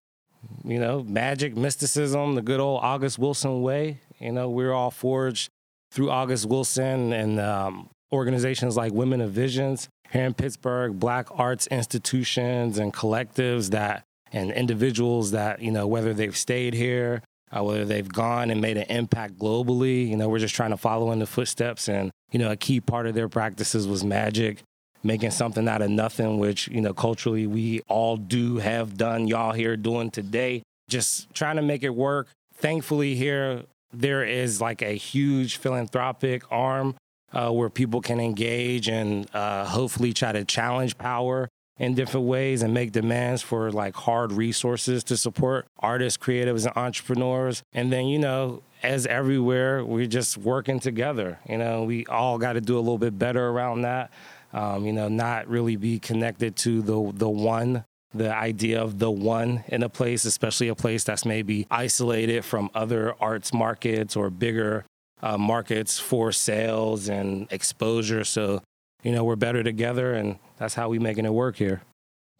You 0.63 0.79
know, 0.79 1.03
magic, 1.03 1.55
mysticism, 1.55 2.33
the 2.33 2.41
good 2.41 2.59
old 2.59 2.79
August 2.81 3.19
Wilson 3.19 3.61
way. 3.61 3.99
You 4.17 4.31
know, 4.31 4.49
we're 4.49 4.73
all 4.73 4.89
forged 4.89 5.51
through 5.91 6.09
August 6.09 6.47
Wilson 6.47 7.13
and 7.13 7.39
um, 7.39 7.87
organizations 8.11 8.75
like 8.75 8.93
Women 8.93 9.21
of 9.21 9.29
Visions 9.31 9.89
here 10.11 10.25
in 10.25 10.33
Pittsburgh, 10.33 10.99
Black 10.99 11.27
arts 11.29 11.67
institutions 11.67 12.79
and 12.79 12.91
collectives 12.91 13.69
that 13.69 14.05
and 14.31 14.51
individuals 14.51 15.31
that, 15.31 15.61
you 15.61 15.71
know, 15.71 15.87
whether 15.87 16.13
they've 16.13 16.37
stayed 16.37 16.73
here, 16.73 17.21
uh, 17.55 17.63
whether 17.63 17.85
they've 17.85 18.11
gone 18.11 18.51
and 18.51 18.61
made 18.61 18.77
an 18.77 18.85
impact 18.89 19.37
globally, 19.37 20.07
you 20.07 20.15
know, 20.15 20.29
we're 20.29 20.39
just 20.39 20.55
trying 20.55 20.71
to 20.71 20.77
follow 20.77 21.11
in 21.11 21.19
the 21.19 21.25
footsteps. 21.25 21.89
And, 21.89 22.11
you 22.31 22.39
know, 22.39 22.51
a 22.51 22.55
key 22.55 22.79
part 22.79 23.07
of 23.07 23.15
their 23.15 23.29
practices 23.29 23.87
was 23.87 24.03
magic, 24.03 24.61
making 25.03 25.31
something 25.31 25.67
out 25.67 25.81
of 25.81 25.89
nothing, 25.89 26.37
which, 26.37 26.67
you 26.67 26.81
know, 26.81 26.93
culturally 26.93 27.47
we 27.47 27.81
all 27.87 28.17
do 28.17 28.57
have 28.57 28.97
done, 28.97 29.27
y'all 29.27 29.53
here 29.53 29.75
doing 29.75 30.11
today, 30.11 30.61
just 30.89 31.33
trying 31.33 31.55
to 31.55 31.61
make 31.61 31.83
it 31.83 31.89
work. 31.89 32.27
Thankfully, 32.55 33.15
here, 33.15 33.63
there 33.91 34.23
is 34.23 34.61
like 34.61 34.81
a 34.81 34.91
huge 34.91 35.57
philanthropic 35.57 36.43
arm 36.51 36.95
uh, 37.31 37.51
where 37.51 37.69
people 37.69 38.01
can 38.01 38.19
engage 38.19 38.89
and 38.89 39.27
uh, 39.33 39.65
hopefully 39.65 40.13
try 40.13 40.31
to 40.31 40.43
challenge 40.45 40.97
power 40.97 41.47
in 41.79 41.95
different 41.95 42.27
ways 42.27 42.61
and 42.61 42.73
make 42.73 42.91
demands 42.91 43.41
for 43.41 43.71
like 43.71 43.95
hard 43.95 44.33
resources 44.33 45.03
to 45.05 45.17
support 45.17 45.65
artists, 45.79 46.17
creatives, 46.17 46.65
and 46.65 46.75
entrepreneurs. 46.75 47.63
And 47.73 47.91
then, 47.91 48.07
you 48.07 48.19
know, 48.19 48.61
as 48.83 49.05
everywhere, 49.07 49.83
we're 49.83 50.05
just 50.05 50.37
working 50.37 50.79
together. 50.79 51.39
You 51.47 51.57
know, 51.57 51.83
we 51.83 52.05
all 52.05 52.37
got 52.37 52.53
to 52.53 52.61
do 52.61 52.77
a 52.77 52.81
little 52.81 52.97
bit 52.97 53.17
better 53.17 53.47
around 53.47 53.81
that. 53.81 54.11
Um, 54.51 54.85
you 54.85 54.93
know, 54.93 55.07
not 55.07 55.47
really 55.47 55.75
be 55.75 55.99
connected 55.99 56.55
to 56.57 56.81
the 56.81 57.11
the 57.15 57.29
one 57.29 57.85
the 58.11 58.33
idea 58.33 58.81
of 58.81 58.97
the 58.97 59.11
one 59.11 59.63
in 59.67 59.83
a 59.83 59.89
place, 59.89 60.25
especially 60.25 60.67
a 60.67 60.73
place 60.75 61.03
that's 61.03 61.25
maybe 61.25 61.67
isolated 61.69 62.43
from 62.43 62.71
other 62.73 63.13
arts 63.21 63.53
markets 63.53 64.15
or 64.15 64.31
bigger 64.31 64.83
uh, 65.21 65.37
markets 65.37 65.99
for 65.99 66.31
sales 66.31 67.07
and 67.07 67.47
exposure. 67.51 68.23
So 68.23 68.63
you 69.03 69.11
know, 69.11 69.23
we're 69.23 69.35
better 69.35 69.63
together, 69.63 70.13
and 70.13 70.37
that's 70.59 70.75
how 70.75 70.89
we 70.89 70.99
making 70.99 71.25
it 71.25 71.33
work 71.33 71.55
here. 71.55 71.81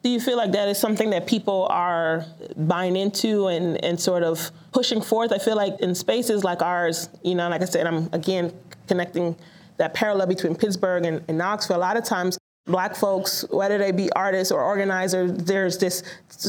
Do 0.01 0.09
you 0.09 0.19
feel 0.21 0.37
like 0.37 0.53
that 0.53 0.69
is 0.69 0.77
something 0.77 1.09
that 1.09 1.27
people 1.27 1.67
are 1.69 2.25
buying 2.55 2.95
into 2.95 3.47
and, 3.47 3.83
and 3.83 3.99
sort 3.99 4.23
of 4.23 4.51
pushing 4.71 5.01
forth? 5.01 5.33
I 5.33 5.39
feel 5.39 5.57
like 5.57 5.79
in 5.81 5.93
spaces 5.93 6.43
like 6.43 6.61
ours, 6.61 7.09
you 7.23 7.35
know, 7.35 7.49
like 7.49 7.61
I 7.61 7.65
said, 7.65 7.85
I'm 7.85 8.09
again 8.13 8.53
connecting 8.87 9.35
that 9.77 9.93
parallel 9.93 10.27
between 10.27 10.55
Pittsburgh 10.55 11.05
and, 11.05 11.21
and 11.27 11.37
Knoxville. 11.37 11.77
A 11.77 11.79
lot 11.79 11.97
of 11.97 12.05
times, 12.05 12.37
black 12.65 12.95
folks, 12.95 13.43
whether 13.49 13.77
they 13.77 13.91
be 13.91 14.09
artists 14.13 14.51
or 14.51 14.63
organizers, 14.63 15.31
there's 15.43 15.77
this 15.77 16.03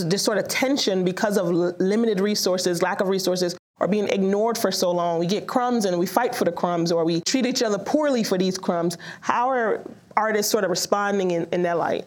this 0.04 0.22
sort 0.22 0.38
of 0.38 0.46
tension 0.46 1.04
because 1.04 1.36
of 1.36 1.48
limited 1.80 2.20
resources, 2.20 2.82
lack 2.82 3.00
of 3.00 3.08
resources, 3.08 3.56
or 3.80 3.88
being 3.88 4.08
ignored 4.08 4.58
for 4.58 4.70
so 4.70 4.92
long. 4.92 5.18
We 5.18 5.26
get 5.26 5.48
crumbs 5.48 5.86
and 5.86 5.98
we 5.98 6.06
fight 6.06 6.34
for 6.34 6.44
the 6.44 6.52
crumbs, 6.52 6.92
or 6.92 7.04
we 7.04 7.20
treat 7.22 7.46
each 7.46 7.62
other 7.62 7.78
poorly 7.78 8.22
for 8.22 8.38
these 8.38 8.58
crumbs. 8.58 8.96
How 9.22 9.48
are 9.48 9.82
artists 10.20 10.52
sort 10.52 10.64
of 10.64 10.70
responding 10.70 11.30
in, 11.30 11.48
in 11.50 11.62
that 11.62 11.78
light? 11.78 12.06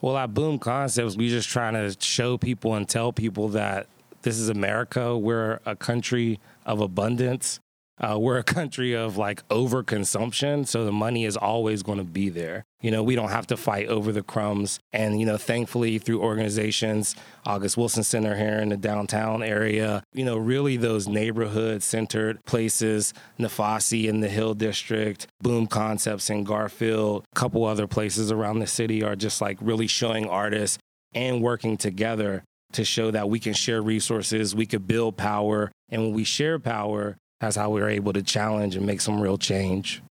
Well, 0.00 0.16
at 0.16 0.32
Boom 0.32 0.58
Concepts, 0.58 1.16
we're 1.16 1.28
just 1.28 1.48
trying 1.48 1.74
to 1.74 1.94
show 2.00 2.38
people 2.38 2.74
and 2.74 2.88
tell 2.88 3.12
people 3.12 3.48
that 3.48 3.86
this 4.22 4.38
is 4.38 4.48
America. 4.48 5.16
We're 5.18 5.60
a 5.66 5.76
country 5.76 6.40
of 6.64 6.80
abundance. 6.80 7.60
Uh, 7.98 8.18
we're 8.18 8.38
a 8.38 8.44
country 8.44 8.94
of 8.94 9.18
like 9.18 9.46
overconsumption, 9.48 10.66
so 10.66 10.84
the 10.84 10.92
money 10.92 11.24
is 11.24 11.36
always 11.36 11.82
going 11.82 11.98
to 11.98 12.04
be 12.04 12.30
there. 12.30 12.64
You 12.80 12.90
know, 12.90 13.02
we 13.02 13.14
don't 13.14 13.30
have 13.30 13.46
to 13.48 13.56
fight 13.56 13.88
over 13.88 14.10
the 14.10 14.22
crumbs. 14.22 14.80
And, 14.92 15.20
you 15.20 15.26
know, 15.26 15.36
thankfully 15.36 15.98
through 15.98 16.22
organizations, 16.22 17.14
August 17.44 17.76
Wilson 17.76 18.02
Center 18.02 18.36
here 18.36 18.58
in 18.58 18.70
the 18.70 18.76
downtown 18.76 19.42
area, 19.42 20.02
you 20.14 20.24
know, 20.24 20.38
really 20.38 20.76
those 20.76 21.06
neighborhood 21.06 21.82
centered 21.82 22.42
places, 22.46 23.12
Nafasi 23.38 24.08
in 24.08 24.20
the 24.20 24.28
Hill 24.28 24.54
District, 24.54 25.26
Boom 25.42 25.66
Concepts 25.66 26.30
in 26.30 26.44
Garfield, 26.44 27.24
a 27.32 27.38
couple 27.38 27.64
other 27.64 27.86
places 27.86 28.32
around 28.32 28.60
the 28.60 28.66
city 28.66 29.02
are 29.02 29.16
just 29.16 29.40
like 29.40 29.58
really 29.60 29.86
showing 29.86 30.26
artists 30.26 30.78
and 31.14 31.42
working 31.42 31.76
together 31.76 32.44
to 32.72 32.84
show 32.84 33.10
that 33.10 33.28
we 33.28 33.40
can 33.40 33.52
share 33.52 33.82
resources, 33.82 34.54
we 34.54 34.66
could 34.66 34.86
build 34.86 35.16
power. 35.16 35.70
And 35.88 36.02
when 36.02 36.12
we 36.12 36.24
share 36.24 36.58
power, 36.58 37.16
that's 37.40 37.56
how 37.56 37.70
we 37.70 37.80
are 37.80 37.88
able 37.88 38.12
to 38.12 38.22
challenge 38.22 38.76
and 38.76 38.86
make 38.86 39.00
some 39.00 39.20
real 39.20 39.38
change. 39.38 40.02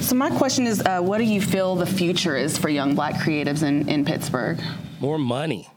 So 0.00 0.16
my 0.16 0.30
question 0.30 0.66
is, 0.66 0.80
uh, 0.80 1.00
what 1.00 1.18
do 1.18 1.24
you 1.24 1.40
feel 1.40 1.76
the 1.76 1.86
future 1.86 2.36
is 2.36 2.58
for 2.58 2.68
young 2.68 2.94
Black 2.94 3.14
creatives 3.14 3.62
in, 3.62 3.88
in 3.88 4.04
Pittsburgh? 4.04 4.60
More 5.00 5.18
money, 5.18 5.68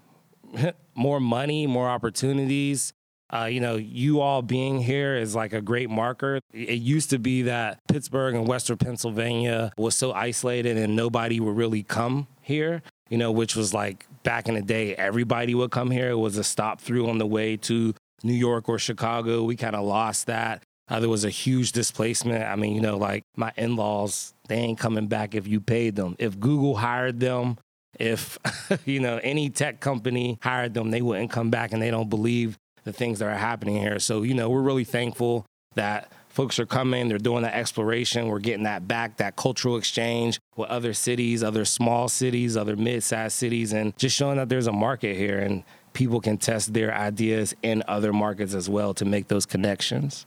more 0.96 1.20
money, 1.20 1.68
more 1.68 1.88
opportunities. 1.88 2.94
Uh, 3.34 3.46
you 3.46 3.60
know, 3.60 3.76
you 3.76 4.22
all 4.22 4.42
being 4.42 4.80
here 4.80 5.16
is 5.16 5.36
like 5.36 5.54
a 5.54 5.62
great 5.62 5.90
marker. 5.90 6.40
It 6.54 6.80
used 6.80 7.10
to 7.10 7.20
be 7.20 7.44
that 7.44 7.80
Pittsburgh 7.88 8.36
and 8.36 8.48
Western 8.48 8.78
Pennsylvania 8.78 9.72
was 9.78 9.96
so 9.96 10.14
isolated 10.14 10.78
and 10.78 10.96
nobody 10.96 11.40
would 11.40 11.56
really 11.56 11.84
come 11.84 12.28
here, 12.42 12.84
you 13.10 13.18
know, 13.18 13.32
which 13.32 13.56
was 13.56 13.74
like 13.74 14.06
back 14.24 14.48
in 14.48 14.56
the 14.56 14.62
day, 14.62 14.96
everybody 14.96 15.56
would 15.56 15.72
come 15.72 15.92
here. 15.92 16.12
It 16.12 16.18
was 16.18 16.38
a 16.38 16.44
stop 16.44 16.80
through 16.80 17.10
on 17.10 17.18
the 17.18 17.26
way 17.26 17.58
to 17.58 17.94
New 18.24 18.34
York 18.34 18.70
or 18.70 18.78
Chicago. 18.78 19.44
We 19.44 19.56
kind 19.56 19.76
of 19.76 19.86
lost 19.86 20.28
that. 20.28 20.64
Uh, 20.88 21.00
there 21.00 21.10
was 21.10 21.26
a 21.26 21.30
huge 21.30 21.72
displacement. 21.72 22.44
I 22.44 22.56
mean, 22.56 22.76
you 22.76 22.82
know, 22.82 22.98
like 22.98 23.24
my 23.36 23.52
in 23.58 23.76
laws, 23.76 24.34
they 24.48 24.58
ain't 24.58 24.80
coming 24.80 25.08
back 25.08 25.34
if 25.34 25.48
you 25.48 25.60
paid 25.60 25.96
them. 25.96 26.16
If 26.20 26.40
Google 26.40 26.76
hired 26.76 27.20
them, 27.20 27.58
if, 28.00 28.38
you 28.86 29.00
know, 29.00 29.20
any 29.24 29.50
tech 29.50 29.80
company 29.80 30.38
hired 30.42 30.74
them, 30.74 30.92
they 30.92 31.02
wouldn't 31.02 31.32
come 31.32 31.50
back 31.50 31.74
and 31.74 31.82
they 31.82 31.92
don't 31.92 32.10
believe 32.10 32.58
the 32.84 32.94
things 32.94 33.20
that 33.20 33.26
are 33.26 33.38
happening 33.38 33.78
here. 33.78 34.00
So, 34.00 34.22
you 34.22 34.36
know, 34.36 34.50
we're 34.50 34.62
really 34.62 34.84
thankful 34.84 35.46
that 35.74 36.12
folks 36.30 36.60
are 36.60 36.66
coming, 36.66 37.08
they're 37.08 37.18
doing 37.18 37.44
that 37.44 37.56
exploration, 37.56 38.28
we're 38.28 38.40
getting 38.40 38.64
that 38.64 38.88
back, 38.88 39.18
that 39.18 39.36
cultural 39.36 39.78
exchange 39.78 40.40
with 40.56 40.70
other 40.70 40.94
cities, 40.94 41.42
other 41.42 41.66
small 41.66 42.08
cities, 42.08 42.56
other 42.56 42.76
mid 42.76 43.04
sized 43.04 43.36
cities, 43.36 43.74
and 43.74 43.98
just 43.98 44.16
showing 44.16 44.38
that 44.38 44.50
there's 44.50 44.68
a 44.68 44.72
market 44.72 45.16
here 45.16 45.40
and 45.40 45.64
people 45.94 46.20
can 46.20 46.38
test 46.38 46.74
their 46.74 46.94
ideas 46.94 47.56
in 47.64 47.82
other 47.88 48.14
markets 48.14 48.54
as 48.54 48.70
well 48.70 48.94
to 48.94 49.06
make 49.06 49.30
those 49.30 49.46
connections. 49.46 50.26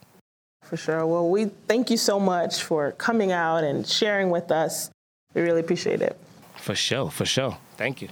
For 0.68 0.76
sure. 0.76 1.06
Well, 1.06 1.30
we 1.30 1.46
thank 1.66 1.90
you 1.90 1.96
so 1.96 2.20
much 2.20 2.62
for 2.62 2.92
coming 2.92 3.32
out 3.32 3.64
and 3.64 3.86
sharing 3.86 4.28
with 4.28 4.52
us. 4.52 4.90
We 5.32 5.40
really 5.40 5.60
appreciate 5.60 6.02
it. 6.02 6.14
For 6.56 6.74
sure, 6.74 7.10
for 7.10 7.24
sure. 7.24 7.56
Thank 7.78 8.02
you. 8.02 8.08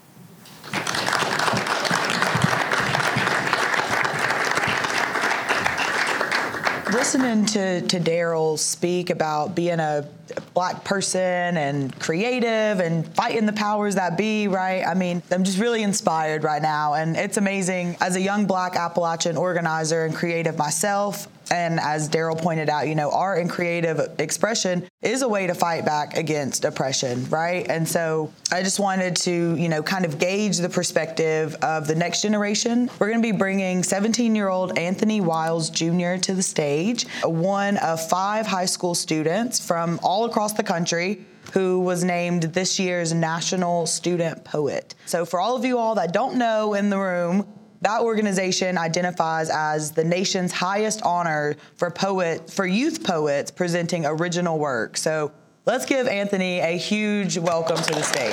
listening 6.93 7.45
to, 7.45 7.83
to 7.83 8.01
Daryl 8.01 8.59
speak 8.59 9.11
about 9.11 9.55
being 9.55 9.81
a 9.81 10.09
black 10.55 10.83
person 10.83 11.57
and 11.57 11.97
creative 12.01 12.81
and 12.81 13.07
fighting 13.15 13.45
the 13.45 13.53
powers 13.53 13.97
that 13.97 14.17
be, 14.17 14.49
right? 14.49 14.83
I 14.83 14.95
mean, 14.95 15.23
I'm 15.31 15.45
just 15.45 15.59
really 15.59 15.83
inspired 15.83 16.43
right 16.43 16.63
now. 16.63 16.95
And 16.95 17.17
it's 17.17 17.37
amazing. 17.37 17.97
As 18.01 18.17
a 18.17 18.21
young 18.21 18.47
black 18.47 18.77
Appalachian 18.77 19.37
organizer 19.37 20.07
and 20.07 20.15
creative 20.15 20.57
myself, 20.57 21.29
and 21.51 21.79
as 21.81 22.09
Daryl 22.09 22.41
pointed 22.41 22.69
out, 22.69 22.89
you 22.89 22.95
know, 22.95 23.11
art 23.11 23.41
and 23.41 23.49
creative 23.49 24.01
expression 24.19 24.89
is 25.03 25.23
a 25.23 25.29
way 25.29 25.47
to 25.47 25.55
fight 25.55 25.85
back 25.85 26.17
against 26.17 26.65
oppression, 26.65 27.29
right? 27.29 27.67
And 27.69 27.89
so 27.89 28.33
I 28.51 28.63
just 28.63 28.81
wanted 28.81 29.17
to, 29.17 29.57
you 29.57 29.69
know, 29.69 29.83
kind 29.83 30.05
of 30.05 30.19
gauge 30.19 30.59
the 30.59 30.69
perspective 30.69 31.55
of 31.57 31.87
the 31.87 31.95
next 31.95 32.23
generation. 32.23 32.91
We're 32.99 33.09
going 33.09 33.23
to 33.23 33.33
be 33.33 33.37
bringing 33.37 33.83
17 33.83 34.35
year 34.35 34.49
old 34.49 34.79
Anthony 34.79 35.21
Wiles 35.21 35.71
Jr. 35.71 36.17
to 36.17 36.35
the 36.35 36.43
stage, 36.43 37.07
one 37.23 37.77
of 37.79 38.07
five 38.09 38.47
high 38.47 38.67
school 38.67 38.95
students 38.95 39.65
from 39.65 40.01
all 40.03 40.25
across 40.25 40.53
the 40.55 40.63
country 40.63 41.25
who 41.53 41.81
was 41.81 42.03
named 42.03 42.43
this 42.43 42.79
year's 42.79 43.13
National 43.13 43.87
Student 43.87 44.45
Poet. 44.45 44.95
So, 45.07 45.25
for 45.25 45.41
all 45.41 45.57
of 45.57 45.65
you 45.65 45.79
all 45.79 45.95
that 45.95 46.13
don't 46.13 46.37
know 46.37 46.75
in 46.75 46.91
the 46.91 46.99
room, 46.99 47.47
that 47.87 48.03
organization 48.03 48.77
identifies 48.77 49.49
as 49.49 49.93
the 49.93 50.03
nation's 50.03 50.51
highest 50.51 51.03
honor 51.03 51.55
for 51.77 51.89
poet 51.89 52.51
for 52.51 52.67
youth 52.67 53.05
poets 53.05 53.53
presenting 53.53 54.05
original 54.05 54.59
work. 54.59 54.97
So 54.97 55.31
let's 55.67 55.87
give 55.87 56.09
Anthony 56.09 56.59
a 56.59 56.77
huge 56.77 57.39
welcome 57.39 57.77
to 57.77 57.95
the 57.95 58.03
stage. 58.03 58.33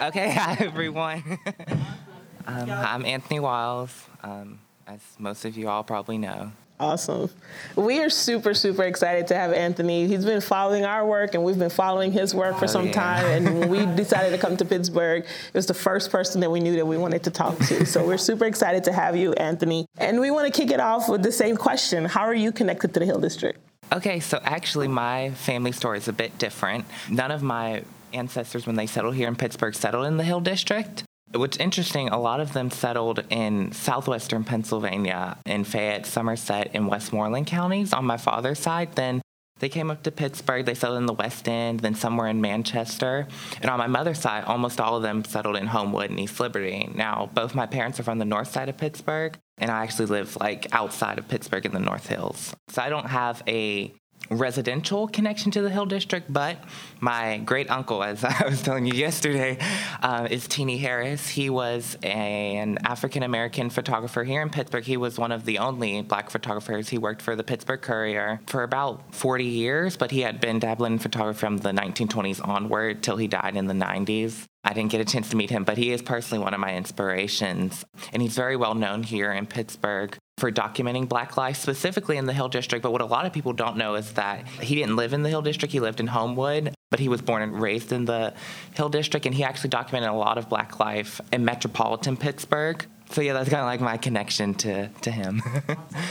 Okay, 0.00 0.30
hi 0.36 0.56
everyone. 0.60 1.24
um, 2.46 2.70
I'm 2.70 3.04
Anthony 3.04 3.40
Wiles, 3.40 4.04
um, 4.22 4.60
as 4.86 5.00
most 5.18 5.44
of 5.44 5.56
you 5.56 5.68
all 5.68 5.82
probably 5.82 6.16
know. 6.16 6.52
Awesome. 6.80 7.28
We 7.76 8.00
are 8.02 8.08
super, 8.08 8.54
super 8.54 8.84
excited 8.84 9.26
to 9.26 9.34
have 9.36 9.52
Anthony. 9.52 10.06
He's 10.08 10.24
been 10.24 10.40
following 10.40 10.86
our 10.86 11.06
work 11.06 11.34
and 11.34 11.44
we've 11.44 11.58
been 11.58 11.68
following 11.68 12.10
his 12.10 12.34
work 12.34 12.56
for 12.58 12.64
Oh, 12.64 12.68
some 12.68 12.86
yeah. 12.86 12.92
time. 12.92 13.26
And 13.26 13.60
when 13.60 13.68
we 13.68 13.84
decided 13.96 14.30
to 14.30 14.38
come 14.38 14.56
to 14.56 14.64
Pittsburgh, 14.64 15.24
it 15.24 15.54
was 15.54 15.66
the 15.66 15.74
first 15.74 16.10
person 16.10 16.40
that 16.40 16.50
we 16.50 16.58
knew 16.58 16.76
that 16.76 16.86
we 16.86 16.96
wanted 16.96 17.22
to 17.24 17.30
talk 17.30 17.58
to. 17.66 17.84
So 17.84 18.06
we're 18.06 18.16
super 18.16 18.46
excited 18.46 18.82
to 18.84 18.92
have 18.94 19.14
you, 19.14 19.34
Anthony. 19.34 19.84
And 19.98 20.20
we 20.20 20.30
want 20.30 20.52
to 20.52 20.58
kick 20.58 20.70
it 20.70 20.80
off 20.80 21.06
with 21.10 21.22
the 21.22 21.32
same 21.32 21.56
question 21.58 22.06
How 22.06 22.22
are 22.22 22.34
you 22.34 22.50
connected 22.50 22.94
to 22.94 23.00
the 23.00 23.06
Hill 23.06 23.20
District? 23.20 23.60
Okay, 23.92 24.18
so 24.20 24.40
actually, 24.42 24.88
my 24.88 25.30
family 25.32 25.72
story 25.72 25.98
is 25.98 26.08
a 26.08 26.12
bit 26.14 26.38
different. 26.38 26.86
None 27.10 27.30
of 27.30 27.42
my 27.42 27.82
ancestors, 28.14 28.66
when 28.66 28.76
they 28.76 28.86
settled 28.86 29.16
here 29.16 29.28
in 29.28 29.36
Pittsburgh, 29.36 29.74
settled 29.74 30.06
in 30.06 30.16
the 30.16 30.24
Hill 30.24 30.40
District. 30.40 31.04
What's 31.32 31.58
interesting, 31.58 32.08
a 32.08 32.20
lot 32.20 32.40
of 32.40 32.54
them 32.54 32.70
settled 32.70 33.24
in 33.30 33.70
southwestern 33.70 34.42
Pennsylvania, 34.42 35.38
in 35.46 35.62
Fayette, 35.62 36.04
Somerset, 36.04 36.72
and 36.74 36.88
Westmoreland 36.88 37.46
counties 37.46 37.92
on 37.92 38.04
my 38.04 38.16
father's 38.16 38.58
side. 38.58 38.94
Then 38.96 39.22
they 39.60 39.68
came 39.68 39.92
up 39.92 40.02
to 40.02 40.10
Pittsburgh, 40.10 40.66
they 40.66 40.74
settled 40.74 40.98
in 40.98 41.06
the 41.06 41.12
West 41.12 41.48
End, 41.48 41.80
then 41.80 41.94
somewhere 41.94 42.26
in 42.26 42.40
Manchester. 42.40 43.28
And 43.60 43.70
on 43.70 43.78
my 43.78 43.86
mother's 43.86 44.18
side, 44.18 44.44
almost 44.44 44.80
all 44.80 44.96
of 44.96 45.02
them 45.02 45.24
settled 45.24 45.56
in 45.56 45.68
Homewood 45.68 46.10
and 46.10 46.18
East 46.18 46.40
Liberty. 46.40 46.90
Now, 46.94 47.30
both 47.32 47.54
my 47.54 47.66
parents 47.66 48.00
are 48.00 48.04
from 48.04 48.18
the 48.18 48.24
north 48.24 48.50
side 48.50 48.68
of 48.68 48.76
Pittsburgh, 48.76 49.38
and 49.58 49.70
I 49.70 49.84
actually 49.84 50.06
live 50.06 50.36
like 50.40 50.66
outside 50.72 51.18
of 51.18 51.28
Pittsburgh 51.28 51.64
in 51.64 51.72
the 51.72 51.78
North 51.78 52.08
Hills. 52.08 52.56
So 52.70 52.82
I 52.82 52.88
don't 52.88 53.06
have 53.06 53.42
a 53.46 53.94
residential 54.30 55.08
connection 55.08 55.50
to 55.50 55.62
the 55.62 55.70
Hill 55.70 55.86
District, 55.86 56.32
but 56.32 56.58
my 57.00 57.38
great 57.38 57.70
uncle, 57.70 58.02
as 58.02 58.24
I 58.24 58.44
was 58.46 58.62
telling 58.62 58.86
you 58.86 58.94
yesterday, 58.94 59.58
uh, 60.02 60.28
is 60.30 60.46
Teeny 60.46 60.78
Harris. 60.78 61.28
He 61.28 61.50
was 61.50 61.96
an 62.02 62.78
African 62.84 63.22
American 63.22 63.70
photographer 63.70 64.24
here 64.24 64.42
in 64.42 64.50
Pittsburgh. 64.50 64.84
He 64.84 64.96
was 64.96 65.18
one 65.18 65.32
of 65.32 65.44
the 65.44 65.58
only 65.58 66.02
black 66.02 66.30
photographers. 66.30 66.88
He 66.88 66.98
worked 66.98 67.22
for 67.22 67.34
the 67.34 67.44
Pittsburgh 67.44 67.82
Courier 67.82 68.40
for 68.46 68.62
about 68.62 69.14
40 69.14 69.44
years, 69.44 69.96
but 69.96 70.10
he 70.10 70.20
had 70.20 70.40
been 70.40 70.58
dabbling 70.58 70.94
in 70.94 70.98
photography 70.98 71.40
from 71.40 71.58
the 71.58 71.70
1920s 71.70 72.46
onward 72.46 73.02
till 73.02 73.16
he 73.16 73.26
died 73.26 73.56
in 73.56 73.66
the 73.66 73.74
90s. 73.74 74.46
I 74.62 74.74
didn't 74.74 74.90
get 74.90 75.00
a 75.00 75.04
chance 75.04 75.30
to 75.30 75.36
meet 75.36 75.50
him, 75.50 75.64
but 75.64 75.78
he 75.78 75.90
is 75.90 76.02
personally 76.02 76.44
one 76.44 76.52
of 76.52 76.60
my 76.60 76.76
inspirations. 76.76 77.84
And 78.12 78.20
he's 78.20 78.34
very 78.34 78.56
well 78.56 78.74
known 78.74 79.02
here 79.02 79.32
in 79.32 79.46
Pittsburgh 79.46 80.16
for 80.40 80.50
documenting 80.50 81.08
black 81.08 81.36
life, 81.36 81.56
specifically 81.56 82.16
in 82.16 82.26
the 82.26 82.32
Hill 82.32 82.48
District. 82.48 82.82
But 82.82 82.92
what 82.92 83.02
a 83.02 83.06
lot 83.06 83.26
of 83.26 83.32
people 83.32 83.52
don't 83.52 83.76
know 83.76 83.94
is 83.94 84.12
that 84.14 84.46
he 84.48 84.74
didn't 84.74 84.96
live 84.96 85.12
in 85.12 85.22
the 85.22 85.28
Hill 85.28 85.42
District, 85.42 85.70
he 85.70 85.80
lived 85.80 86.00
in 86.00 86.08
Homewood, 86.08 86.74
but 86.90 86.98
he 86.98 87.08
was 87.08 87.22
born 87.22 87.42
and 87.42 87.60
raised 87.60 87.92
in 87.92 88.06
the 88.06 88.34
Hill 88.74 88.88
District, 88.88 89.26
and 89.26 89.34
he 89.34 89.44
actually 89.44 89.70
documented 89.70 90.10
a 90.10 90.14
lot 90.14 90.38
of 90.38 90.48
black 90.48 90.80
life 90.80 91.20
in 91.30 91.44
metropolitan 91.44 92.16
Pittsburgh. 92.16 92.84
So 93.10 93.20
yeah, 93.20 93.32
that's 93.32 93.48
kind 93.48 93.60
of 93.60 93.66
like 93.66 93.80
my 93.80 93.96
connection 93.96 94.54
to, 94.54 94.88
to 94.88 95.10
him. 95.10 95.42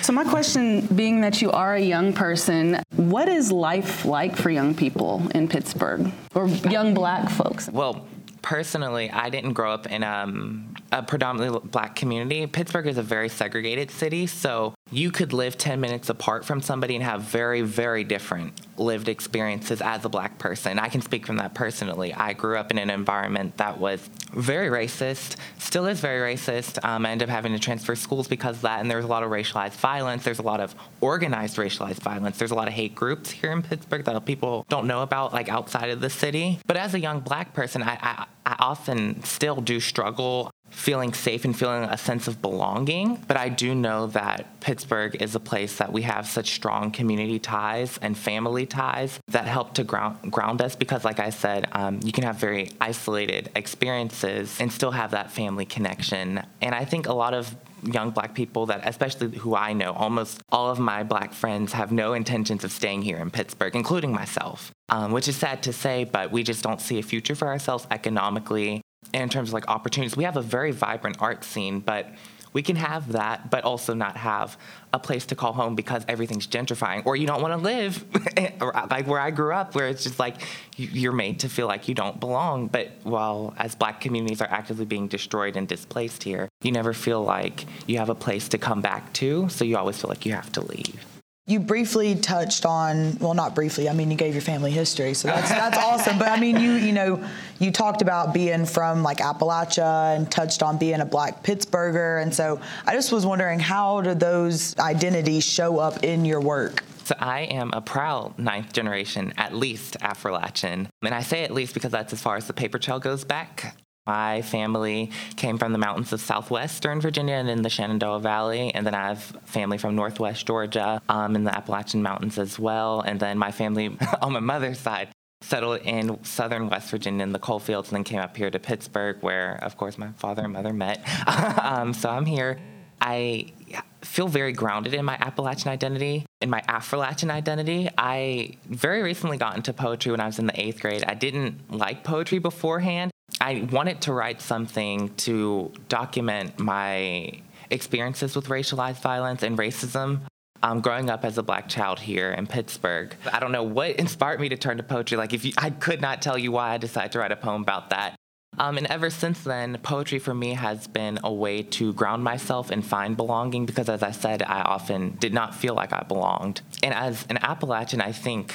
So 0.01 0.13
my 0.13 0.23
question, 0.23 0.85
being 0.87 1.21
that 1.21 1.41
you 1.41 1.51
are 1.51 1.75
a 1.75 1.81
young 1.81 2.13
person, 2.13 2.81
what 2.95 3.27
is 3.27 3.51
life 3.51 4.05
like 4.05 4.35
for 4.35 4.49
young 4.49 4.73
people 4.73 5.21
in 5.35 5.47
Pittsburgh 5.47 6.11
or 6.33 6.47
young 6.47 6.93
black 6.93 7.29
folks? 7.29 7.69
Well, 7.69 8.07
personally, 8.41 9.11
I 9.11 9.29
didn't 9.29 9.53
grow 9.53 9.71
up 9.71 9.87
in 9.87 10.03
um, 10.03 10.73
a 10.91 11.03
predominantly 11.03 11.59
black 11.69 11.95
community. 11.95 12.45
Pittsburgh 12.47 12.87
is 12.87 12.97
a 12.97 13.03
very 13.03 13.29
segregated 13.29 13.91
city, 13.91 14.27
so 14.27 14.73
you 14.91 15.11
could 15.11 15.33
live 15.33 15.57
10 15.57 15.79
minutes 15.79 16.09
apart 16.09 16.45
from 16.45 16.61
somebody 16.61 16.95
and 16.95 17.03
have 17.03 17.21
very, 17.21 17.61
very 17.61 18.03
different 18.03 18.53
lived 18.77 19.09
experiences 19.09 19.81
as 19.81 20.03
a 20.05 20.09
black 20.09 20.37
person. 20.39 20.79
I 20.79 20.89
can 20.89 21.01
speak 21.01 21.27
from 21.27 21.37
that 21.37 21.53
personally. 21.53 22.13
I 22.13 22.33
grew 22.33 22.57
up 22.57 22.71
in 22.71 22.77
an 22.77 22.89
environment 22.89 23.57
that 23.57 23.79
was 23.79 24.09
very 24.33 24.69
racist, 24.69 25.35
still 25.57 25.85
is 25.85 25.99
very 25.99 26.35
racist. 26.35 26.83
Um, 26.83 27.05
I 27.05 27.11
ended 27.11 27.29
up 27.29 27.33
having 27.33 27.51
to 27.53 27.59
transfer 27.59 27.95
schools 27.95 28.27
because 28.27 28.57
of 28.57 28.61
that, 28.63 28.79
and 28.79 28.89
there 28.89 28.97
was 28.97 29.05
a 29.05 29.09
lot 29.09 29.23
of 29.23 29.29
racialized 29.29 29.73
violence. 29.73 30.23
There's 30.23 30.39
a 30.39 30.43
lot 30.43 30.59
of 30.59 30.73
organized 31.01 31.57
racialized 31.57 31.99
violence. 31.99 32.37
There's 32.37 32.51
a 32.51 32.55
lot 32.55 32.67
of 32.67 32.73
hate 32.73 32.95
groups 32.95 33.29
here 33.29 33.51
in 33.51 33.61
Pittsburgh 33.61 34.05
that 34.05 34.25
people 34.25 34.65
don't 34.69 34.87
know 34.87 35.01
about, 35.01 35.33
like 35.33 35.49
outside 35.49 35.89
of 35.89 36.01
the 36.01 36.09
city. 36.09 36.59
But 36.65 36.77
as 36.77 36.93
a 36.93 36.99
young 36.99 37.19
black 37.19 37.53
person, 37.53 37.83
I, 37.83 37.97
I, 38.01 38.25
I 38.45 38.55
often 38.59 39.23
still 39.23 39.61
do 39.61 39.79
struggle 39.79 40.51
feeling 40.71 41.13
safe 41.13 41.45
and 41.45 41.57
feeling 41.57 41.83
a 41.83 41.97
sense 41.97 42.27
of 42.27 42.41
belonging. 42.41 43.23
But 43.27 43.37
I 43.37 43.49
do 43.49 43.75
know 43.75 44.07
that 44.07 44.59
Pittsburgh 44.59 45.21
is 45.21 45.35
a 45.35 45.39
place 45.39 45.77
that 45.77 45.91
we 45.91 46.03
have 46.03 46.27
such 46.27 46.51
strong 46.51 46.91
community 46.91 47.39
ties 47.39 47.97
and 48.01 48.17
family 48.17 48.65
ties 48.65 49.19
that 49.27 49.45
help 49.45 49.73
to 49.75 49.83
ground, 49.83 50.31
ground 50.31 50.61
us 50.61 50.75
because, 50.75 51.05
like 51.05 51.19
I 51.19 51.29
said, 51.29 51.67
um, 51.73 51.99
you 52.03 52.11
can 52.11 52.23
have 52.23 52.37
very 52.37 52.71
isolated 52.79 53.49
experiences 53.55 54.59
and 54.59 54.71
still 54.71 54.91
have 54.91 55.11
that 55.11 55.31
family 55.31 55.65
connection. 55.65 56.43
And 56.61 56.75
I 56.75 56.85
think 56.85 57.07
a 57.07 57.13
lot 57.13 57.33
of 57.33 57.55
young 57.83 58.11
black 58.11 58.33
people 58.33 58.65
that 58.67 58.81
especially 58.83 59.37
who 59.37 59.55
I 59.55 59.73
know 59.73 59.93
almost 59.93 60.41
all 60.49 60.69
of 60.69 60.79
my 60.79 61.03
black 61.03 61.33
friends 61.33 61.73
have 61.73 61.91
no 61.91 62.13
intentions 62.13 62.63
of 62.63 62.71
staying 62.71 63.03
here 63.03 63.17
in 63.17 63.31
Pittsburgh 63.31 63.75
including 63.75 64.11
myself 64.11 64.71
um, 64.89 65.11
which 65.11 65.27
is 65.27 65.37
sad 65.37 65.63
to 65.63 65.73
say 65.73 66.03
but 66.03 66.31
we 66.31 66.43
just 66.43 66.63
don't 66.63 66.81
see 66.81 66.99
a 66.99 67.03
future 67.03 67.35
for 67.35 67.47
ourselves 67.47 67.87
economically 67.91 68.81
in 69.13 69.29
terms 69.29 69.49
of 69.49 69.53
like 69.53 69.67
opportunities. 69.67 70.15
We 70.15 70.23
have 70.23 70.37
a 70.37 70.41
very 70.41 70.71
vibrant 70.71 71.17
art 71.19 71.43
scene 71.43 71.79
but 71.79 72.07
we 72.53 72.63
can 72.63 72.75
have 72.75 73.11
that 73.11 73.49
but 73.49 73.63
also 73.63 73.93
not 73.93 74.17
have 74.17 74.57
a 74.93 74.99
place 74.99 75.25
to 75.27 75.35
call 75.35 75.53
home 75.53 75.75
because 75.75 76.03
everything's 76.07 76.47
gentrifying 76.47 77.05
or 77.05 77.15
you 77.15 77.27
don't 77.27 77.41
want 77.41 77.53
to 77.53 77.57
live 77.57 78.03
like 78.89 79.07
where 79.07 79.19
i 79.19 79.29
grew 79.29 79.53
up 79.53 79.75
where 79.75 79.87
it's 79.87 80.03
just 80.03 80.19
like 80.19 80.41
you're 80.75 81.11
made 81.11 81.39
to 81.39 81.49
feel 81.49 81.67
like 81.67 81.87
you 81.89 81.93
don't 81.93 82.19
belong. 82.19 82.67
But 82.67 82.91
while 83.03 83.53
as 83.57 83.75
black 83.75 83.99
communities 83.99 84.41
are 84.41 84.49
actively 84.49 84.85
being 84.85 85.07
destroyed 85.07 85.57
and 85.57 85.67
displaced 85.67 86.23
here 86.23 86.49
you 86.61 86.71
never 86.71 86.93
feel 86.93 87.21
like 87.23 87.65
you 87.87 87.97
have 87.97 88.09
a 88.09 88.15
place 88.15 88.49
to 88.49 88.57
come 88.57 88.81
back 88.81 89.13
to 89.13 89.49
so 89.49 89.65
you 89.65 89.77
always 89.77 89.99
feel 89.99 90.09
like 90.09 90.25
you 90.25 90.33
have 90.33 90.51
to 90.53 90.61
leave 90.61 91.05
You 91.49 91.59
briefly 91.59 92.15
touched 92.15 92.65
on, 92.65 93.17
well, 93.19 93.33
not 93.33 93.55
briefly. 93.55 93.89
I 93.89 93.93
mean, 93.93 94.11
you 94.11 94.17
gave 94.17 94.35
your 94.35 94.41
family 94.41 94.69
history, 94.69 95.15
so 95.15 95.27
that's 95.27 95.49
that's 95.49 95.77
awesome. 95.89 96.19
But 96.19 96.27
I 96.27 96.39
mean, 96.39 96.59
you 96.59 96.73
you 96.73 96.93
know, 96.93 97.23
you 97.59 97.71
talked 97.71 98.03
about 98.03 98.33
being 98.33 98.65
from 98.65 99.01
like 99.01 99.17
Appalachia 99.17 100.15
and 100.15 100.29
touched 100.29 100.61
on 100.61 100.77
being 100.77 101.01
a 101.01 101.05
Black 101.05 101.43
Pittsburgher, 101.43 102.21
and 102.21 102.33
so 102.33 102.61
I 102.85 102.93
just 102.93 103.11
was 103.11 103.25
wondering 103.25 103.59
how 103.59 104.01
do 104.01 104.13
those 104.13 104.77
identities 104.77 105.43
show 105.43 105.79
up 105.79 106.03
in 106.03 106.23
your 106.23 106.39
work? 106.39 106.83
So 107.05 107.15
I 107.17 107.41
am 107.41 107.71
a 107.73 107.81
proud 107.81 108.37
ninth 108.37 108.71
generation, 108.71 109.33
at 109.35 109.55
least 109.55 109.97
Appalachian. 109.99 110.89
And 111.01 111.15
I 111.15 111.23
say 111.23 111.43
at 111.43 111.49
least 111.49 111.73
because 111.73 111.91
that's 111.91 112.13
as 112.13 112.21
far 112.21 112.37
as 112.37 112.45
the 112.45 112.53
paper 112.53 112.77
trail 112.77 112.99
goes 112.99 113.23
back. 113.23 113.75
My 114.09 114.41
family 114.41 115.11
came 115.35 115.59
from 115.59 115.71
the 115.71 115.77
mountains 115.77 116.11
of 116.11 116.19
southwestern 116.19 116.99
Virginia 116.99 117.35
and 117.35 117.47
in 117.47 117.61
the 117.61 117.69
Shenandoah 117.69 118.21
Valley. 118.21 118.73
And 118.73 118.83
then 118.83 118.95
I 118.95 119.09
have 119.09 119.21
family 119.45 119.77
from 119.77 119.95
northwest 119.95 120.47
Georgia 120.47 120.99
um, 121.07 121.35
in 121.35 121.43
the 121.43 121.55
Appalachian 121.55 122.01
Mountains 122.01 122.39
as 122.39 122.57
well. 122.57 123.01
And 123.01 123.19
then 123.19 123.37
my 123.37 123.51
family 123.51 123.95
on 124.23 124.33
my 124.33 124.39
mother's 124.39 124.79
side 124.79 125.09
settled 125.41 125.81
in 125.81 126.23
southern 126.23 126.69
West 126.69 126.89
Virginia 126.89 127.21
in 127.21 127.33
the 127.33 127.37
coal 127.37 127.59
fields 127.59 127.89
and 127.89 127.97
then 127.97 128.03
came 128.03 128.17
up 128.17 128.35
here 128.35 128.49
to 128.49 128.57
Pittsburgh, 128.57 129.17
where, 129.21 129.59
of 129.61 129.77
course, 129.77 129.95
my 129.99 130.09
father 130.13 130.43
and 130.45 130.53
mother 130.53 130.73
met. 130.73 131.07
um, 131.63 131.93
so 131.93 132.09
I'm 132.09 132.25
here. 132.25 132.59
I 132.99 133.53
feel 134.01 134.27
very 134.27 134.53
grounded 134.53 134.95
in 134.95 135.05
my 135.05 135.17
Appalachian 135.21 135.69
identity, 135.69 136.25
in 136.41 136.49
my 136.49 136.63
Afro-Latin 136.67 137.29
identity. 137.29 137.89
I 137.95 138.57
very 138.65 139.03
recently 139.03 139.37
got 139.37 139.55
into 139.55 139.71
poetry 139.71 140.11
when 140.11 140.19
I 140.19 140.25
was 140.25 140.39
in 140.39 140.47
the 140.47 140.59
eighth 140.59 140.81
grade. 140.81 141.03
I 141.05 141.13
didn't 141.13 141.71
like 141.71 142.03
poetry 142.03 142.39
beforehand. 142.39 143.11
I 143.41 143.67
wanted 143.71 144.01
to 144.01 144.13
write 144.13 144.41
something 144.41 145.13
to 145.15 145.71
document 145.87 146.59
my 146.59 147.31
experiences 147.69 148.35
with 148.35 148.47
racialized 148.47 149.01
violence 149.01 149.43
and 149.43 149.57
racism. 149.57 150.21
Um, 150.61 150.81
growing 150.81 151.09
up 151.09 151.23
as 151.23 151.37
a 151.37 151.43
black 151.43 151.69
child 151.69 151.99
here 151.99 152.31
in 152.31 152.45
Pittsburgh, 152.45 153.15
I 153.31 153.39
don't 153.39 153.53
know 153.53 153.63
what 153.63 153.91
inspired 153.91 154.41
me 154.41 154.49
to 154.49 154.57
turn 154.57 154.75
to 154.75 154.83
poetry. 154.83 155.17
Like, 155.17 155.31
if 155.31 155.45
you, 155.45 155.53
I 155.57 155.69
could 155.69 156.01
not 156.01 156.21
tell 156.21 156.37
you 156.37 156.51
why 156.51 156.73
I 156.73 156.77
decided 156.77 157.13
to 157.13 157.19
write 157.19 157.31
a 157.31 157.37
poem 157.37 157.61
about 157.61 157.91
that. 157.91 158.15
Um, 158.57 158.77
and 158.77 158.85
ever 158.87 159.09
since 159.09 159.41
then, 159.45 159.77
poetry 159.81 160.19
for 160.19 160.33
me 160.33 160.55
has 160.55 160.85
been 160.85 161.19
a 161.23 161.31
way 161.31 161.63
to 161.63 161.93
ground 161.93 162.25
myself 162.25 162.71
and 162.71 162.85
find 162.85 163.15
belonging 163.15 163.65
because, 163.65 163.87
as 163.87 164.03
I 164.03 164.11
said, 164.11 164.43
I 164.43 164.61
often 164.63 165.15
did 165.21 165.33
not 165.33 165.55
feel 165.55 165.75
like 165.75 165.93
I 165.93 166.01
belonged. 166.01 166.59
And 166.83 166.93
as 166.93 167.25
an 167.29 167.37
Appalachian, 167.37 168.01
I 168.01 168.11
think 168.11 168.53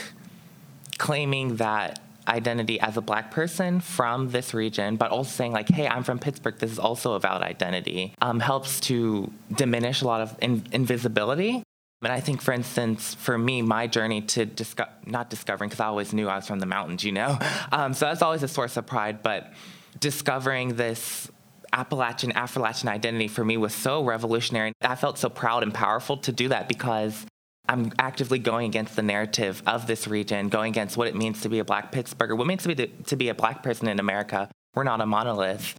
claiming 0.99 1.57
that 1.57 2.01
identity 2.29 2.81
as 2.81 2.97
a 2.97 3.01
black 3.01 3.31
person 3.31 3.81
from 3.81 4.31
this 4.31 4.55
region, 4.55 4.97
but 4.97 5.11
also 5.11 5.31
saying 5.31 5.53
like, 5.53 5.68
"Hey, 5.68 5.87
I'm 5.87 6.03
from 6.05 6.18
Pittsburgh. 6.18 6.59
This 6.59 6.70
is 6.70 6.79
also 6.79 7.14
a 7.14 7.20
valid 7.20 7.43
identity," 7.43 8.14
um, 8.20 8.41
helps 8.41 8.81
to 8.81 9.31
diminish 9.53 10.03
a 10.03 10.07
lot 10.07 10.20
of 10.20 10.37
in- 10.41 10.66
invisibility. 10.72 11.62
And 12.03 12.12
I 12.12 12.20
think, 12.20 12.43
for 12.43 12.53
instance, 12.53 13.14
for 13.14 13.39
me, 13.39 13.62
my 13.62 13.87
journey 13.87 14.20
to 14.20 14.45
disco- 14.45 14.89
not 15.07 15.31
discovering 15.31 15.70
because 15.70 15.81
I 15.81 15.87
always 15.87 16.12
knew 16.12 16.29
I 16.29 16.37
was 16.37 16.47
from 16.47 16.61
the 16.61 16.66
mountains, 16.66 17.03
you 17.03 17.12
know, 17.12 17.39
um, 17.72 17.95
so 17.95 18.07
that's 18.07 18.22
always 18.22 18.43
a 18.43 18.49
source 18.49 18.77
of 18.77 18.87
pride. 18.87 19.22
But 19.22 19.53
discovering 20.01 20.77
this 20.77 21.31
Appalachian, 21.72 22.33
Afro-Latin 22.33 22.89
identity 22.89 23.29
for 23.29 23.45
me 23.45 23.57
was 23.57 23.75
so 23.75 24.05
revolutionary. 24.05 24.72
I 24.81 24.95
felt 24.95 25.18
so 25.18 25.29
proud 25.29 25.62
and 25.62 25.75
powerful 25.75 26.16
to 26.18 26.33
do 26.33 26.49
that 26.49 26.68
because 26.68 27.27
I'm 27.69 27.93
actively 27.99 28.39
going 28.39 28.67
against 28.67 28.95
the 28.95 29.03
narrative 29.03 29.62
of 29.67 29.87
this 29.87 30.07
region, 30.07 30.49
going 30.49 30.73
against 30.73 30.97
what 30.97 31.09
it 31.09 31.15
means 31.15 31.41
to 31.43 31.49
be 31.49 31.59
a 31.61 31.65
black 31.65 31.93
Pittsburgher, 31.93 32.37
what 32.37 32.45
it 32.45 32.49
means 32.49 32.62
to 32.65 32.75
be, 32.75 32.87
to 32.87 33.17
be 33.17 33.29
a 33.29 33.35
black 33.35 33.62
person 33.62 33.89
in 33.89 33.99
America. 33.99 34.51
We're 34.75 34.85
not 34.85 35.01
a 35.01 35.07
monolith. 35.07 35.75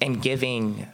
And 0.00 0.20
giving 0.20 0.86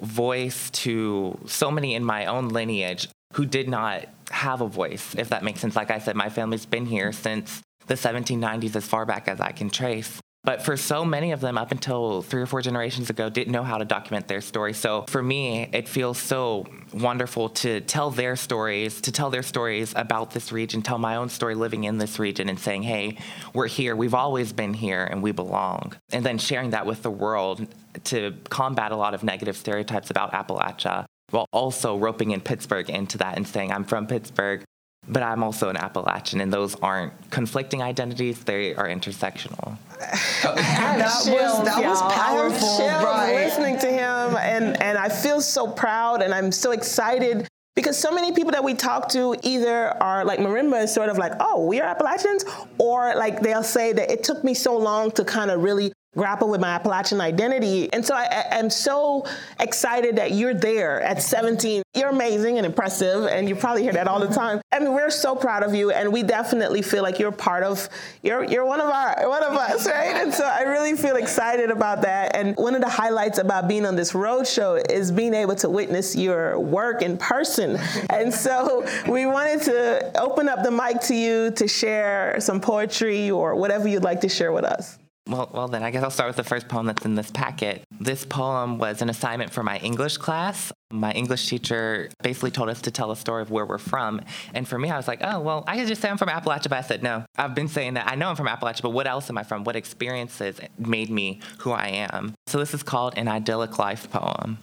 voice 0.00 0.70
to 0.70 1.38
so 1.46 1.70
many 1.70 1.94
in 1.94 2.04
my 2.04 2.26
own 2.26 2.48
lineage 2.48 3.08
who 3.34 3.44
did 3.44 3.68
not 3.68 4.06
have 4.30 4.60
a 4.60 4.68
voice, 4.68 5.14
if 5.16 5.28
that 5.30 5.42
makes 5.42 5.60
sense. 5.60 5.76
Like 5.76 5.90
I 5.90 5.98
said, 5.98 6.16
my 6.16 6.28
family's 6.28 6.66
been 6.66 6.86
here 6.86 7.12
since 7.12 7.62
the 7.86 7.94
1790s, 7.94 8.76
as 8.76 8.86
far 8.86 9.06
back 9.06 9.28
as 9.28 9.40
I 9.40 9.52
can 9.52 9.70
trace. 9.70 10.20
But 10.44 10.62
for 10.62 10.76
so 10.76 11.04
many 11.04 11.32
of 11.32 11.40
them, 11.40 11.58
up 11.58 11.72
until 11.72 12.22
three 12.22 12.40
or 12.40 12.46
four 12.46 12.62
generations 12.62 13.10
ago, 13.10 13.28
didn't 13.28 13.52
know 13.52 13.64
how 13.64 13.76
to 13.76 13.84
document 13.84 14.28
their 14.28 14.40
story. 14.40 14.72
So 14.72 15.04
for 15.08 15.22
me, 15.22 15.68
it 15.72 15.88
feels 15.88 16.16
so 16.16 16.66
wonderful 16.94 17.50
to 17.50 17.80
tell 17.82 18.10
their 18.10 18.34
stories, 18.36 19.00
to 19.02 19.12
tell 19.12 19.30
their 19.30 19.42
stories 19.42 19.92
about 19.96 20.30
this 20.30 20.50
region, 20.52 20.80
tell 20.80 20.98
my 20.98 21.16
own 21.16 21.28
story 21.28 21.54
living 21.54 21.84
in 21.84 21.98
this 21.98 22.18
region 22.18 22.48
and 22.48 22.58
saying, 22.58 22.84
hey, 22.84 23.18
we're 23.52 23.66
here, 23.66 23.94
we've 23.94 24.14
always 24.14 24.52
been 24.52 24.74
here, 24.74 25.04
and 25.04 25.22
we 25.22 25.32
belong. 25.32 25.94
And 26.12 26.24
then 26.24 26.38
sharing 26.38 26.70
that 26.70 26.86
with 26.86 27.02
the 27.02 27.10
world 27.10 27.66
to 28.04 28.34
combat 28.48 28.92
a 28.92 28.96
lot 28.96 29.12
of 29.14 29.22
negative 29.22 29.56
stereotypes 29.56 30.10
about 30.10 30.32
Appalachia 30.32 31.04
while 31.30 31.46
also 31.52 31.98
roping 31.98 32.30
in 32.30 32.40
Pittsburgh 32.40 32.88
into 32.88 33.18
that 33.18 33.36
and 33.36 33.46
saying, 33.46 33.70
I'm 33.70 33.84
from 33.84 34.06
Pittsburgh, 34.06 34.64
but 35.08 35.22
I'm 35.22 35.42
also 35.42 35.68
an 35.68 35.76
Appalachian, 35.76 36.40
and 36.40 36.52
those 36.52 36.74
aren't 36.76 37.12
conflicting 37.30 37.82
identities, 37.82 38.44
they 38.44 38.74
are 38.74 38.86
intersectional. 38.86 39.76
that 40.42 41.22
was, 41.26 41.64
that 41.64 41.82
was 41.82 42.02
powerful, 42.12 42.86
right? 42.86 43.34
Listening 43.34 43.78
to 43.78 43.86
him, 43.86 44.36
and, 44.36 44.80
and 44.82 44.98
I 44.98 45.08
feel 45.08 45.40
so 45.40 45.66
proud 45.66 46.22
and 46.22 46.34
I'm 46.34 46.52
so 46.52 46.72
excited 46.72 47.48
because 47.74 47.96
so 47.96 48.10
many 48.10 48.32
people 48.32 48.50
that 48.50 48.64
we 48.64 48.74
talk 48.74 49.08
to 49.08 49.36
either 49.42 49.90
are 50.02 50.24
like 50.24 50.40
marimba 50.40 50.82
is 50.82 50.92
sort 50.92 51.08
of 51.08 51.16
like 51.16 51.32
oh 51.38 51.64
we 51.64 51.80
are 51.80 51.86
appalachians 51.86 52.44
or 52.78 53.14
like 53.14 53.40
they'll 53.40 53.62
say 53.62 53.92
that 53.92 54.10
it 54.10 54.24
took 54.24 54.42
me 54.42 54.52
so 54.52 54.76
long 54.76 55.12
to 55.12 55.24
kind 55.24 55.48
of 55.48 55.62
really 55.62 55.92
grapple 56.16 56.48
with 56.48 56.60
my 56.60 56.68
Appalachian 56.68 57.20
identity. 57.20 57.90
And 57.92 58.04
so 58.04 58.14
I, 58.14 58.46
am 58.50 58.70
so 58.70 59.26
excited 59.60 60.16
that 60.16 60.32
you're 60.32 60.54
there 60.54 61.00
at 61.00 61.22
17. 61.22 61.82
You're 61.94 62.08
amazing 62.08 62.58
and 62.58 62.66
impressive, 62.66 63.26
and 63.26 63.48
you 63.48 63.54
probably 63.54 63.82
hear 63.82 63.92
that 63.92 64.08
all 64.08 64.20
the 64.20 64.32
time. 64.34 64.60
I 64.72 64.80
mean, 64.80 64.92
we're 64.92 65.10
so 65.10 65.34
proud 65.34 65.62
of 65.62 65.74
you, 65.74 65.90
and 65.90 66.12
we 66.12 66.22
definitely 66.22 66.82
feel 66.82 67.02
like 67.02 67.18
you're 67.18 67.32
part 67.32 67.62
of 67.62 67.88
you're 68.22 68.44
you're 68.44 68.64
one 68.64 68.80
of 68.80 68.88
our 68.88 69.28
one 69.28 69.42
of 69.42 69.52
us, 69.52 69.86
right? 69.86 70.16
And 70.16 70.32
so 70.32 70.44
I 70.44 70.62
really 70.62 70.94
feel 70.94 71.16
excited 71.16 71.70
about 71.70 72.02
that. 72.02 72.36
And 72.36 72.56
one 72.56 72.74
of 72.74 72.80
the 72.80 72.88
highlights 72.88 73.38
about 73.38 73.68
being 73.68 73.86
on 73.86 73.96
this 73.96 74.14
road 74.14 74.46
show 74.46 74.74
is 74.74 75.12
being 75.12 75.34
able 75.34 75.54
to 75.56 75.70
witness 75.70 76.16
your 76.16 76.58
work 76.58 77.02
in 77.02 77.16
person. 77.16 77.78
And 78.10 78.32
so 78.32 78.86
we 79.08 79.26
wanted 79.26 79.62
to 79.62 80.20
open 80.20 80.48
up 80.48 80.62
the 80.62 80.70
mic 80.70 81.00
to 81.02 81.14
you 81.14 81.50
to 81.52 81.68
share 81.68 82.40
some 82.40 82.60
poetry 82.60 83.30
or 83.30 83.54
whatever 83.54 83.88
you'd 83.88 84.04
like 84.04 84.20
to 84.22 84.28
share 84.28 84.52
with 84.52 84.64
us. 84.64 84.98
Well, 85.28 85.50
well, 85.52 85.68
then 85.68 85.82
I 85.82 85.90
guess 85.90 86.02
I'll 86.02 86.10
start 86.10 86.28
with 86.28 86.36
the 86.36 86.44
first 86.44 86.68
poem 86.68 86.86
that's 86.86 87.04
in 87.04 87.14
this 87.14 87.30
packet. 87.30 87.84
This 88.00 88.24
poem 88.24 88.78
was 88.78 89.02
an 89.02 89.10
assignment 89.10 89.52
for 89.52 89.62
my 89.62 89.76
English 89.78 90.16
class. 90.16 90.72
My 90.90 91.12
English 91.12 91.48
teacher 91.48 92.08
basically 92.22 92.50
told 92.50 92.70
us 92.70 92.80
to 92.82 92.90
tell 92.90 93.10
a 93.10 93.16
story 93.16 93.42
of 93.42 93.50
where 93.50 93.66
we're 93.66 93.76
from. 93.76 94.22
And 94.54 94.66
for 94.66 94.78
me, 94.78 94.90
I 94.90 94.96
was 94.96 95.06
like, 95.06 95.20
oh, 95.22 95.40
well, 95.40 95.64
I 95.66 95.76
could 95.76 95.86
just 95.86 96.00
say 96.00 96.08
I'm 96.08 96.16
from 96.16 96.30
Appalachia. 96.30 96.70
But 96.70 96.78
I 96.78 96.80
said, 96.80 97.02
no, 97.02 97.26
I've 97.36 97.54
been 97.54 97.68
saying 97.68 97.94
that 97.94 98.10
I 98.10 98.14
know 98.14 98.30
I'm 98.30 98.36
from 98.36 98.46
Appalachia, 98.46 98.80
but 98.80 98.90
what 98.90 99.06
else 99.06 99.28
am 99.28 99.36
I 99.36 99.42
from? 99.42 99.64
What 99.64 99.76
experiences 99.76 100.60
made 100.78 101.10
me 101.10 101.40
who 101.58 101.72
I 101.72 102.08
am? 102.10 102.34
So 102.46 102.58
this 102.58 102.72
is 102.72 102.82
called 102.82 103.18
an 103.18 103.28
idyllic 103.28 103.78
life 103.78 104.10
poem. 104.10 104.58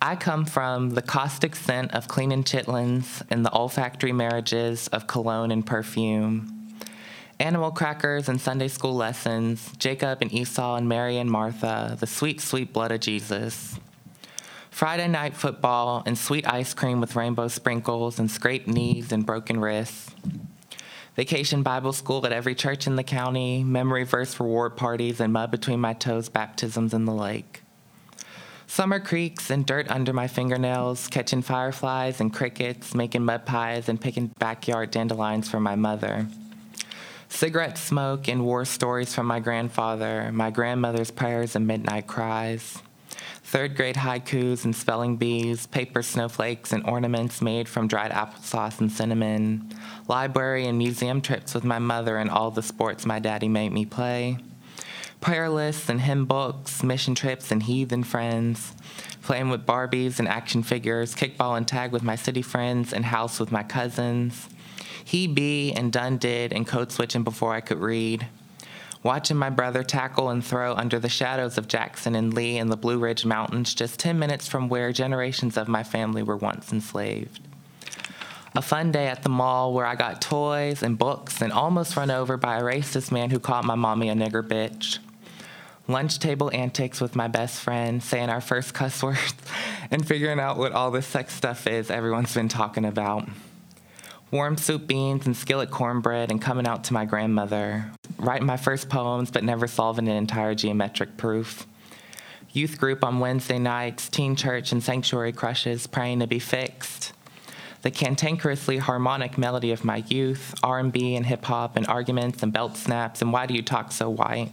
I 0.00 0.14
come 0.14 0.44
from 0.44 0.90
the 0.90 1.02
caustic 1.02 1.56
scent 1.56 1.92
of 1.92 2.06
cleaning 2.06 2.44
chitlins 2.44 3.22
and 3.28 3.44
the 3.44 3.52
olfactory 3.52 4.12
marriages 4.12 4.86
of 4.88 5.08
cologne 5.08 5.50
and 5.50 5.66
perfume 5.66 6.57
animal 7.40 7.70
crackers 7.70 8.28
and 8.28 8.40
Sunday 8.40 8.68
school 8.68 8.94
lessons, 8.94 9.70
Jacob 9.78 10.18
and 10.22 10.32
Esau 10.32 10.76
and 10.76 10.88
Mary 10.88 11.18
and 11.18 11.30
Martha, 11.30 11.96
the 11.98 12.06
sweet, 12.06 12.40
sweet 12.40 12.72
blood 12.72 12.90
of 12.90 13.00
Jesus. 13.00 13.78
Friday 14.70 15.08
night 15.08 15.34
football 15.34 16.02
and 16.06 16.18
sweet 16.18 16.46
ice 16.46 16.74
cream 16.74 17.00
with 17.00 17.16
rainbow 17.16 17.48
sprinkles 17.48 18.18
and 18.18 18.30
scraped 18.30 18.68
knees 18.68 19.12
and 19.12 19.24
broken 19.24 19.60
wrists. 19.60 20.10
Vacation 21.16 21.62
Bible 21.62 21.92
school 21.92 22.24
at 22.26 22.32
every 22.32 22.54
church 22.54 22.86
in 22.86 22.94
the 22.94 23.02
county, 23.02 23.64
memory 23.64 24.04
verse 24.04 24.38
reward 24.38 24.76
parties, 24.76 25.18
and 25.18 25.32
mud 25.32 25.50
between 25.50 25.80
my 25.80 25.92
toes 25.92 26.28
baptisms 26.28 26.94
in 26.94 27.06
the 27.06 27.12
lake. 27.12 27.62
Summer 28.68 29.00
creeks 29.00 29.50
and 29.50 29.66
dirt 29.66 29.90
under 29.90 30.12
my 30.12 30.28
fingernails, 30.28 31.08
catching 31.08 31.42
fireflies 31.42 32.20
and 32.20 32.32
crickets, 32.32 32.94
making 32.94 33.24
mud 33.24 33.46
pies, 33.46 33.88
and 33.88 34.00
picking 34.00 34.28
backyard 34.38 34.90
dandelions 34.92 35.48
for 35.48 35.58
my 35.58 35.74
mother. 35.74 36.28
Cigarette 37.28 37.78
smoke 37.78 38.26
and 38.26 38.44
war 38.44 38.64
stories 38.64 39.14
from 39.14 39.26
my 39.26 39.38
grandfather, 39.38 40.30
my 40.32 40.50
grandmother's 40.50 41.10
prayers 41.10 41.54
and 41.54 41.66
midnight 41.66 42.06
cries. 42.06 42.82
Third 43.44 43.76
grade 43.76 43.96
haikus 43.96 44.64
and 44.64 44.74
spelling 44.74 45.16
bees, 45.16 45.66
paper 45.66 46.02
snowflakes 46.02 46.72
and 46.72 46.84
ornaments 46.84 47.40
made 47.40 47.68
from 47.68 47.86
dried 47.86 48.12
applesauce 48.12 48.80
and 48.80 48.90
cinnamon. 48.90 49.70
Library 50.08 50.66
and 50.66 50.76
museum 50.76 51.20
trips 51.20 51.54
with 51.54 51.64
my 51.64 51.78
mother 51.78 52.16
and 52.16 52.30
all 52.30 52.50
the 52.50 52.62
sports 52.62 53.06
my 53.06 53.18
daddy 53.18 53.48
made 53.48 53.72
me 53.72 53.84
play. 53.84 54.38
Prayer 55.20 55.48
lists 55.48 55.88
and 55.88 56.00
hymn 56.00 56.26
books, 56.26 56.82
mission 56.82 57.14
trips 57.14 57.50
and 57.50 57.62
heathen 57.62 58.04
friends. 58.04 58.74
Playing 59.22 59.48
with 59.48 59.66
Barbies 59.66 60.18
and 60.18 60.28
action 60.28 60.62
figures, 60.62 61.14
kickball 61.14 61.56
and 61.56 61.66
tag 61.66 61.92
with 61.92 62.02
my 62.02 62.16
city 62.16 62.42
friends, 62.42 62.92
and 62.92 63.04
house 63.04 63.38
with 63.38 63.52
my 63.52 63.62
cousins 63.62 64.48
he 65.08 65.26
be 65.26 65.72
and 65.72 65.90
done 65.90 66.18
did 66.18 66.52
and 66.52 66.66
code 66.66 66.92
switching 66.92 67.24
before 67.24 67.54
I 67.54 67.62
could 67.62 67.78
read. 67.78 68.26
Watching 69.02 69.38
my 69.38 69.48
brother 69.48 69.82
tackle 69.82 70.28
and 70.28 70.44
throw 70.44 70.74
under 70.74 70.98
the 70.98 71.08
shadows 71.08 71.56
of 71.56 71.66
Jackson 71.66 72.14
and 72.14 72.34
Lee 72.34 72.58
in 72.58 72.68
the 72.68 72.76
Blue 72.76 72.98
Ridge 72.98 73.24
Mountains, 73.24 73.72
just 73.72 73.98
10 73.98 74.18
minutes 74.18 74.46
from 74.46 74.68
where 74.68 74.92
generations 74.92 75.56
of 75.56 75.66
my 75.66 75.82
family 75.82 76.22
were 76.22 76.36
once 76.36 76.74
enslaved. 76.74 77.40
A 78.54 78.60
fun 78.60 78.92
day 78.92 79.06
at 79.06 79.22
the 79.22 79.30
mall 79.30 79.72
where 79.72 79.86
I 79.86 79.94
got 79.94 80.20
toys 80.20 80.82
and 80.82 80.98
books 80.98 81.40
and 81.40 81.54
almost 81.54 81.96
run 81.96 82.10
over 82.10 82.36
by 82.36 82.58
a 82.58 82.62
racist 82.62 83.10
man 83.10 83.30
who 83.30 83.38
called 83.38 83.64
my 83.64 83.76
mommy 83.76 84.10
a 84.10 84.14
nigger 84.14 84.46
bitch. 84.46 84.98
Lunch 85.86 86.18
table 86.18 86.50
antics 86.52 87.00
with 87.00 87.16
my 87.16 87.28
best 87.28 87.62
friend, 87.62 88.02
saying 88.02 88.28
our 88.28 88.42
first 88.42 88.74
cuss 88.74 89.02
words 89.02 89.34
and 89.90 90.06
figuring 90.06 90.38
out 90.38 90.58
what 90.58 90.72
all 90.72 90.90
this 90.90 91.06
sex 91.06 91.34
stuff 91.34 91.66
is 91.66 91.90
everyone's 91.90 92.34
been 92.34 92.50
talking 92.50 92.84
about 92.84 93.26
warm 94.30 94.58
soup 94.58 94.86
beans 94.86 95.26
and 95.26 95.36
skillet 95.36 95.70
cornbread 95.70 96.30
and 96.30 96.42
coming 96.42 96.66
out 96.66 96.84
to 96.84 96.92
my 96.92 97.04
grandmother, 97.04 97.90
writing 98.18 98.46
my 98.46 98.56
first 98.56 98.88
poems 98.88 99.30
but 99.30 99.44
never 99.44 99.66
solving 99.66 100.08
an 100.08 100.16
entire 100.16 100.54
geometric 100.54 101.16
proof. 101.16 101.66
Youth 102.52 102.78
group 102.78 103.04
on 103.04 103.20
Wednesday 103.20 103.58
nights, 103.58 104.08
teen 104.08 104.36
church 104.36 104.72
and 104.72 104.82
sanctuary 104.82 105.32
crushes, 105.32 105.86
praying 105.86 106.20
to 106.20 106.26
be 106.26 106.38
fixed. 106.38 107.12
The 107.82 107.90
cantankerously 107.90 108.80
harmonic 108.80 109.38
melody 109.38 109.70
of 109.70 109.84
my 109.84 109.98
youth, 110.08 110.54
R&B 110.62 111.14
and 111.14 111.24
hip 111.24 111.44
hop 111.44 111.76
and 111.76 111.86
arguments 111.86 112.42
and 112.42 112.52
belt 112.52 112.76
snaps 112.76 113.22
and 113.22 113.32
why 113.32 113.46
do 113.46 113.54
you 113.54 113.62
talk 113.62 113.92
so 113.92 114.10
white? 114.10 114.52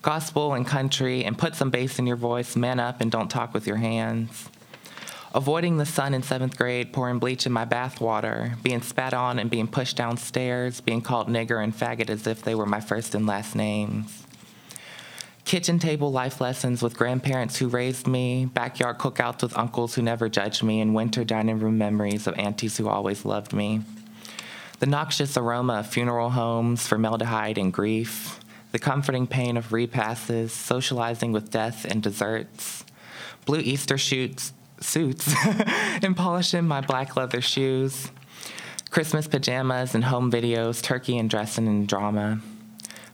Gospel 0.00 0.54
and 0.54 0.66
country 0.66 1.24
and 1.24 1.36
put 1.36 1.56
some 1.56 1.70
bass 1.70 1.98
in 1.98 2.06
your 2.06 2.16
voice, 2.16 2.54
man 2.56 2.78
up 2.78 3.00
and 3.00 3.10
don't 3.10 3.28
talk 3.28 3.52
with 3.52 3.66
your 3.66 3.76
hands 3.76 4.48
avoiding 5.34 5.76
the 5.76 5.86
sun 5.86 6.14
in 6.14 6.22
seventh 6.22 6.56
grade, 6.56 6.92
pouring 6.92 7.18
bleach 7.18 7.46
in 7.46 7.52
my 7.52 7.64
bathwater, 7.64 8.60
being 8.62 8.82
spat 8.82 9.14
on 9.14 9.38
and 9.38 9.50
being 9.50 9.66
pushed 9.68 9.96
downstairs, 9.96 10.80
being 10.80 11.02
called 11.02 11.28
nigger 11.28 11.62
and 11.62 11.74
faggot 11.74 12.10
as 12.10 12.26
if 12.26 12.42
they 12.42 12.54
were 12.54 12.66
my 12.66 12.80
first 12.80 13.14
and 13.14 13.26
last 13.26 13.54
names. 13.54 14.24
Kitchen 15.44 15.78
table 15.78 16.12
life 16.12 16.42
lessons 16.42 16.82
with 16.82 16.98
grandparents 16.98 17.56
who 17.56 17.68
raised 17.68 18.06
me, 18.06 18.44
backyard 18.44 18.98
cookouts 18.98 19.42
with 19.42 19.56
uncles 19.56 19.94
who 19.94 20.02
never 20.02 20.28
judged 20.28 20.62
me, 20.62 20.80
and 20.80 20.94
winter 20.94 21.24
dining 21.24 21.58
room 21.58 21.78
memories 21.78 22.26
of 22.26 22.38
aunties 22.38 22.76
who 22.76 22.86
always 22.86 23.24
loved 23.24 23.54
me. 23.54 23.80
The 24.80 24.86
noxious 24.86 25.36
aroma 25.36 25.80
of 25.80 25.86
funeral 25.86 26.30
homes, 26.30 26.86
formaldehyde, 26.86 27.56
and 27.56 27.72
grief. 27.72 28.38
The 28.72 28.78
comforting 28.78 29.26
pain 29.26 29.56
of 29.56 29.72
repasses, 29.72 30.52
socializing 30.52 31.32
with 31.32 31.50
death 31.50 31.86
and 31.86 32.02
desserts. 32.02 32.84
Blue 33.46 33.60
Easter 33.60 33.96
shoots, 33.96 34.52
suits, 34.80 35.34
and 36.02 36.16
polishing 36.16 36.66
my 36.66 36.80
black 36.80 37.16
leather 37.16 37.40
shoes. 37.40 38.10
Christmas 38.90 39.26
pajamas 39.26 39.94
and 39.94 40.04
home 40.04 40.30
videos, 40.30 40.82
turkey 40.82 41.18
and 41.18 41.28
dressing 41.28 41.68
and 41.68 41.86
drama 41.86 42.40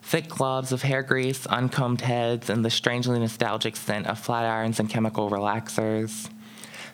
thick 0.05 0.29
globs 0.29 0.71
of 0.71 0.83
hair 0.83 1.03
grease, 1.03 1.47
uncombed 1.47 2.03
heads, 2.03 2.51
and 2.51 2.65
the 2.65 2.71
strangely 2.71 3.19
nostalgic 3.19 3.75
scent 3.75 4.07
of 4.07 4.19
flat 4.19 4.45
irons 4.45 4.79
and 4.79 4.89
chemical 4.89 5.31
relaxers. 5.31 6.29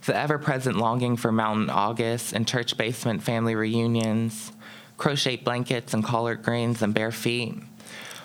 The 0.07 0.17
ever 0.17 0.39
present 0.39 0.77
longing 0.77 1.17
for 1.17 1.31
mountain 1.31 1.69
August 1.69 2.33
and 2.33 2.49
church 2.49 2.77
basement 2.77 3.23
family 3.23 3.55
reunions, 3.55 4.53
crochet 4.97 5.37
blankets 5.37 5.93
and 5.93 6.05
collard 6.05 6.43
greens 6.43 6.81
and 6.81 6.95
bare 6.95 7.13
feet, 7.13 7.57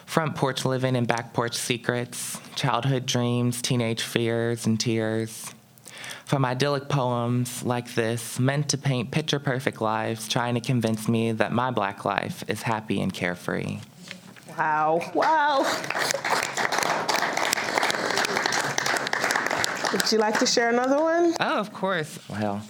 front 0.06 0.36
porch 0.36 0.64
living 0.64 0.96
and 0.96 1.08
back 1.08 1.34
porch 1.34 1.56
secrets, 1.56 2.40
childhood 2.56 3.06
dreams, 3.06 3.62
teenage 3.62 4.04
fears, 4.04 4.66
and 4.66 4.80
tears. 4.80 5.54
From 6.26 6.44
idyllic 6.44 6.90
poems 6.90 7.62
like 7.62 7.94
this, 7.94 8.40
meant 8.40 8.70
to 8.70 8.80
paint 8.80 9.12
picture 9.12 9.38
perfect 9.38 9.80
lives, 9.80 10.28
trying 10.28 10.56
to 10.56 10.60
convince 10.60 11.08
me 11.08 11.32
that 11.32 11.52
my 11.52 11.70
black 11.70 12.04
life 12.04 12.44
is 12.48 12.64
happy 12.64 13.00
and 13.00 13.14
carefree. 13.14 13.78
Wow. 14.58 15.12
Wow. 15.14 15.60
Would 19.92 20.12
you 20.12 20.18
like 20.18 20.40
to 20.40 20.48
share 20.48 20.70
another 20.70 21.00
one? 21.00 21.36
Oh, 21.40 21.60
of 21.60 21.72
course. 21.72 22.18
Well, 22.28 22.64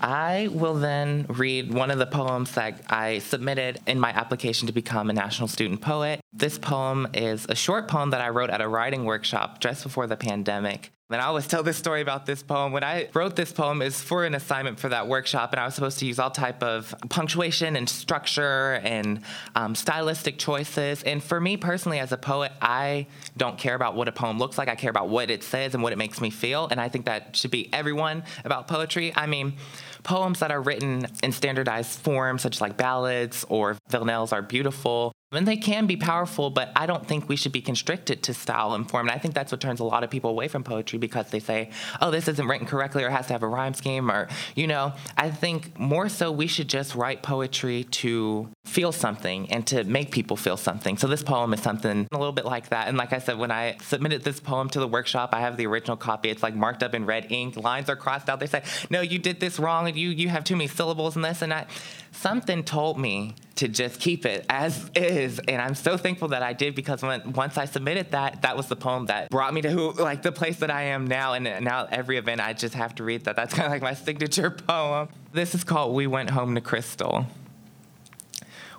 I 0.00 0.48
will 0.50 0.74
then 0.74 1.26
read 1.28 1.72
one 1.72 1.90
of 1.90 1.98
the 1.98 2.06
poems 2.06 2.52
that 2.52 2.80
I 2.88 3.18
submitted 3.18 3.78
in 3.86 4.00
my 4.00 4.10
application 4.10 4.66
to 4.68 4.72
become 4.72 5.10
a 5.10 5.12
National 5.12 5.48
Student 5.48 5.82
Poet. 5.82 6.20
This 6.32 6.58
poem 6.58 7.08
is 7.12 7.44
a 7.48 7.54
short 7.54 7.88
poem 7.88 8.10
that 8.10 8.22
I 8.22 8.30
wrote 8.30 8.48
at 8.48 8.62
a 8.62 8.68
writing 8.68 9.04
workshop 9.04 9.60
just 9.60 9.82
before 9.82 10.06
the 10.06 10.16
pandemic. 10.16 10.90
And 11.12 11.22
I 11.22 11.26
always 11.26 11.46
tell 11.52 11.62
this 11.62 11.76
story 11.76 12.00
about 12.00 12.26
this 12.26 12.42
poem. 12.42 12.72
When 12.72 12.84
I 12.84 13.08
wrote 13.14 13.36
this 13.36 13.52
poem 13.52 13.82
is 13.82 14.00
for 14.00 14.24
an 14.24 14.34
assignment 14.34 14.78
for 14.78 14.88
that 14.88 15.08
workshop, 15.08 15.52
and 15.52 15.60
I 15.60 15.64
was 15.64 15.74
supposed 15.74 15.98
to 16.00 16.06
use 16.06 16.18
all 16.18 16.30
type 16.30 16.62
of 16.62 16.94
punctuation 17.08 17.76
and 17.76 17.88
structure 17.88 18.80
and 18.82 19.20
um, 19.54 19.74
stylistic 19.74 20.38
choices. 20.38 21.02
And 21.02 21.22
for 21.22 21.40
me 21.40 21.56
personally, 21.56 21.98
as 21.98 22.12
a 22.12 22.16
poet, 22.16 22.52
I 22.60 23.06
don't 23.36 23.58
care 23.58 23.74
about 23.74 23.94
what 23.94 24.08
a 24.08 24.12
poem 24.12 24.38
looks 24.38 24.58
like. 24.58 24.68
I 24.68 24.74
care 24.74 24.90
about 24.90 25.08
what 25.08 25.30
it 25.30 25.42
says 25.42 25.74
and 25.74 25.82
what 25.82 25.92
it 25.92 25.98
makes 25.98 26.20
me 26.20 26.30
feel. 26.30 26.68
And 26.70 26.80
I 26.80 26.88
think 26.88 27.06
that 27.06 27.36
should 27.36 27.50
be 27.50 27.72
everyone 27.72 28.24
about 28.44 28.68
poetry. 28.68 29.12
I 29.14 29.26
mean, 29.26 29.54
poems 30.02 30.40
that 30.40 30.50
are 30.50 30.60
written 30.60 31.06
in 31.22 31.32
standardized 31.32 31.98
forms, 32.00 32.42
such 32.42 32.60
like 32.60 32.76
ballads 32.76 33.44
or 33.48 33.76
villanelles, 33.90 34.32
are 34.32 34.42
beautiful. 34.42 35.12
And 35.32 35.48
they 35.48 35.56
can 35.56 35.86
be 35.86 35.96
powerful, 35.96 36.50
but 36.50 36.70
I 36.76 36.86
don't 36.86 37.06
think 37.06 37.28
we 37.28 37.36
should 37.36 37.52
be 37.52 37.62
constricted 37.62 38.22
to 38.24 38.34
style 38.34 38.74
and 38.74 38.88
form. 38.88 39.08
And 39.08 39.16
I 39.16 39.18
think 39.18 39.34
that's 39.34 39.50
what 39.50 39.60
turns 39.60 39.80
a 39.80 39.84
lot 39.84 40.04
of 40.04 40.10
people 40.10 40.30
away 40.30 40.48
from 40.48 40.62
poetry 40.62 40.98
because 40.98 41.30
they 41.30 41.40
say, 41.40 41.70
oh, 42.00 42.10
this 42.10 42.28
isn't 42.28 42.46
written 42.46 42.66
correctly 42.66 43.02
or 43.02 43.10
has 43.10 43.26
to 43.28 43.32
have 43.32 43.42
a 43.42 43.48
rhyme 43.48 43.74
scheme 43.74 44.10
or, 44.10 44.28
you 44.54 44.66
know, 44.66 44.92
I 45.16 45.30
think 45.30 45.78
more 45.78 46.08
so 46.08 46.30
we 46.30 46.46
should 46.46 46.68
just 46.68 46.94
write 46.94 47.22
poetry 47.22 47.84
to 47.84 48.48
feel 48.64 48.92
something 48.92 49.50
and 49.50 49.66
to 49.66 49.84
make 49.84 50.10
people 50.10 50.36
feel 50.36 50.56
something. 50.56 50.96
So 50.96 51.06
this 51.06 51.22
poem 51.22 51.52
is 51.54 51.62
something 51.62 52.06
a 52.12 52.18
little 52.18 52.32
bit 52.32 52.44
like 52.44 52.68
that. 52.68 52.88
And 52.88 52.96
like 52.96 53.12
I 53.12 53.18
said, 53.18 53.38
when 53.38 53.50
I 53.50 53.76
submitted 53.82 54.22
this 54.22 54.40
poem 54.40 54.68
to 54.70 54.80
the 54.80 54.88
workshop, 54.88 55.30
I 55.32 55.40
have 55.40 55.56
the 55.56 55.66
original 55.66 55.96
copy. 55.96 56.30
It's 56.30 56.42
like 56.42 56.54
marked 56.54 56.82
up 56.82 56.94
in 56.94 57.06
red 57.06 57.30
ink. 57.30 57.56
Lines 57.56 57.88
are 57.88 57.96
crossed 57.96 58.28
out. 58.28 58.40
They 58.40 58.46
say, 58.46 58.62
no, 58.90 59.00
you 59.00 59.18
did 59.18 59.40
this 59.40 59.58
wrong. 59.58 59.94
You, 59.94 60.10
you 60.10 60.28
have 60.28 60.44
too 60.44 60.56
many 60.56 60.68
syllables 60.68 61.16
in 61.16 61.22
this. 61.22 61.42
And 61.42 61.52
I, 61.52 61.66
something 62.12 62.62
told 62.62 62.98
me 62.98 63.34
to 63.54 63.68
just 63.68 64.00
keep 64.00 64.24
it 64.24 64.44
as 64.48 64.90
is 64.94 65.38
and 65.48 65.60
i'm 65.60 65.74
so 65.74 65.96
thankful 65.96 66.28
that 66.28 66.42
i 66.42 66.52
did 66.52 66.74
because 66.74 67.02
when 67.02 67.32
once 67.32 67.56
i 67.56 67.64
submitted 67.64 68.10
that 68.10 68.42
that 68.42 68.56
was 68.56 68.66
the 68.68 68.76
poem 68.76 69.06
that 69.06 69.30
brought 69.30 69.52
me 69.52 69.60
to 69.60 69.70
who 69.70 69.92
like 69.92 70.22
the 70.22 70.32
place 70.32 70.58
that 70.58 70.70
i 70.70 70.82
am 70.82 71.06
now 71.06 71.32
and 71.34 71.44
now 71.64 71.86
every 71.90 72.16
event 72.16 72.40
i 72.40 72.52
just 72.52 72.74
have 72.74 72.94
to 72.94 73.04
read 73.04 73.24
that. 73.24 73.36
That's 73.36 73.54
kind 73.54 73.66
of 73.66 73.72
like 73.72 73.82
my 73.82 73.94
signature 73.94 74.50
poem. 74.50 75.08
This 75.32 75.54
is 75.54 75.64
called 75.64 75.94
we 75.94 76.06
went 76.06 76.30
home 76.30 76.54
to 76.54 76.60
crystal. 76.60 77.26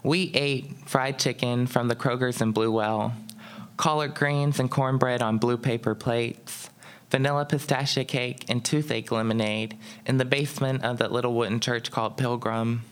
We 0.03 0.31
ate 0.33 0.75
fried 0.85 1.17
chicken 1.17 1.67
from 1.67 1.87
the 1.87 1.95
kroger's 1.95 2.41
in 2.41 2.53
Bluewell 2.53 3.13
collard 3.77 4.13
greens 4.13 4.59
and 4.59 4.69
cornbread 4.69 5.21
on 5.21 5.39
blue 5.39 5.57
paper 5.57 5.95
plates 5.95 6.69
vanilla 7.09 7.43
pistachio 7.43 8.03
cake 8.03 8.45
and 8.47 8.63
toothache 8.63 9.11
lemonade 9.11 9.75
in 10.05 10.17
the 10.17 10.25
basement 10.25 10.83
of 10.83 10.99
that 10.99 11.11
little 11.11 11.33
wooden 11.33 11.59
church 11.59 11.89
called 11.89 12.15
pilgrim 12.15 12.83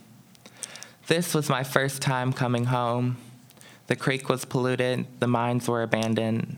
this 1.11 1.33
was 1.33 1.49
my 1.49 1.61
first 1.61 2.01
time 2.01 2.31
coming 2.31 2.63
home. 2.63 3.17
The 3.87 3.97
creek 3.97 4.29
was 4.29 4.45
polluted, 4.45 5.05
the 5.19 5.27
mines 5.27 5.67
were 5.67 5.83
abandoned. 5.83 6.55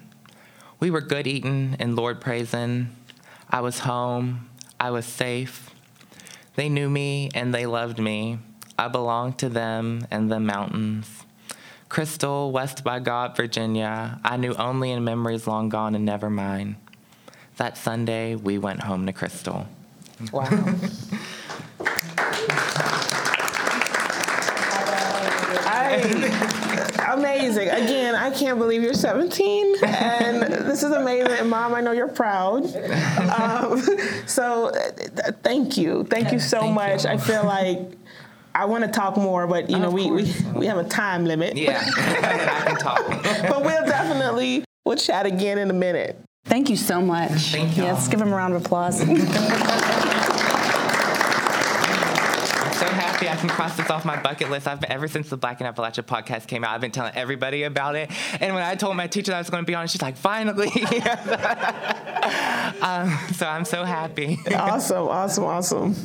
We 0.80 0.92
were 0.92 1.02
good 1.02 1.26
eating 1.26 1.76
and 1.80 1.96
Lord 1.96 2.22
praising. 2.22 2.96
I 3.50 3.62
was 3.62 3.80
home, 3.80 4.48
I 4.80 4.92
was 4.92 5.08
safe. 5.08 5.72
They 6.56 6.70
knew 6.70 6.88
me 6.88 7.32
and 7.34 7.52
they 7.52 7.66
loved 7.66 7.98
me. 7.98 8.38
I 8.78 8.90
belonged 8.90 9.40
to 9.40 9.50
them 9.50 10.06
and 10.12 10.32
the 10.32 10.40
mountains. 10.40 11.26
Crystal, 11.90 12.52
West 12.52 12.84
by 12.84 13.00
God, 13.00 13.36
Virginia, 13.36 14.20
I 14.24 14.38
knew 14.38 14.54
only 14.54 14.92
in 14.92 15.04
memories 15.04 15.48
long 15.48 15.70
gone 15.70 15.96
and 15.96 16.06
never 16.06 16.30
mine. 16.30 16.76
That 17.58 17.76
Sunday, 17.76 18.36
we 18.36 18.60
went 18.60 18.82
home 18.82 19.08
to 19.08 19.14
Crystal. 19.14 19.68
Wow. 20.32 20.76
I, 25.94 27.14
amazing. 27.14 27.70
Again, 27.70 28.16
I 28.16 28.32
can't 28.32 28.58
believe 28.58 28.82
you're 28.82 28.94
17, 28.94 29.76
and 29.84 30.42
this 30.44 30.84
is 30.84 30.92
amazing. 30.92 31.32
And 31.32 31.50
Mom, 31.50 31.74
I 31.74 31.82
know 31.82 31.92
you're 31.92 32.08
proud. 32.08 32.64
Um, 33.40 33.80
so, 34.26 34.72
th- 34.72 35.36
thank 35.44 35.78
you, 35.78 36.04
thank 36.06 36.32
you 36.32 36.40
so 36.40 36.60
Thank 36.62 36.76
much. 36.76 37.04
you. 37.06 37.10
I 37.12 37.18
feel 37.18 37.44
like 37.46 37.80
I 38.56 38.66
want 38.66 38.84
to 38.84 38.90
talk 38.92 39.18
more, 39.18 39.48
but 39.48 39.70
you 39.70 39.80
know, 39.80 39.90
we, 39.90 40.10
we 40.12 40.34
we 40.56 40.66
have 40.68 40.78
a 40.78 40.84
time 40.84 41.26
limit. 41.26 41.58
Yeah, 41.58 41.82
I 41.98 42.64
can 42.68 42.78
talk. 42.78 43.06
but 43.08 43.64
we'll 43.64 43.86
definitely 43.86 44.64
we'll 44.86 44.98
chat 44.98 45.26
again 45.26 45.58
in 45.58 45.70
a 45.70 45.74
minute. 45.74 46.20
Thank 46.46 46.70
you 46.70 46.76
so 46.76 47.02
much. 47.02 47.32
Thank 47.52 47.78
y'all. 47.78 47.86
Yes, 47.88 48.08
give 48.10 48.22
him 48.22 48.32
a 48.32 48.36
round 48.36 48.54
of 48.54 48.66
applause. 48.66 49.00
I'm 49.02 49.18
so 52.74 52.86
happy 52.88 53.23
I 53.34 53.36
can 53.36 53.50
cross 53.50 53.76
this 53.76 53.90
off 53.90 54.06
my 54.06 54.22
bucket 54.22 54.52
list. 54.52 54.68
I've 54.68 54.80
been, 54.80 54.92
ever 54.92 55.08
since 55.08 55.28
the 55.28 55.38
Black 55.38 55.60
in 55.60 55.66
Appalachia 55.66 56.04
podcast 56.04 56.46
came 56.46 56.64
out, 56.64 56.76
I've 56.76 56.82
been 56.82 56.92
telling 56.92 57.16
everybody 57.16 57.64
about 57.64 57.96
it. 57.96 58.12
And 58.40 58.54
when 58.54 58.64
I 58.64 58.76
told 58.76 58.96
my 58.96 59.08
teacher 59.08 59.32
that 59.32 59.38
I 59.38 59.40
was 59.40 59.50
going 59.50 59.64
to 59.64 59.68
be 59.68 59.74
on, 59.74 59.88
she's 59.88 60.04
like, 60.04 60.18
"Finally!" 60.18 60.68
um, 62.80 63.18
so 63.34 63.48
I'm 63.48 63.66
so 63.66 63.86
happy. 63.86 64.38
awesome, 64.54 65.08
awesome, 65.08 65.46
awesome. 65.46 65.96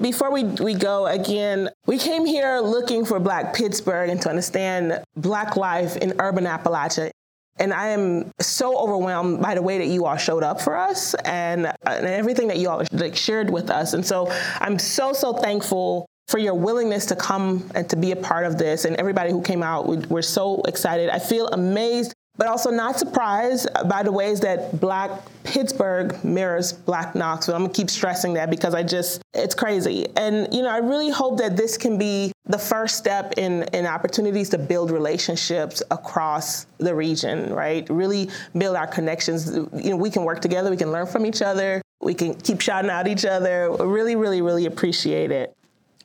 Before 0.00 0.30
we, 0.30 0.44
we 0.44 0.74
go 0.74 1.06
again, 1.06 1.68
we 1.86 1.98
came 1.98 2.24
here 2.24 2.60
looking 2.60 3.04
for 3.04 3.18
Black 3.18 3.52
Pittsburgh 3.52 4.08
and 4.08 4.22
to 4.22 4.28
understand 4.28 5.02
Black 5.16 5.56
life 5.56 5.96
in 5.96 6.14
urban 6.20 6.44
Appalachia. 6.44 7.10
And 7.58 7.74
I 7.74 7.88
am 7.88 8.30
so 8.38 8.78
overwhelmed 8.78 9.42
by 9.42 9.56
the 9.56 9.62
way 9.62 9.78
that 9.78 9.88
you 9.88 10.04
all 10.04 10.16
showed 10.16 10.44
up 10.44 10.60
for 10.60 10.76
us 10.76 11.14
and, 11.24 11.66
and 11.84 12.06
everything 12.06 12.46
that 12.48 12.58
you 12.58 12.68
all 12.68 12.84
like, 12.92 13.16
shared 13.16 13.50
with 13.50 13.68
us. 13.68 13.94
And 13.94 14.06
so 14.06 14.30
I'm 14.60 14.78
so, 14.78 15.12
so 15.12 15.32
thankful 15.32 16.06
for 16.28 16.38
your 16.38 16.54
willingness 16.54 17.06
to 17.06 17.16
come 17.16 17.70
and 17.74 17.88
to 17.90 17.96
be 17.96 18.12
a 18.12 18.16
part 18.16 18.46
of 18.46 18.58
this. 18.58 18.84
And 18.84 18.96
everybody 18.96 19.30
who 19.30 19.42
came 19.42 19.62
out, 19.62 19.86
we, 19.86 19.98
we're 19.98 20.22
so 20.22 20.60
excited. 20.62 21.08
I 21.08 21.18
feel 21.18 21.48
amazed 21.48 22.14
but 22.36 22.48
also 22.48 22.70
not 22.70 22.98
surprised 22.98 23.68
by 23.88 24.02
the 24.02 24.12
ways 24.12 24.40
that 24.40 24.78
Black 24.80 25.10
Pittsburgh 25.44 26.22
mirrors 26.24 26.72
Black 26.72 27.14
Knoxville. 27.14 27.54
I'm 27.54 27.62
gonna 27.62 27.72
keep 27.72 27.90
stressing 27.90 28.34
that 28.34 28.50
because 28.50 28.74
I 28.74 28.82
just, 28.82 29.22
it's 29.32 29.54
crazy. 29.54 30.06
And, 30.16 30.52
you 30.52 30.62
know, 30.62 30.68
I 30.68 30.78
really 30.78 31.10
hope 31.10 31.38
that 31.38 31.56
this 31.56 31.78
can 31.78 31.98
be 31.98 32.32
the 32.44 32.58
first 32.58 32.96
step 32.96 33.34
in, 33.36 33.62
in 33.72 33.86
opportunities 33.86 34.50
to 34.50 34.58
build 34.58 34.90
relationships 34.90 35.82
across 35.90 36.66
the 36.78 36.94
region, 36.94 37.52
right? 37.52 37.88
Really 37.88 38.28
build 38.56 38.76
our 38.76 38.86
connections. 38.86 39.54
You 39.74 39.90
know, 39.90 39.96
we 39.96 40.10
can 40.10 40.24
work 40.24 40.40
together, 40.40 40.70
we 40.70 40.76
can 40.76 40.92
learn 40.92 41.06
from 41.06 41.24
each 41.24 41.42
other, 41.42 41.80
we 42.00 42.14
can 42.14 42.34
keep 42.34 42.60
shouting 42.60 42.90
out 42.90 43.08
each 43.08 43.24
other. 43.24 43.72
Really, 43.80 44.16
really, 44.16 44.42
really 44.42 44.66
appreciate 44.66 45.30
it. 45.30 45.55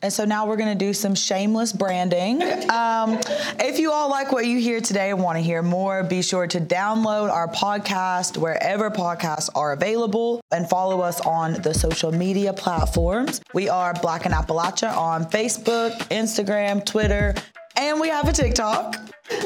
And 0.01 0.11
so 0.11 0.25
now 0.25 0.47
we're 0.47 0.57
going 0.57 0.77
to 0.77 0.85
do 0.85 0.93
some 0.93 1.15
shameless 1.15 1.73
branding. 1.73 2.41
Um, 2.71 3.19
if 3.59 3.79
you 3.79 3.91
all 3.91 4.09
like 4.09 4.31
what 4.31 4.45
you 4.45 4.59
hear 4.59 4.79
today 4.79 5.09
and 5.09 5.21
want 5.21 5.37
to 5.37 5.41
hear 5.41 5.61
more, 5.61 6.03
be 6.03 6.21
sure 6.21 6.47
to 6.47 6.59
download 6.59 7.29
our 7.29 7.47
podcast 7.49 8.37
wherever 8.37 8.89
podcasts 8.89 9.49
are 9.55 9.73
available 9.73 10.41
and 10.51 10.69
follow 10.69 11.01
us 11.01 11.19
on 11.21 11.53
the 11.61 11.73
social 11.73 12.11
media 12.11 12.53
platforms. 12.53 13.41
We 13.53 13.67
are 13.67 13.93
Black 13.95 14.25
in 14.25 14.31
Appalachia 14.31 14.95
on 14.95 15.25
Facebook, 15.25 15.91
Instagram, 16.09 16.85
Twitter, 16.85 17.35
and 17.75 17.99
we 17.99 18.07
have 18.07 18.27
a 18.29 18.31
TikTok. 18.31 18.95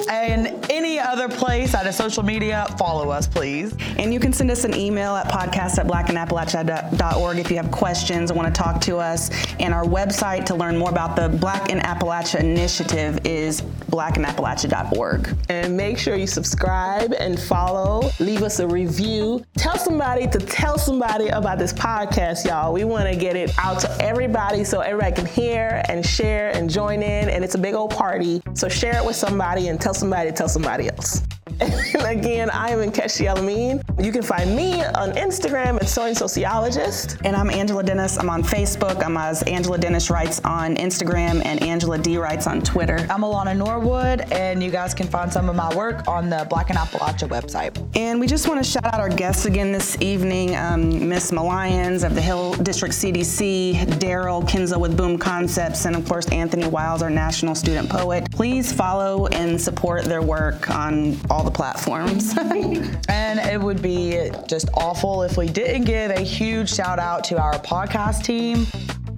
And 0.09 0.65
any 0.69 0.99
other 0.99 1.27
place 1.27 1.73
out 1.73 1.87
of 1.87 1.93
social 1.93 2.23
media, 2.23 2.65
follow 2.77 3.09
us, 3.09 3.27
please. 3.27 3.75
And 3.97 4.13
you 4.13 4.19
can 4.19 4.33
send 4.33 4.51
us 4.51 4.63
an 4.63 4.73
email 4.73 5.15
at 5.15 5.27
podcast 5.27 5.77
at 5.77 5.87
blackinAppalachia.org 5.87 7.39
if 7.39 7.49
you 7.49 7.57
have 7.57 7.71
questions 7.71 8.29
and 8.29 8.37
want 8.37 8.53
to 8.53 8.61
talk 8.61 8.81
to 8.81 8.97
us. 8.97 9.29
And 9.59 9.73
our 9.73 9.83
website 9.83 10.45
to 10.45 10.55
learn 10.55 10.77
more 10.77 10.89
about 10.89 11.15
the 11.15 11.29
Black 11.29 11.69
in 11.69 11.79
Appalachia 11.79 12.39
initiative 12.39 13.19
is 13.25 13.61
blackinappalachia.org. 13.89 15.35
And 15.49 15.75
make 15.75 15.97
sure 15.97 16.15
you 16.15 16.27
subscribe 16.27 17.13
and 17.13 17.39
follow. 17.39 18.09
Leave 18.19 18.43
us 18.43 18.59
a 18.59 18.67
review. 18.67 19.43
Tell 19.57 19.77
somebody 19.77 20.27
to 20.27 20.39
tell 20.39 20.77
somebody 20.77 21.29
about 21.29 21.59
this 21.59 21.73
podcast, 21.73 22.45
y'all. 22.45 22.73
We 22.73 22.83
want 22.83 23.07
to 23.11 23.15
get 23.15 23.35
it 23.35 23.51
out 23.57 23.79
to 23.81 23.97
everybody 24.01 24.63
so 24.63 24.81
everybody 24.81 25.15
can 25.15 25.25
hear 25.25 25.81
and 25.87 26.05
share 26.05 26.51
and 26.55 26.69
join 26.69 27.01
in. 27.01 27.29
And 27.29 27.43
it's 27.43 27.55
a 27.55 27.59
big 27.59 27.73
old 27.73 27.91
party. 27.91 28.41
So 28.53 28.69
share 28.69 28.97
it 28.97 29.05
with 29.05 29.15
somebody 29.15 29.67
and 29.67 29.74
tell 29.77 29.93
somebody 29.93 30.29
to 30.29 30.35
tell 30.35 30.49
somebody 30.49 30.89
else. 30.89 31.21
And 31.59 31.95
again, 32.05 32.49
I 32.49 32.71
am 32.71 32.79
Enkeshi 32.79 33.25
El-Amin. 33.25 33.81
You 33.99 34.11
can 34.11 34.21
find 34.21 34.55
me 34.55 34.83
on 34.83 35.11
Instagram 35.11 35.77
at 35.77 35.87
Sewing 35.87 36.15
Sociologist. 36.15 37.17
And 37.23 37.35
I'm 37.35 37.49
Angela 37.49 37.83
Dennis. 37.83 38.17
I'm 38.17 38.29
on 38.29 38.43
Facebook. 38.43 39.03
I'm 39.03 39.15
as 39.15 39.43
Angela 39.43 39.77
Dennis 39.77 40.09
Writes 40.09 40.41
on 40.43 40.75
Instagram 40.75 41.45
and 41.45 41.61
Angela 41.63 41.97
D 41.97 42.17
Writes 42.17 42.47
on 42.47 42.61
Twitter. 42.61 42.97
I'm 43.09 43.21
Alana 43.21 43.55
Norwood, 43.55 44.21
and 44.31 44.61
you 44.61 44.71
guys 44.71 44.93
can 44.93 45.07
find 45.07 45.31
some 45.31 45.47
of 45.49 45.55
my 45.55 45.73
work 45.75 46.07
on 46.07 46.29
the 46.29 46.45
Black 46.49 46.69
in 46.69 46.75
Appalachia 46.75 47.29
website. 47.29 47.75
And 47.95 48.19
we 48.19 48.27
just 48.27 48.47
want 48.47 48.63
to 48.63 48.69
shout 48.69 48.85
out 48.85 48.99
our 48.99 49.09
guests 49.09 49.45
again 49.45 49.71
this 49.71 49.99
evening 50.01 50.55
um, 50.55 51.07
Miss 51.07 51.31
Milliones 51.31 52.03
of 52.03 52.15
the 52.15 52.21
Hill 52.21 52.53
District 52.55 52.93
CDC, 52.93 53.85
Daryl 53.99 54.47
Kinsel 54.47 54.81
with 54.81 54.97
Boom 54.97 55.17
Concepts, 55.17 55.85
and 55.85 55.95
of 55.95 56.05
course, 56.07 56.27
Anthony 56.29 56.67
Wiles, 56.67 57.01
our 57.01 57.09
national 57.09 57.55
student 57.55 57.89
poet. 57.89 58.27
Please 58.35 58.73
follow 58.73 59.27
and 59.27 59.59
support 59.59 60.03
their 60.03 60.21
work 60.21 60.69
on 60.69 61.17
all 61.29 61.41
the 61.41 61.49
platforms. 61.49 62.37
and 63.07 63.39
it 63.39 63.57
would 63.57 63.81
be 63.81 64.29
just 64.45 64.67
awful 64.73 65.23
if 65.23 65.37
we 65.37 65.47
didn't 65.47 65.85
give 65.85 66.11
a 66.11 66.19
huge 66.19 66.69
shout 66.69 66.99
out 66.99 67.23
to 67.23 67.41
our 67.41 67.53
podcast 67.59 68.25
team. 68.25 68.67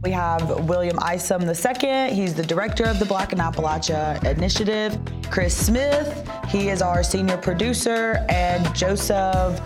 We 0.03 0.11
have 0.11 0.69
William 0.69 0.99
Isom 1.01 1.49
II. 1.49 2.13
He's 2.13 2.35
the 2.35 2.45
director 2.45 2.85
of 2.85 2.99
the 2.99 3.05
Black 3.05 3.33
in 3.33 3.39
Appalachia 3.39 4.23
Initiative. 4.23 4.99
Chris 5.31 5.57
Smith, 5.57 6.29
he 6.47 6.69
is 6.69 6.83
our 6.83 7.01
senior 7.01 7.37
producer, 7.37 8.23
and 8.29 8.63
Joseph 8.75 9.59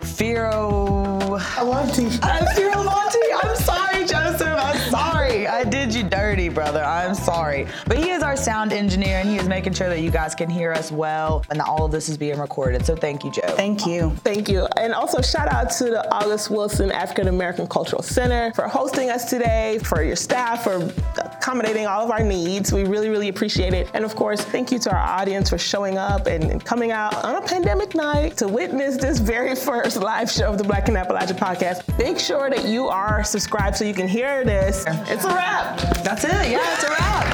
Firo. 0.00 1.40
Alanti. 1.56 2.18
I'm 2.22 2.44
Firo 2.54 2.84
Monty. 2.84 3.18
I'm 3.42 3.56
sorry, 3.56 4.04
Joseph. 4.04 4.42
I'm 4.42 4.90
sorry. 4.90 5.46
I 5.46 5.64
did 5.64 5.94
you 5.94 6.02
brother. 6.50 6.82
I'm 6.82 7.14
sorry. 7.14 7.66
But 7.86 7.98
he 7.98 8.10
is 8.10 8.22
our 8.22 8.36
sound 8.36 8.72
engineer, 8.72 9.18
and 9.18 9.28
he 9.28 9.36
is 9.36 9.48
making 9.48 9.74
sure 9.74 9.88
that 9.88 10.00
you 10.00 10.10
guys 10.10 10.34
can 10.34 10.50
hear 10.50 10.72
us 10.72 10.92
well, 10.92 11.44
and 11.50 11.60
that 11.60 11.66
all 11.66 11.84
of 11.84 11.92
this 11.92 12.08
is 12.08 12.16
being 12.16 12.38
recorded. 12.38 12.84
So 12.84 12.96
thank 12.96 13.24
you, 13.24 13.30
Joe. 13.30 13.42
Thank 13.48 13.86
you. 13.86 14.10
Thank 14.24 14.48
you. 14.48 14.66
And 14.76 14.92
also 14.92 15.20
shout 15.20 15.48
out 15.48 15.70
to 15.72 15.84
the 15.84 16.12
August 16.12 16.50
Wilson 16.50 16.90
African 16.92 17.28
American 17.28 17.66
Cultural 17.66 18.02
Center 18.02 18.52
for 18.54 18.68
hosting 18.68 19.10
us 19.10 19.30
today, 19.30 19.78
for 19.84 20.02
your 20.02 20.16
staff, 20.16 20.64
for 20.64 20.92
accommodating 21.18 21.86
all 21.86 22.04
of 22.04 22.10
our 22.10 22.22
needs. 22.22 22.72
We 22.72 22.84
really, 22.84 23.08
really 23.08 23.28
appreciate 23.28 23.74
it. 23.74 23.90
And 23.94 24.04
of 24.04 24.14
course, 24.14 24.40
thank 24.40 24.70
you 24.70 24.78
to 24.80 24.90
our 24.90 25.20
audience 25.20 25.50
for 25.50 25.58
showing 25.58 25.98
up 25.98 26.26
and 26.26 26.64
coming 26.64 26.90
out 26.90 27.14
on 27.24 27.36
a 27.36 27.40
pandemic 27.46 27.94
night 27.94 28.36
to 28.38 28.48
witness 28.48 28.96
this 28.96 29.18
very 29.18 29.54
first 29.70 29.96
live 29.96 30.30
show 30.30 30.50
of 30.50 30.58
the 30.58 30.64
Black 30.64 30.88
in 30.88 30.94
Appalachia 30.94 31.38
podcast. 31.38 31.98
Make 31.98 32.18
sure 32.18 32.50
that 32.50 32.64
you 32.66 32.88
are 32.88 33.24
subscribed 33.24 33.76
so 33.76 33.84
you 33.84 33.94
can 33.94 34.08
hear 34.08 34.44
this. 34.44 34.84
It's 34.86 35.24
a 35.24 35.28
wrap. 35.28 35.78
That's 36.04 36.24
Yeah, 36.42 36.74
it's 36.74 36.84
a 36.84 36.88
wrap. 36.88 37.29